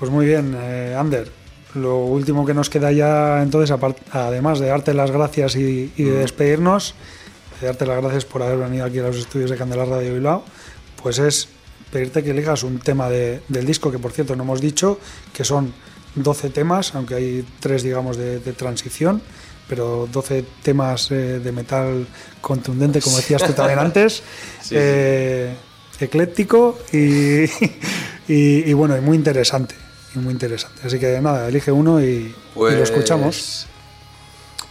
Pues 0.00 0.10
muy 0.10 0.26
bien, 0.26 0.56
Ander. 0.98 1.43
Lo 1.74 1.98
último 2.04 2.46
que 2.46 2.54
nos 2.54 2.70
queda 2.70 2.92
ya 2.92 3.42
entonces, 3.42 3.76
además 4.12 4.60
de 4.60 4.66
darte 4.68 4.94
las 4.94 5.10
gracias 5.10 5.56
y, 5.56 5.92
y 5.96 6.04
de 6.04 6.18
despedirnos, 6.18 6.94
de 7.60 7.66
darte 7.66 7.84
las 7.86 8.00
gracias 8.00 8.24
por 8.24 8.42
haber 8.42 8.58
venido 8.58 8.84
aquí 8.84 8.98
a 9.00 9.02
los 9.02 9.16
estudios 9.16 9.50
de 9.50 9.56
Candela 9.56 9.84
Radio 9.84 10.14
Bilbao, 10.14 10.44
pues 11.02 11.18
es 11.18 11.48
pedirte 11.90 12.22
que 12.22 12.30
elijas 12.30 12.62
un 12.62 12.78
tema 12.78 13.08
de- 13.10 13.40
del 13.48 13.66
disco, 13.66 13.90
que 13.90 13.98
por 13.98 14.12
cierto 14.12 14.36
no 14.36 14.44
hemos 14.44 14.60
dicho, 14.60 14.98
que 15.32 15.44
son 15.44 15.72
12 16.14 16.50
temas, 16.50 16.94
aunque 16.94 17.14
hay 17.16 17.44
tres, 17.58 17.82
digamos, 17.82 18.16
de, 18.16 18.38
de 18.38 18.52
transición, 18.52 19.20
pero 19.68 20.08
12 20.12 20.44
temas 20.62 21.10
eh, 21.10 21.40
de 21.40 21.50
metal 21.52 22.06
contundente, 22.40 23.00
como 23.00 23.16
decías 23.16 23.42
tú 23.44 23.52
también 23.52 23.78
antes. 23.80 24.22
sí. 24.62 24.74
Eh, 24.78 25.54
ecléctico 26.00 26.78
y, 26.92 27.44
y, 28.28 28.68
y 28.68 28.72
bueno, 28.74 28.96
y 28.96 29.00
muy 29.00 29.16
interesante. 29.16 29.74
Y 30.14 30.18
muy 30.18 30.32
interesante. 30.32 30.80
Así 30.86 30.98
que 30.98 31.20
nada, 31.20 31.48
elige 31.48 31.72
uno 31.72 32.00
y, 32.00 32.04
y 32.04 32.34
Pues- 32.54 32.76
lo 32.76 32.82
escuchamos. 32.82 33.66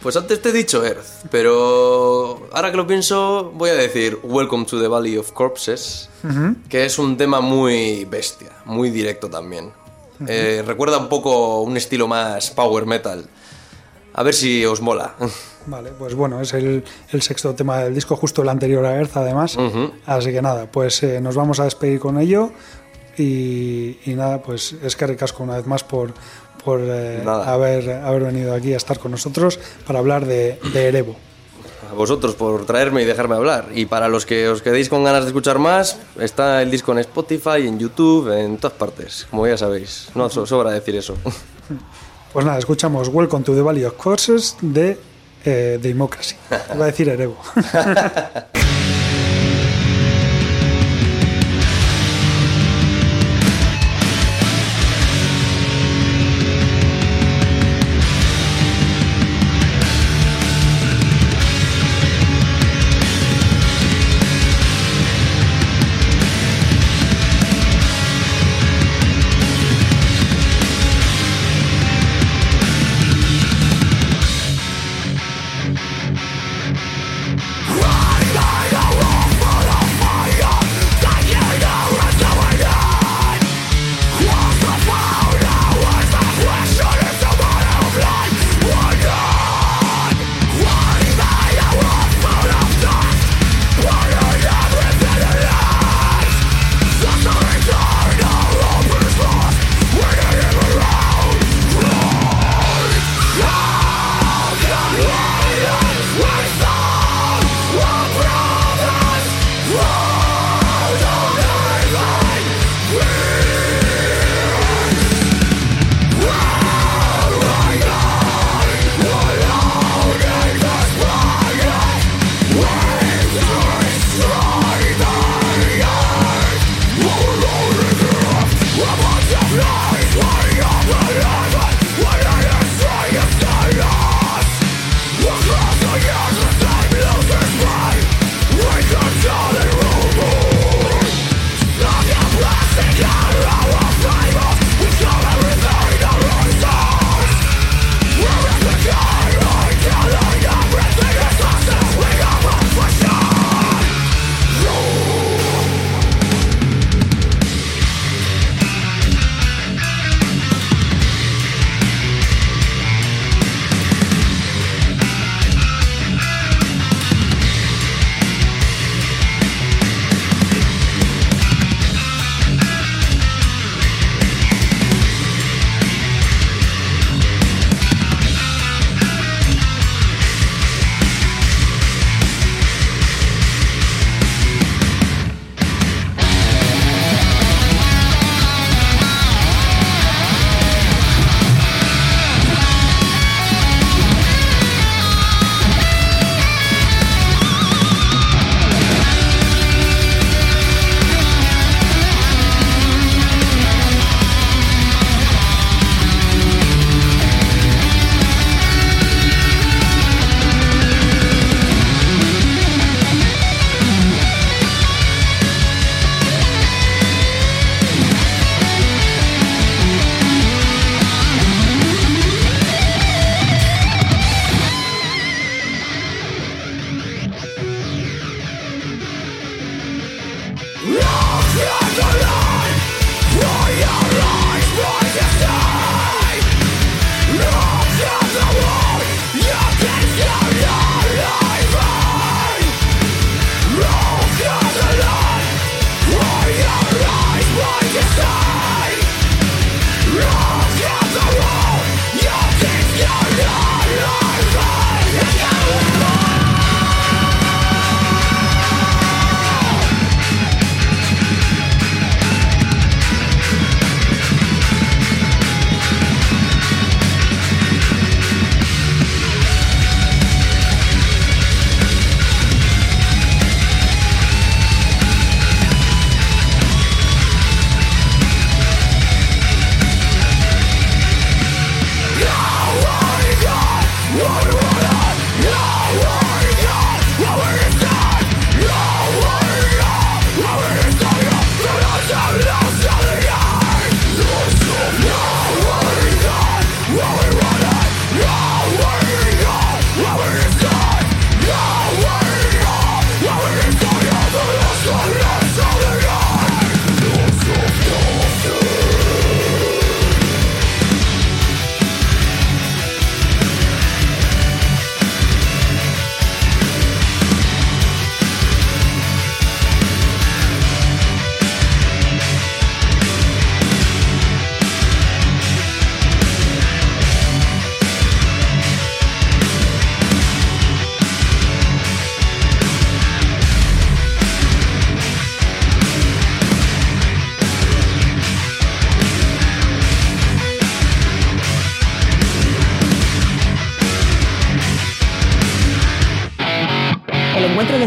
Pues 0.02 0.18
antes 0.18 0.41
te 0.41 0.50
he 0.50 0.52
dicho 0.52 0.84
Earth, 0.86 1.28
pero 1.32 2.50
ahora 2.52 2.72
que 2.72 2.76
lo 2.78 2.86
pienso 2.86 3.54
voy 3.56 3.70
a 3.70 3.74
decir 3.74 4.20
Welcome 4.22 4.66
to 4.66 4.82
the 4.82 4.89
Valley 4.89 5.18
of 5.18 5.32
Corpses, 5.32 6.10
que 6.68 6.84
es 6.86 7.00
un 7.00 7.16
tema 7.16 7.39
muy 7.39 8.04
bestia, 8.04 8.50
muy 8.66 8.89
directo 8.89 9.30
también. 9.30 9.72
Eh, 10.28 10.62
recuerda 10.68 10.98
un 10.98 11.08
poco 11.08 11.62
un 11.62 11.78
estilo 11.78 12.10
más 12.10 12.52
power 12.52 12.86
metal. 12.86 13.26
A 14.14 14.24
ver 14.24 14.34
si 14.34 14.66
os 14.66 14.82
mola. 14.82 15.16
Vale, 15.68 15.91
pues 15.98 16.14
bueno, 16.16 16.41
es 16.41 16.54
el, 16.54 16.84
el 17.12 17.22
sexto 17.22 17.56
tema 17.56 17.78
del 17.80 17.96
disco, 17.96 18.18
justo 18.18 18.41
el 18.41 18.50
anterior 18.50 18.86
a 18.86 18.98
Earth, 18.98 19.16
además. 19.16 19.58
Así 20.06 20.34
que 20.34 20.41
nada, 20.41 20.70
pues 20.70 21.02
eh, 21.04 21.22
nos 21.22 21.36
vamos 21.36 21.62
a 21.62 21.64
despedir 21.64 22.02
con 22.02 22.20
ello. 22.20 22.52
Y, 23.18 23.99
y 24.05 24.14
nada, 24.16 24.41
pues 24.41 24.74
es 24.84 24.95
que 24.95 25.05
recasco 25.07 25.43
una 25.43 25.55
vez 25.57 25.66
más 25.68 25.84
por, 25.84 26.14
por 26.64 26.80
eh, 26.84 27.22
haber, 27.26 27.89
haber 27.91 28.24
venido 28.24 28.53
aquí 28.53 28.74
a 28.74 28.78
estar 28.78 28.97
con 28.99 29.11
nosotros 29.11 29.59
para 29.86 29.99
hablar 29.99 30.26
de, 30.26 30.59
de 30.74 30.88
Erevo. 30.88 31.16
A 31.91 31.93
vosotros 31.95 32.34
por 32.34 32.66
traerme 32.66 33.03
y 33.03 33.05
dejarme 33.05 33.36
hablar. 33.36 33.68
Y 33.76 33.86
para 33.86 34.07
los 34.07 34.26
que 34.26 34.47
os 34.49 34.61
quedéis 34.64 34.89
con 34.89 35.03
ganas 35.03 35.24
de 35.24 35.28
escuchar 35.28 35.59
más, 35.59 35.97
está 36.20 36.61
el 36.64 36.72
disco 36.72 36.91
en 36.93 36.99
Spotify, 36.99 37.68
en 37.68 37.78
YouTube, 37.78 38.32
en 38.36 38.57
todas 38.57 38.76
partes, 38.78 39.28
como 39.30 39.45
ya 39.45 39.57
sabéis. 39.57 40.07
No 40.16 40.28
so- 40.30 40.45
sobra 40.45 40.72
decir 40.72 40.95
eso. 40.95 41.16
Pues 42.34 42.47
nada, 42.47 42.57
escuchamos 42.57 43.09
Welcome 43.09 43.43
to 43.45 43.53
the 43.53 43.61
Valley 43.61 43.84
of 43.84 43.93
Courses 43.93 44.57
de 44.59 44.97
eh, 45.45 45.78
Democracy. 45.80 46.36
Iba 46.74 46.86
a 46.86 46.88
decir 46.88 47.07
Erevo. 47.07 47.38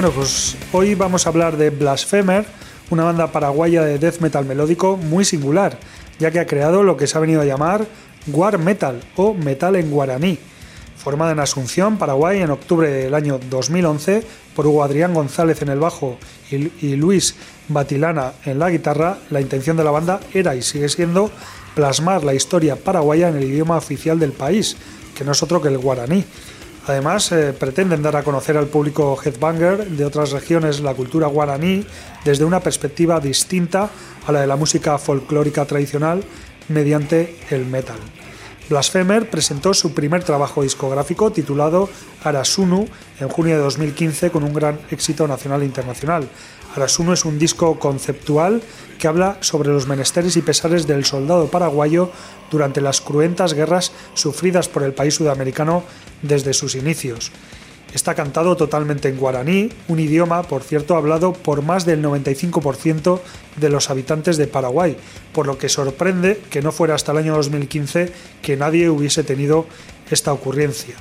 Bueno, 0.00 0.16
pues 0.16 0.56
hoy 0.72 0.94
vamos 0.94 1.26
a 1.26 1.28
hablar 1.28 1.58
de 1.58 1.68
Blasphemer, 1.68 2.46
una 2.88 3.04
banda 3.04 3.32
paraguaya 3.32 3.82
de 3.82 3.98
death 3.98 4.20
metal 4.20 4.46
melódico 4.46 4.96
muy 4.96 5.26
singular, 5.26 5.78
ya 6.18 6.30
que 6.30 6.40
ha 6.40 6.46
creado 6.46 6.82
lo 6.82 6.96
que 6.96 7.06
se 7.06 7.18
ha 7.18 7.20
venido 7.20 7.42
a 7.42 7.44
llamar 7.44 7.86
War 8.28 8.56
Metal 8.56 8.98
o 9.16 9.34
Metal 9.34 9.76
en 9.76 9.90
Guaraní. 9.90 10.38
Formada 10.96 11.32
en 11.32 11.40
Asunción, 11.40 11.98
Paraguay, 11.98 12.40
en 12.40 12.50
octubre 12.50 12.88
del 12.88 13.14
año 13.14 13.38
2011 13.50 14.22
por 14.56 14.66
Hugo 14.66 14.84
Adrián 14.84 15.12
González 15.12 15.60
en 15.60 15.68
el 15.68 15.80
bajo 15.80 16.16
y 16.50 16.96
Luis 16.96 17.34
Batilana 17.68 18.32
en 18.46 18.58
la 18.58 18.70
guitarra, 18.70 19.18
la 19.28 19.42
intención 19.42 19.76
de 19.76 19.84
la 19.84 19.90
banda 19.90 20.18
era 20.32 20.56
y 20.56 20.62
sigue 20.62 20.88
siendo 20.88 21.30
plasmar 21.74 22.24
la 22.24 22.32
historia 22.32 22.76
paraguaya 22.76 23.28
en 23.28 23.36
el 23.36 23.44
idioma 23.44 23.76
oficial 23.76 24.18
del 24.18 24.32
país, 24.32 24.78
que 25.14 25.24
no 25.24 25.32
es 25.32 25.42
otro 25.42 25.60
que 25.60 25.68
el 25.68 25.76
guaraní 25.76 26.24
Además, 26.90 27.30
eh, 27.30 27.52
pretenden 27.52 28.02
dar 28.02 28.16
a 28.16 28.24
conocer 28.24 28.56
al 28.56 28.66
público 28.66 29.16
headbanger 29.24 29.86
de 29.90 30.04
otras 30.04 30.32
regiones 30.32 30.80
la 30.80 30.92
cultura 30.92 31.28
guaraní 31.28 31.86
desde 32.24 32.44
una 32.44 32.58
perspectiva 32.58 33.20
distinta 33.20 33.88
a 34.26 34.32
la 34.32 34.40
de 34.40 34.48
la 34.48 34.56
música 34.56 34.98
folclórica 34.98 35.64
tradicional 35.66 36.24
mediante 36.68 37.38
el 37.50 37.64
metal. 37.64 37.98
Blasphemer 38.68 39.30
presentó 39.30 39.72
su 39.72 39.94
primer 39.94 40.24
trabajo 40.24 40.62
discográfico 40.62 41.30
titulado 41.30 41.88
Arasunu 42.24 42.86
en 43.20 43.28
junio 43.28 43.56
de 43.56 43.62
2015 43.62 44.32
con 44.32 44.42
un 44.42 44.52
gran 44.52 44.80
éxito 44.90 45.28
nacional 45.28 45.62
e 45.62 45.66
internacional. 45.66 46.28
Arasunu 46.74 47.12
es 47.12 47.24
un 47.24 47.38
disco 47.38 47.78
conceptual 47.78 48.62
que 48.98 49.06
habla 49.06 49.38
sobre 49.40 49.70
los 49.70 49.86
menesteres 49.86 50.36
y 50.36 50.42
pesares 50.42 50.88
del 50.88 51.04
soldado 51.04 51.46
paraguayo 51.46 52.10
durante 52.50 52.80
las 52.80 53.00
cruentas 53.00 53.54
guerras 53.54 53.92
sufridas 54.14 54.68
por 54.68 54.82
el 54.82 54.92
país 54.92 55.14
sudamericano 55.14 55.84
desde 56.22 56.52
sus 56.52 56.74
inicios. 56.74 57.32
Está 57.94 58.14
cantado 58.14 58.56
totalmente 58.56 59.08
en 59.08 59.16
guaraní, 59.16 59.70
un 59.88 59.98
idioma, 59.98 60.44
por 60.44 60.62
cierto, 60.62 60.94
hablado 60.94 61.32
por 61.32 61.62
más 61.62 61.84
del 61.84 62.02
95% 62.02 63.20
de 63.56 63.68
los 63.68 63.90
habitantes 63.90 64.36
de 64.36 64.46
Paraguay, 64.46 64.96
por 65.32 65.46
lo 65.46 65.58
que 65.58 65.68
sorprende 65.68 66.40
que 66.50 66.62
no 66.62 66.70
fuera 66.70 66.94
hasta 66.94 67.10
el 67.12 67.18
año 67.18 67.34
2015 67.34 68.12
que 68.42 68.56
nadie 68.56 68.88
hubiese 68.88 69.24
tenido 69.24 69.66
esta 70.08 70.32
ocurrencia. 70.32 70.94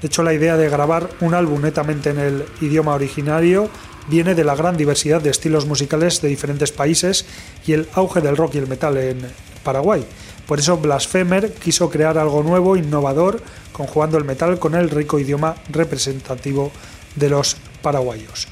De 0.00 0.06
hecho, 0.06 0.22
la 0.22 0.32
idea 0.32 0.56
de 0.56 0.68
grabar 0.68 1.10
un 1.20 1.34
álbum 1.34 1.62
netamente 1.62 2.10
en 2.10 2.18
el 2.18 2.44
idioma 2.60 2.94
originario 2.94 3.68
viene 4.08 4.34
de 4.34 4.44
la 4.44 4.54
gran 4.54 4.76
diversidad 4.76 5.20
de 5.20 5.30
estilos 5.30 5.66
musicales 5.66 6.22
de 6.22 6.28
diferentes 6.28 6.72
países 6.72 7.26
y 7.66 7.72
el 7.72 7.88
auge 7.94 8.20
del 8.20 8.36
rock 8.36 8.54
y 8.54 8.58
el 8.58 8.68
metal 8.68 8.96
en 8.96 9.20
Paraguay. 9.62 10.04
Por 10.50 10.58
eso 10.58 10.78
Blasphemer 10.78 11.52
quiso 11.52 11.90
crear 11.90 12.18
algo 12.18 12.42
nuevo, 12.42 12.76
innovador, 12.76 13.40
conjugando 13.70 14.18
el 14.18 14.24
metal 14.24 14.58
con 14.58 14.74
el 14.74 14.90
rico 14.90 15.20
idioma 15.20 15.54
representativo 15.68 16.72
de 17.14 17.30
los 17.30 17.56
paraguayos. 17.82 18.48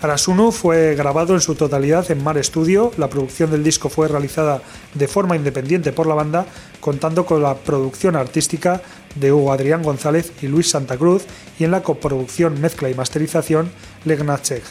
Arasunu 0.00 0.52
fue 0.52 0.94
grabado 0.94 1.34
en 1.34 1.40
su 1.40 1.56
totalidad 1.56 2.08
en 2.12 2.22
Mar 2.22 2.40
Studio, 2.44 2.92
la 2.98 3.10
producción 3.10 3.50
del 3.50 3.64
disco 3.64 3.88
fue 3.88 4.06
realizada 4.06 4.62
de 4.94 5.08
forma 5.08 5.34
independiente 5.34 5.90
por 5.90 6.06
la 6.06 6.14
banda, 6.14 6.46
contando 6.78 7.26
con 7.26 7.42
la 7.42 7.56
producción 7.56 8.14
artística 8.14 8.80
de 9.16 9.32
Hugo 9.32 9.52
Adrián 9.52 9.82
González 9.82 10.30
y 10.42 10.46
Luis 10.46 10.70
Santa 10.70 10.96
Cruz 10.96 11.24
y 11.58 11.64
en 11.64 11.72
la 11.72 11.82
coproducción, 11.82 12.60
mezcla 12.60 12.90
y 12.90 12.94
masterización 12.94 13.72
Legnachek. 14.04 14.62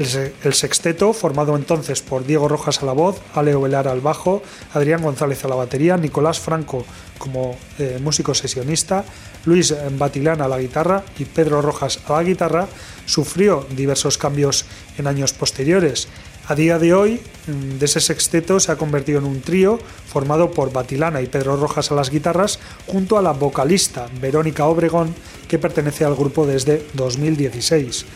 El 0.00 0.54
sexteto, 0.54 1.12
formado 1.12 1.54
entonces 1.56 2.00
por 2.00 2.24
Diego 2.24 2.48
Rojas 2.48 2.82
a 2.82 2.86
la 2.86 2.94
voz, 2.94 3.20
Aleo 3.34 3.60
Velar 3.60 3.86
al 3.86 4.00
bajo, 4.00 4.42
Adrián 4.72 5.02
González 5.02 5.44
a 5.44 5.48
la 5.48 5.56
batería, 5.56 5.98
Nicolás 5.98 6.40
Franco 6.40 6.86
como 7.18 7.58
eh, 7.78 7.98
músico 8.02 8.32
sesionista, 8.32 9.04
Luis 9.44 9.74
Batilán 9.98 10.40
a 10.40 10.48
la 10.48 10.58
guitarra 10.58 11.04
y 11.18 11.26
Pedro 11.26 11.60
Rojas 11.60 12.00
a 12.06 12.14
la 12.14 12.22
guitarra, 12.22 12.66
sufrió 13.04 13.66
diversos 13.76 14.16
cambios 14.16 14.64
en 14.96 15.06
años 15.06 15.34
posteriores. 15.34 16.08
A 16.48 16.54
día 16.54 16.78
de 16.78 16.94
hoy, 16.94 17.20
mm, 17.46 17.78
de 17.78 17.84
ese 17.84 18.00
sexteto 18.00 18.58
se 18.58 18.72
ha 18.72 18.76
convertido 18.76 19.18
en 19.18 19.26
un 19.26 19.42
trío 19.42 19.78
formado 20.08 20.50
por 20.50 20.72
Batilana 20.72 21.20
y 21.20 21.26
Pedro 21.26 21.58
Rojas 21.58 21.92
a 21.92 21.94
las 21.94 22.08
guitarras, 22.08 22.58
junto 22.86 23.18
a 23.18 23.22
la 23.22 23.32
vocalista 23.32 24.08
Verónica 24.18 24.64
Obregón, 24.64 25.14
que 25.46 25.58
pertenece 25.58 26.06
al 26.06 26.16
grupo 26.16 26.46
desde 26.46 26.86
2016. 26.94 28.06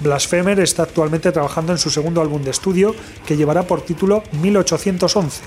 Blasphemer 0.00 0.60
está 0.60 0.82
actualmente 0.82 1.32
trabajando 1.32 1.72
en 1.72 1.78
su 1.78 1.90
segundo 1.90 2.20
álbum 2.20 2.42
de 2.42 2.50
estudio, 2.50 2.94
que 3.26 3.36
llevará 3.36 3.62
por 3.62 3.82
título 3.82 4.22
1811. 4.42 5.42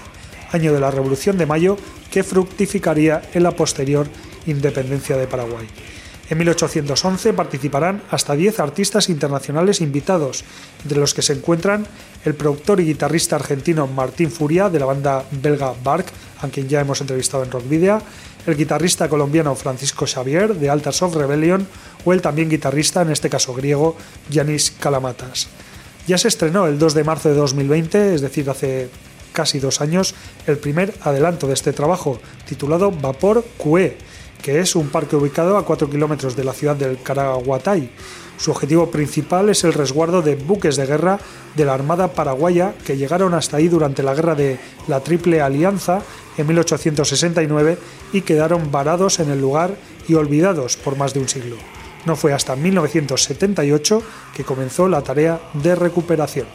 año 0.51 0.73
de 0.73 0.79
la 0.79 0.89
Revolución 0.89 1.37
de 1.37 1.45
Mayo, 1.45 1.77
que 2.09 2.23
fructificaría 2.23 3.21
en 3.33 3.43
la 3.43 3.51
posterior 3.51 4.07
independencia 4.47 5.15
de 5.15 5.27
Paraguay. 5.27 5.67
En 6.29 6.37
1811 6.37 7.33
participarán 7.33 8.03
hasta 8.11 8.35
10 8.35 8.59
artistas 8.59 9.09
internacionales 9.09 9.81
invitados, 9.81 10.43
entre 10.83 10.99
los 10.99 11.13
que 11.13 11.23
se 11.23 11.33
encuentran 11.33 11.87
el 12.23 12.35
productor 12.35 12.79
y 12.79 12.85
guitarrista 12.85 13.35
argentino 13.35 13.87
Martín 13.87 14.29
Furia 14.29 14.69
de 14.69 14.79
la 14.79 14.85
banda 14.85 15.23
belga 15.31 15.73
Bark, 15.83 16.05
a 16.41 16.47
quien 16.47 16.69
ya 16.69 16.81
hemos 16.81 17.01
entrevistado 17.01 17.43
en 17.43 17.51
Rock 17.51 17.67
Video, 17.67 18.01
el 18.45 18.55
guitarrista 18.55 19.09
colombiano 19.09 19.55
Francisco 19.55 20.05
Xavier 20.05 20.55
de 20.55 20.69
Altars 20.69 21.01
of 21.01 21.15
Rebellion 21.15 21.67
o 22.05 22.13
el 22.13 22.21
también 22.21 22.49
guitarrista, 22.49 23.01
en 23.01 23.11
este 23.11 23.29
caso 23.29 23.53
griego, 23.53 23.95
Yanis 24.29 24.71
Kalamatas. 24.71 25.49
Ya 26.07 26.17
se 26.17 26.27
estrenó 26.27 26.67
el 26.67 26.79
2 26.79 26.93
de 26.93 27.03
marzo 27.03 27.29
de 27.29 27.35
2020, 27.35 28.15
es 28.15 28.21
decir, 28.21 28.49
hace 28.49 28.89
casi 29.33 29.59
dos 29.59 29.81
años, 29.81 30.15
el 30.47 30.57
primer 30.57 30.93
adelanto 31.01 31.47
de 31.47 31.53
este 31.53 31.73
trabajo, 31.73 32.19
titulado 32.47 32.91
Vapor 32.91 33.45
QE, 33.57 33.97
que 34.41 34.59
es 34.59 34.75
un 34.75 34.89
parque 34.89 35.15
ubicado 35.15 35.57
a 35.57 35.65
4 35.65 35.89
kilómetros 35.89 36.35
de 36.35 36.43
la 36.43 36.53
ciudad 36.53 36.75
del 36.75 37.01
Caraguatay. 37.01 37.91
Su 38.39 38.51
objetivo 38.51 38.89
principal 38.89 39.49
es 39.49 39.65
el 39.65 39.73
resguardo 39.73 40.21
de 40.21 40.35
buques 40.35 40.77
de 40.77 40.85
guerra 40.85 41.19
de 41.57 41.65
la 41.65 41.73
Armada 41.73 42.13
Paraguaya 42.13 42.73
que 42.85 42.95
llegaron 42.95 43.33
hasta 43.33 43.57
ahí 43.57 43.67
durante 43.67 44.01
la 44.01 44.15
guerra 44.15 44.33
de 44.33 44.57
la 44.87 45.01
Triple 45.01 45.41
Alianza 45.41 46.01
en 46.37 46.47
1869 46.47 47.77
y 48.13 48.21
quedaron 48.21 48.71
varados 48.71 49.19
en 49.19 49.29
el 49.29 49.41
lugar 49.41 49.75
y 50.07 50.13
olvidados 50.13 50.77
por 50.77 50.95
más 50.95 51.13
de 51.13 51.19
un 51.19 51.27
siglo. 51.27 51.57
No 52.05 52.15
fue 52.15 52.31
hasta 52.31 52.55
1978 52.55 54.03
que 54.33 54.45
comenzó 54.45 54.87
la 54.87 55.01
tarea 55.01 55.41
de 55.53 55.75
recuperación. 55.75 56.47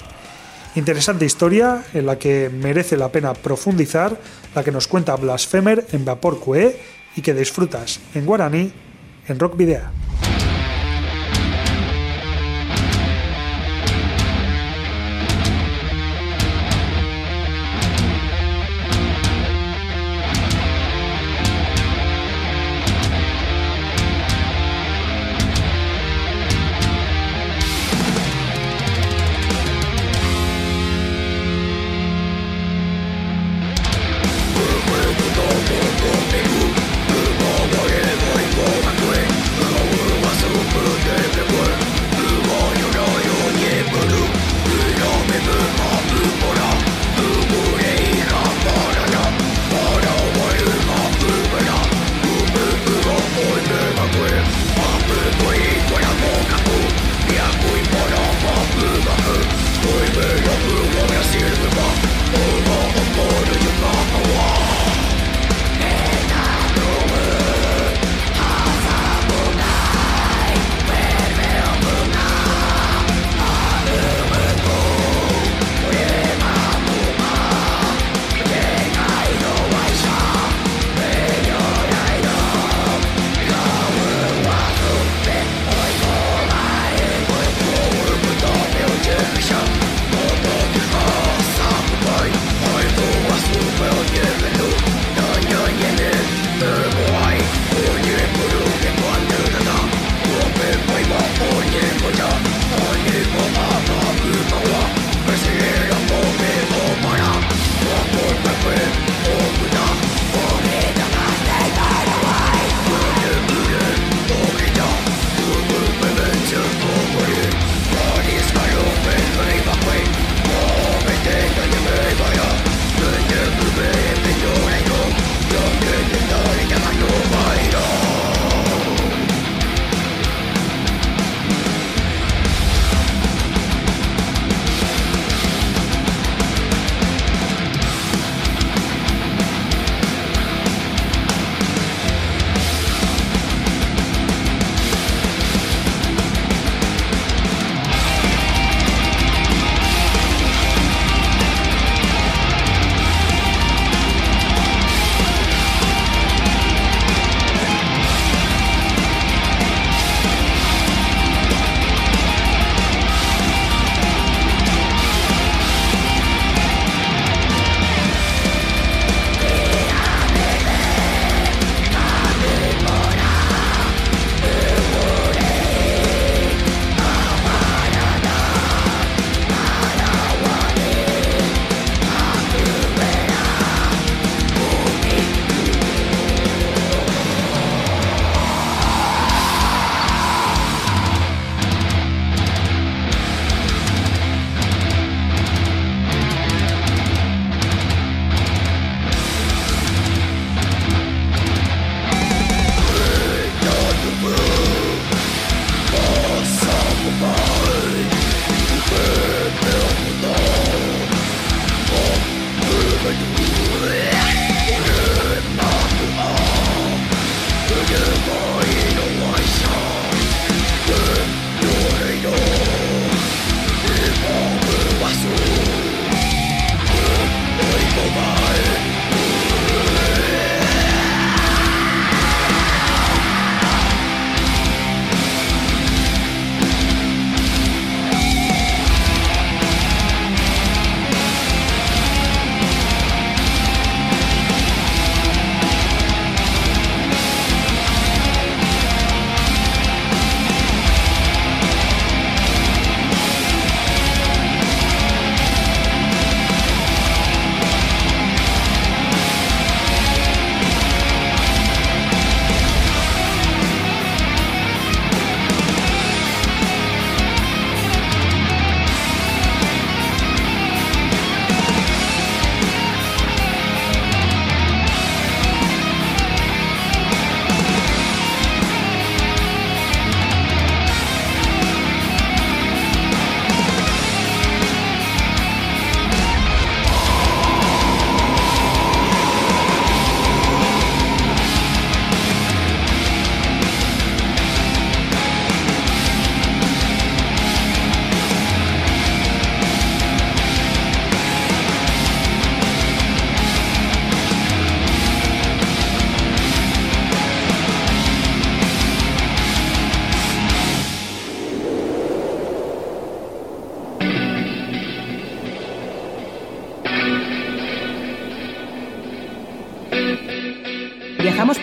Interesante 0.76 1.26
historia 1.26 1.84
en 1.92 2.06
la 2.06 2.18
que 2.18 2.50
merece 2.50 2.96
la 2.96 3.12
pena 3.12 3.34
profundizar, 3.34 4.18
la 4.54 4.64
que 4.64 4.72
nos 4.72 4.88
cuenta 4.88 5.16
Blasphemer 5.16 5.86
en 5.92 6.06
Vapor 6.06 6.40
QE 6.40 6.80
y 7.14 7.20
que 7.20 7.34
disfrutas 7.34 8.00
en 8.14 8.24
guaraní 8.24 8.72
en 9.28 9.38
Rock 9.38 9.58
Video. 9.58 10.03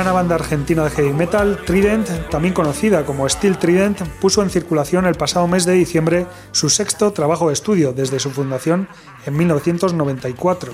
Veterana 0.00 0.12
banda 0.18 0.34
argentina 0.36 0.84
de 0.84 0.90
heavy 0.90 1.12
metal, 1.12 1.58
Trident, 1.66 2.08
también 2.30 2.54
conocida 2.54 3.04
como 3.04 3.28
Steel 3.28 3.58
Trident, 3.58 4.00
puso 4.18 4.42
en 4.42 4.48
circulación 4.48 5.04
el 5.04 5.14
pasado 5.14 5.46
mes 5.46 5.66
de 5.66 5.74
diciembre 5.74 6.26
su 6.52 6.70
sexto 6.70 7.12
trabajo 7.12 7.48
de 7.48 7.52
estudio 7.52 7.92
desde 7.92 8.18
su 8.18 8.30
fundación 8.30 8.88
en 9.26 9.36
1994. 9.36 10.72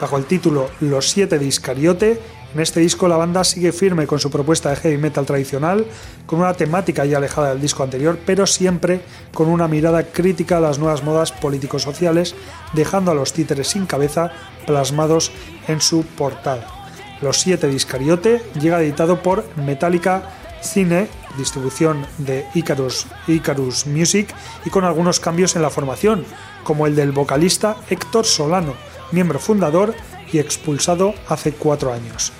Bajo 0.00 0.16
el 0.16 0.26
título 0.26 0.70
Los 0.78 1.10
Siete 1.10 1.40
de 1.40 1.44
Iscariote, 1.44 2.20
en 2.54 2.60
este 2.60 2.78
disco 2.78 3.08
la 3.08 3.16
banda 3.16 3.42
sigue 3.42 3.72
firme 3.72 4.06
con 4.06 4.20
su 4.20 4.30
propuesta 4.30 4.70
de 4.70 4.76
heavy 4.76 4.98
metal 4.98 5.26
tradicional, 5.26 5.84
con 6.24 6.38
una 6.38 6.54
temática 6.54 7.04
ya 7.04 7.16
alejada 7.16 7.48
del 7.48 7.60
disco 7.60 7.82
anterior, 7.82 8.16
pero 8.24 8.46
siempre 8.46 9.00
con 9.34 9.48
una 9.48 9.66
mirada 9.66 10.04
crítica 10.04 10.58
a 10.58 10.60
las 10.60 10.78
nuevas 10.78 11.02
modas 11.02 11.32
político-sociales, 11.32 12.36
dejando 12.74 13.10
a 13.10 13.14
los 13.14 13.32
títeres 13.32 13.66
sin 13.66 13.86
cabeza 13.86 14.30
plasmados 14.66 15.32
en 15.66 15.80
su 15.80 16.04
portada. 16.04 16.81
Los 17.22 17.40
siete 17.40 17.68
de 17.68 17.74
Iscariote 17.74 18.42
llega 18.60 18.82
editado 18.82 19.22
por 19.22 19.44
Metallica 19.56 20.24
Cine, 20.60 21.08
distribución 21.38 22.06
de 22.18 22.46
Icarus, 22.54 23.06
Icarus 23.26 23.86
Music, 23.86 24.34
y 24.64 24.70
con 24.70 24.84
algunos 24.84 25.20
cambios 25.20 25.56
en 25.56 25.62
la 25.62 25.70
formación, 25.70 26.24
como 26.64 26.86
el 26.86 26.94
del 26.96 27.12
vocalista 27.12 27.76
Héctor 27.88 28.26
Solano, 28.26 28.74
miembro 29.12 29.38
fundador 29.38 29.94
y 30.32 30.38
expulsado 30.38 31.14
hace 31.28 31.52
cuatro 31.52 31.92
años. 31.92 32.32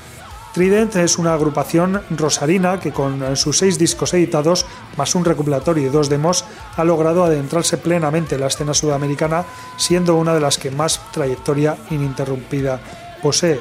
Trident 0.52 0.96
es 0.96 1.16
una 1.16 1.32
agrupación 1.32 2.02
rosarina 2.10 2.78
que 2.78 2.92
con 2.92 3.36
sus 3.36 3.58
seis 3.58 3.78
discos 3.78 4.12
editados, 4.12 4.66
más 4.96 5.14
un 5.14 5.24
recopilatorio 5.24 5.86
y 5.86 5.90
dos 5.90 6.08
demos, 6.08 6.44
ha 6.76 6.84
logrado 6.84 7.24
adentrarse 7.24 7.78
plenamente 7.78 8.34
en 8.34 8.42
la 8.42 8.48
escena 8.48 8.74
sudamericana, 8.74 9.44
siendo 9.78 10.16
una 10.16 10.34
de 10.34 10.40
las 10.40 10.58
que 10.58 10.70
más 10.70 11.00
trayectoria 11.12 11.78
ininterrumpida 11.90 12.80
posee. 13.22 13.60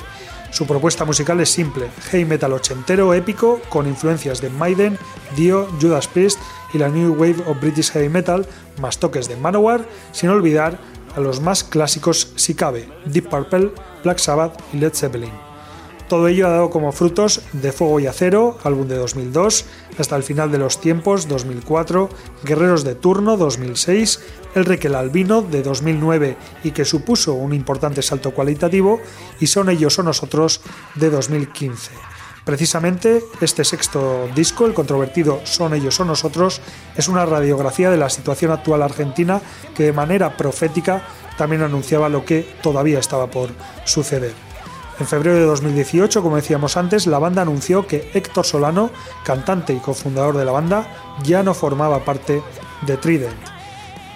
Su 0.52 0.68
propuesta 0.68 1.06
musical 1.06 1.39
es 1.39 1.49
simple, 1.49 1.89
heavy 2.10 2.26
metal 2.26 2.52
ochentero 2.52 3.14
épico 3.14 3.62
con 3.70 3.88
influencias 3.88 4.41
de 4.41 4.49
Maiden, 4.49 4.97
Dio, 5.38 5.68
Judas 5.82 6.08
Priest 6.08 6.39
y 6.74 6.78
la 6.78 6.89
New 6.89 7.14
Wave 7.14 7.43
of 7.47 7.60
British 7.62 7.91
Heavy 7.91 8.10
Metal, 8.10 8.45
más 8.80 8.97
toques 8.97 9.30
de 9.30 9.38
Manowar, 9.38 9.86
sin 10.12 10.30
olvidar 10.30 10.78
a 11.16 11.22
los 11.22 11.39
más 11.39 11.64
clásicos 11.64 12.34
si 12.36 12.54
cabe, 12.54 12.89
Deep 13.06 13.30
Purple, 13.30 13.72
Black 14.04 14.20
Sabbath 14.20 14.62
y 14.74 14.78
Led 14.78 14.93
Zeppelin. 14.93 15.51
Todo 16.12 16.28
ello 16.28 16.45
ha 16.45 16.49
dado 16.49 16.70
como 16.70 16.91
frutos 16.91 17.39
De 17.53 17.72
Fuego 17.72 18.01
y 18.01 18.05
Acero, 18.05 18.57
álbum 18.66 18.86
de 18.86 18.97
2002, 18.97 19.64
Hasta 19.97 20.18
el 20.18 20.24
final 20.24 20.51
de 20.51 20.57
los 20.57 20.82
tiempos, 20.82 21.30
2004, 21.30 22.09
Guerreros 22.43 22.84
de 22.84 22.95
Turno, 22.95 23.38
2006, 23.38 24.20
El 24.53 24.66
Requel 24.66 24.95
Albino, 24.95 25.41
de 25.41 25.64
2009 25.64 26.36
y 26.66 26.72
que 26.72 26.84
supuso 26.84 27.36
un 27.36 27.53
importante 27.53 28.01
salto 28.01 28.32
cualitativo, 28.32 28.99
y 29.39 29.47
Son 29.47 29.70
ellos 29.70 29.99
o 29.99 30.03
nosotros, 30.03 30.59
de 30.95 31.09
2015. 31.09 31.91
Precisamente 32.43 33.24
este 33.39 33.64
sexto 33.64 34.28
disco, 34.36 34.66
el 34.66 34.74
controvertido 34.74 35.39
Son 35.45 35.74
ellos 35.74 35.97
o 36.01 36.03
nosotros, 36.03 36.59
es 36.97 37.07
una 37.07 37.26
radiografía 37.26 37.89
de 37.89 37.95
la 37.95 38.09
situación 38.09 38.51
actual 38.51 38.82
argentina 38.82 39.39
que 39.78 39.84
de 39.84 39.93
manera 39.93 40.36
profética 40.36 41.07
también 41.38 41.62
anunciaba 41.62 42.09
lo 42.09 42.26
que 42.26 42.45
todavía 42.62 42.99
estaba 42.99 43.28
por 43.28 43.51
suceder. 43.86 44.51
En 45.02 45.08
febrero 45.08 45.36
de 45.36 45.45
2018, 45.45 46.22
como 46.22 46.36
decíamos 46.36 46.78
antes, 46.78 47.08
la 47.08 47.18
banda 47.18 47.41
anunció 47.41 47.88
que 47.88 48.12
Héctor 48.14 48.45
Solano, 48.45 48.91
cantante 49.26 49.74
y 49.74 49.80
cofundador 49.80 50.38
de 50.38 50.45
la 50.45 50.52
banda, 50.52 51.16
ya 51.24 51.41
no 51.41 51.56
formaba 51.56 52.06
parte 52.06 52.43
de 52.86 52.97
Trident. 52.97 53.34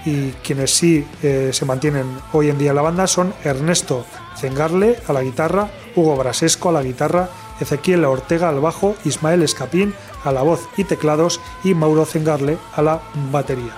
Y 0.06 0.30
quienes 0.44 0.76
sí 0.76 1.04
eh, 1.24 1.50
se 1.52 1.66
mantienen 1.66 2.06
hoy 2.34 2.52
en 2.52 2.60
día 2.60 2.70
en 2.70 2.76
la 2.76 2.84
banda 2.84 3.08
son 3.08 3.34
Ernesto 3.44 4.06
Zengarle 4.38 5.00
a 5.08 5.14
la 5.14 5.24
guitarra, 5.24 5.72
Hugo 5.96 6.16
Brasesco 6.18 6.70
a 6.70 6.74
la 6.74 6.84
guitarra, 6.84 7.30
Ezequiel 7.60 8.06
Ortega 8.06 8.50
al 8.50 8.60
bajo, 8.60 8.96
Ismael 9.06 9.42
Escapín 9.42 9.96
a 10.24 10.32
la 10.32 10.44
voz 10.44 10.70
y 10.78 10.84
teclados 10.84 11.42
y 11.64 11.74
Mauro 11.74 12.06
Zengarle 12.06 12.60
a 12.76 12.84
la 12.84 13.02
batería. 13.32 13.74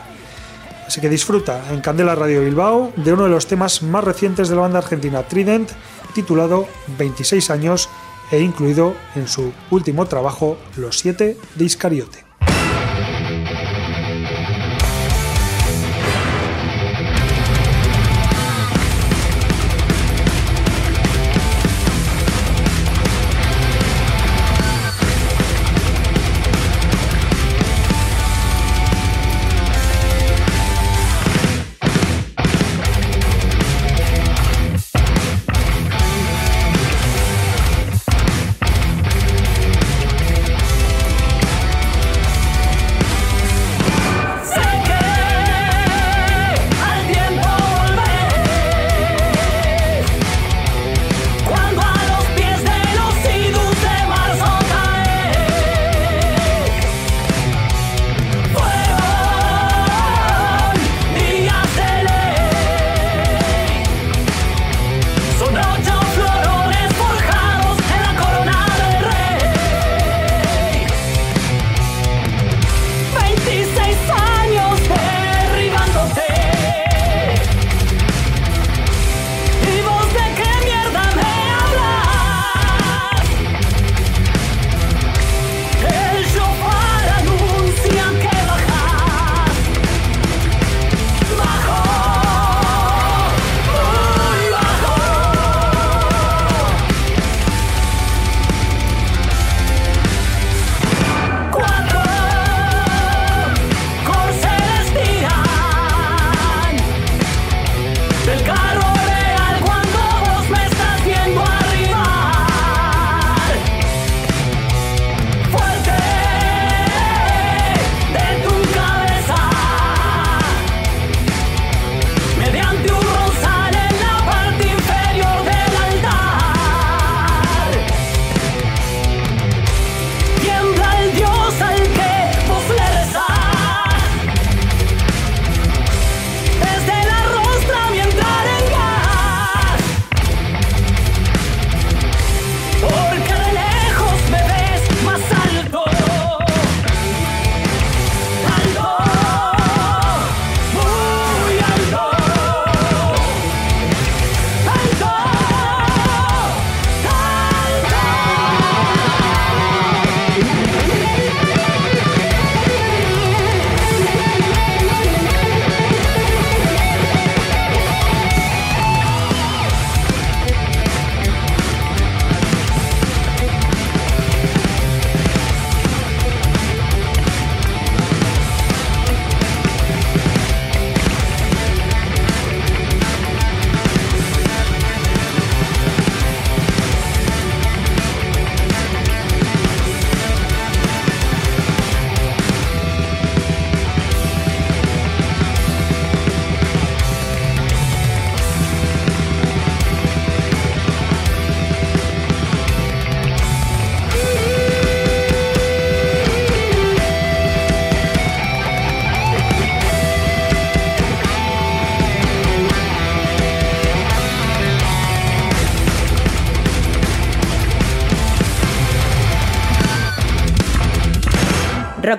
Así 0.86 1.00
que 1.00 1.10
disfruta 1.10 1.64
en 1.72 1.80
Candela 1.80 2.16
Radio 2.16 2.42
Bilbao 2.42 2.92
de 2.98 3.14
uno 3.14 3.24
de 3.24 3.30
los 3.30 3.48
temas 3.48 3.82
más 3.82 4.04
recientes 4.04 4.50
de 4.50 4.56
la 4.56 4.62
banda 4.62 4.80
argentina 4.80 5.24
Trident 5.24 5.70
titulado 6.14 6.68
26 6.98 7.50
años 7.50 7.90
e 8.32 8.40
incluido 8.40 8.96
en 9.16 9.28
su 9.28 9.54
último 9.72 10.06
trabajo 10.06 10.58
Los 10.76 11.00
siete 11.00 11.38
de 11.56 11.66
Iscariote. 11.66 12.27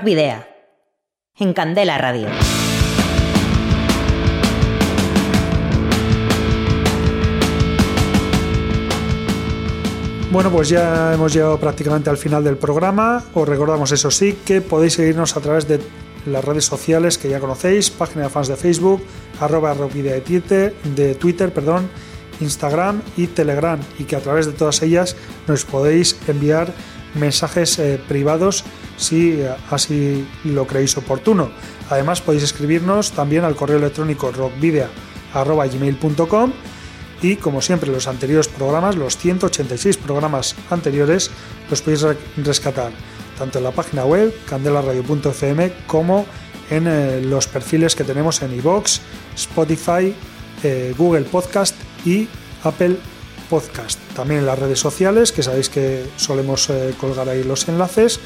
Video. 0.08 0.42
En 1.36 1.52
Candela 1.52 1.98
Radio. 1.98 2.28
Bueno, 10.32 10.50
pues 10.50 10.70
ya 10.70 11.12
hemos 11.12 11.34
llegado 11.34 11.60
prácticamente 11.60 12.08
al 12.08 12.16
final 12.16 12.42
del 12.42 12.56
programa. 12.56 13.22
Os 13.34 13.46
recordamos, 13.46 13.92
eso 13.92 14.10
sí, 14.10 14.38
que 14.46 14.62
podéis 14.62 14.94
seguirnos 14.94 15.36
a 15.36 15.42
través 15.42 15.68
de 15.68 15.78
las 16.24 16.42
redes 16.42 16.64
sociales 16.64 17.18
que 17.18 17.28
ya 17.28 17.38
conocéis, 17.38 17.90
página 17.90 18.22
de 18.22 18.30
fans 18.30 18.48
de 18.48 18.56
Facebook, 18.56 19.02
arroba 19.40 19.74
de 19.74 20.20
Twitter, 20.22 20.74
de 20.96 21.16
Twitter, 21.16 21.52
perdón, 21.52 21.90
Instagram 22.40 23.02
y 23.18 23.26
Telegram, 23.26 23.78
y 23.98 24.04
que 24.04 24.16
a 24.16 24.20
través 24.20 24.46
de 24.46 24.52
todas 24.52 24.80
ellas 24.80 25.16
nos 25.46 25.66
podéis 25.66 26.18
enviar 26.28 26.72
mensajes 27.14 27.78
eh, 27.78 28.00
privados 28.08 28.64
si 28.98 29.40
así 29.70 30.28
lo 30.44 30.66
creéis 30.66 30.98
oportuno. 30.98 31.48
Además 31.88 32.20
podéis 32.20 32.42
escribirnos 32.42 33.12
también 33.12 33.44
al 33.44 33.56
correo 33.56 33.78
electrónico 33.78 34.30
rockvidea.gmail.com 34.30 36.52
y 37.22 37.36
como 37.36 37.62
siempre 37.62 37.90
los 37.90 38.06
anteriores 38.06 38.48
programas, 38.48 38.96
los 38.96 39.16
186 39.16 39.96
programas 39.96 40.54
anteriores, 40.70 41.30
los 41.70 41.80
podéis 41.80 42.04
rescatar 42.36 42.92
tanto 43.38 43.58
en 43.58 43.64
la 43.64 43.70
página 43.70 44.04
web 44.04 44.34
candelaradio.fm 44.46 45.72
como 45.86 46.26
en 46.70 46.86
eh, 46.86 47.22
los 47.22 47.46
perfiles 47.46 47.94
que 47.94 48.04
tenemos 48.04 48.42
en 48.42 48.54
iVoox, 48.54 49.00
Spotify, 49.34 50.14
eh, 50.62 50.94
Google 50.98 51.22
Podcast 51.22 51.74
y 52.04 52.28
Apple 52.64 52.96
Podcast. 53.48 53.98
También 54.14 54.40
en 54.40 54.46
las 54.46 54.58
redes 54.58 54.78
sociales, 54.78 55.32
que 55.32 55.42
sabéis 55.42 55.70
que 55.70 56.04
solemos 56.16 56.68
eh, 56.68 56.94
colgar 57.00 57.28
ahí 57.28 57.44
los 57.44 57.68
enlaces. 57.68 58.20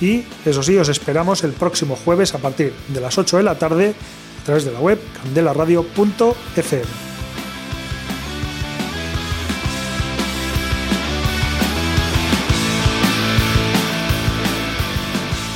Y 0.00 0.24
eso 0.44 0.62
sí, 0.62 0.76
os 0.76 0.88
esperamos 0.88 1.42
el 1.44 1.52
próximo 1.52 1.96
jueves 1.96 2.34
a 2.34 2.38
partir 2.38 2.72
de 2.88 3.00
las 3.00 3.16
8 3.16 3.38
de 3.38 3.42
la 3.42 3.58
tarde 3.58 3.94
a 4.42 4.44
través 4.44 4.64
de 4.64 4.72
la 4.72 4.80
web 4.80 5.00
candelaradio.fm. 5.22 6.84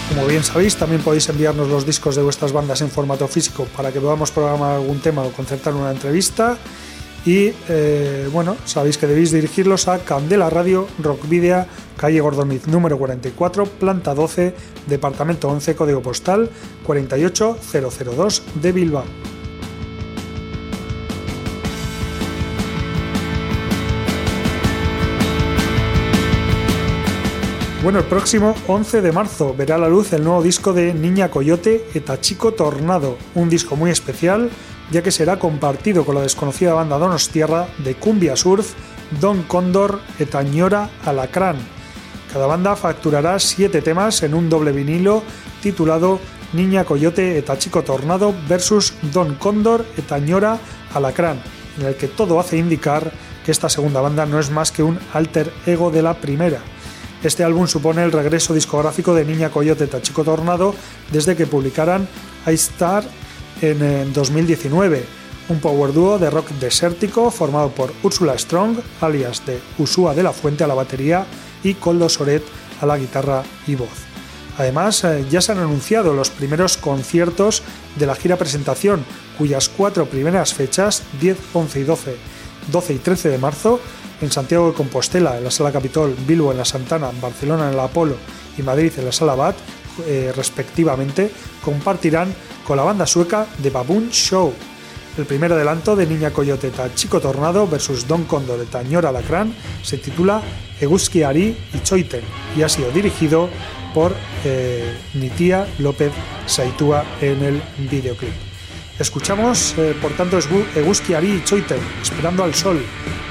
Como 0.09 0.27
bien 0.27 0.43
sabéis, 0.43 0.77
también 0.77 1.03
podéis 1.03 1.29
enviarnos 1.29 1.69
los 1.69 1.87
discos 1.87 2.17
de 2.17 2.23
vuestras 2.23 2.53
bandas 2.53 2.81
en 2.81 2.91
formato 2.91 3.29
físico 3.29 3.67
para 3.77 3.93
que 3.93 4.01
podamos 4.01 4.31
programar 4.31 4.77
algún 4.77 5.01
tema 5.01 5.23
o 5.23 5.31
concertar 5.31 5.73
una 5.75 5.91
entrevista. 5.91 6.59
Y 7.27 7.53
eh, 7.69 8.29
bueno, 8.33 8.57
sabéis 8.65 8.97
que 8.97 9.07
debéis 9.07 9.31
dirigirlos 9.31 9.89
a 9.89 9.99
Candela 9.99 10.49
Radio 10.49 10.89
Rock 10.99 11.29
Video, 11.29 11.67
calle 11.97 12.21
Gordoniz 12.21 12.67
número 12.67 12.97
44, 12.97 13.67
planta 13.67 14.15
12, 14.15 14.55
departamento 14.87 15.49
11, 15.49 15.75
código 15.75 16.01
postal 16.01 16.49
48002 16.87 18.43
de 18.55 18.73
Bilbao. 18.73 19.05
Bueno, 27.83 27.99
el 27.99 28.05
próximo 28.05 28.55
11 28.67 29.01
de 29.01 29.11
marzo 29.11 29.55
verá 29.55 29.79
la 29.79 29.89
luz 29.89 30.13
el 30.13 30.23
nuevo 30.23 30.43
disco 30.43 30.75
de 30.75 30.93
Niña 30.93 31.31
Coyote 31.31 31.87
Etachico 31.95 32.53
Tornado, 32.53 33.17
un 33.35 33.49
disco 33.49 33.75
muy 33.75 33.91
especial 33.91 34.51
ya 34.91 35.03
que 35.03 35.11
será 35.11 35.39
compartido 35.39 36.05
con 36.05 36.15
la 36.15 36.23
desconocida 36.23 36.75
banda 36.75 36.99
Donostierra 36.99 37.69
de 37.79 37.95
Cumbia 37.95 38.37
Surf, 38.37 38.73
Don 39.21 39.43
Cóndor 39.45 40.01
Etañora 40.19 40.91
Alacrán. 41.05 41.57
Cada 42.33 42.47
banda 42.47 42.77
facturará 42.77 43.39
siete 43.39 43.83
temas 43.83 44.23
en 44.23 44.35
un 44.35 44.49
doble 44.49 44.73
vinilo 44.73 45.23
titulado 45.63 46.21
Niña 46.53 46.85
Coyote 46.85 47.39
Etachico 47.39 47.83
Tornado 47.83 48.35
versus 48.49 48.95
Don 49.13 49.35
Cóndor 49.35 49.85
Etañora 49.97 50.59
Alacrán, 50.95 51.41
en 51.79 51.87
el 51.87 51.95
que 51.97 52.09
todo 52.09 52.41
hace 52.41 52.57
indicar 52.59 53.13
que 53.45 53.53
esta 53.53 53.69
segunda 53.69 54.01
banda 54.01 54.27
no 54.27 54.39
es 54.39 54.51
más 54.51 54.73
que 54.73 54.83
un 54.83 54.99
alter 55.13 55.53
ego 55.67 55.91
de 55.91 56.03
la 56.03 56.15
primera. 56.15 56.61
Este 57.23 57.45
álbum 57.45 57.67
supone 57.67 58.03
el 58.03 58.13
regreso 58.13 58.55
discográfico 58.55 59.15
de 59.15 59.25
Niña 59.25 59.51
Coyote 59.51 59.87
Tachico 59.87 60.25
Tornado 60.25 60.75
desde 61.13 61.37
que 61.37 61.47
publicaran 61.47 62.09
I 62.47 62.55
Star 62.55 63.05
en 63.61 64.13
2019, 64.13 65.05
un 65.49 65.61
power 65.61 65.93
duo 65.93 66.19
de 66.19 66.31
rock 66.31 66.51
desértico 66.61 67.31
formado 67.31 67.71
por 67.71 67.93
Úrsula 68.03 68.39
Strong, 68.39 68.79
alias 69.01 69.45
de 69.47 69.61
Usua 69.79 70.15
de 70.15 70.23
la 70.23 70.33
Fuente 70.33 70.65
a 70.65 70.67
la 70.67 70.75
batería 70.75 71.27
y 71.63 71.75
Coldo 71.75 72.09
Soret 72.09 72.43
a 72.81 72.87
la 72.87 72.99
guitarra 72.99 73.43
y 73.67 73.75
voz. 73.75 74.11
Además, 74.59 75.05
eh, 75.05 75.25
ya 75.31 75.41
se 75.41 75.53
han 75.53 75.59
anunciado 75.59 76.13
los 76.13 76.31
primeros 76.31 76.77
conciertos 76.77 77.63
de 77.97 78.07
la 78.07 78.15
gira 78.15 78.37
presentación, 78.37 79.05
cuyas 79.39 79.69
cuatro 79.69 80.07
primeras 80.07 80.55
fechas, 80.55 81.03
10, 81.21 81.39
11 81.55 81.81
y 81.81 81.85
12, 81.85 82.17
12 82.71 82.95
y 82.95 82.99
13 82.99 83.29
de 83.31 83.39
marzo, 83.39 83.81
en 84.21 84.31
Santiago 84.31 84.69
de 84.69 84.75
Compostela, 84.75 85.39
en 85.39 85.45
la 85.45 85.51
Sala 85.51 85.73
Capitol, 85.73 86.15
Bilbo 86.27 86.53
en 86.53 86.59
la 86.59 86.65
Santana, 86.65 87.11
Barcelona 87.23 87.69
en 87.69 87.75
el 87.75 87.81
Apolo 87.81 88.17
y 88.59 88.63
Madrid 88.63 88.93
en 88.99 89.07
la 89.07 89.13
Sala 89.13 89.35
Bat, 89.35 89.57
eh, 90.07 90.33
respectivamente, 90.37 91.31
compartirán 91.65 92.33
con 92.71 92.77
la 92.77 92.85
banda 92.85 93.05
sueca 93.05 93.49
The 93.61 93.69
Baboon 93.69 94.11
Show. 94.11 94.55
El 95.19 95.27
primer 95.27 95.53
adelanto 95.53 95.97
de 95.97 96.07
Niña 96.07 96.31
Coyoteta 96.31 96.95
Chico 96.95 97.21
Tornado 97.21 97.67
versus 97.67 98.07
Don 98.07 98.23
Condor 98.27 98.61
de 98.61 98.67
Tañora 98.67 99.11
Lacrán 99.11 99.53
se 99.83 99.99
titula 99.99 100.41
Eguski 100.81 101.25
Ari 101.25 101.57
y 101.75 101.81
Choiten 101.83 102.23
y 102.57 102.63
ha 102.63 102.69
sido 102.69 102.93
dirigido 102.93 103.49
por 103.93 104.15
eh, 104.45 104.85
Nitia 105.15 105.67
López 105.81 106.13
Saitúa 106.47 107.05
en 107.21 107.43
el 107.43 107.61
videoclip. 107.91 108.31
Escuchamos, 109.01 109.75
eh, 109.77 109.97
por 110.01 110.13
tanto, 110.13 110.39
Eguski 110.77 111.15
Ari 111.15 111.33
y 111.33 111.45
Choiten, 111.45 111.81
Esperando 112.01 112.45
al 112.45 112.55
Sol, 112.55 112.81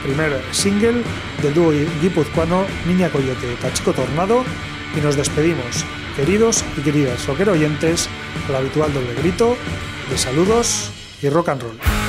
primer 0.04 0.44
single 0.52 1.02
del 1.42 1.54
dúo 1.54 1.72
guipuzcoano 2.02 2.66
Niña 2.86 3.10
Coyote 3.10 3.56
Tachico 3.62 3.94
Tornado, 3.94 4.44
y 4.98 5.00
nos 5.00 5.16
despedimos, 5.16 5.86
queridos 6.20 6.66
y 6.76 6.82
queridas 6.82 7.26
rockero 7.28 7.54
oyentes, 7.54 8.10
al 8.50 8.56
habitual 8.58 8.94
doble 8.94 9.14
grito 9.14 9.56
de 10.10 10.18
saludos 10.18 10.92
y 11.22 11.30
rock 11.30 11.48
and 11.48 11.62
roll. 11.62 12.09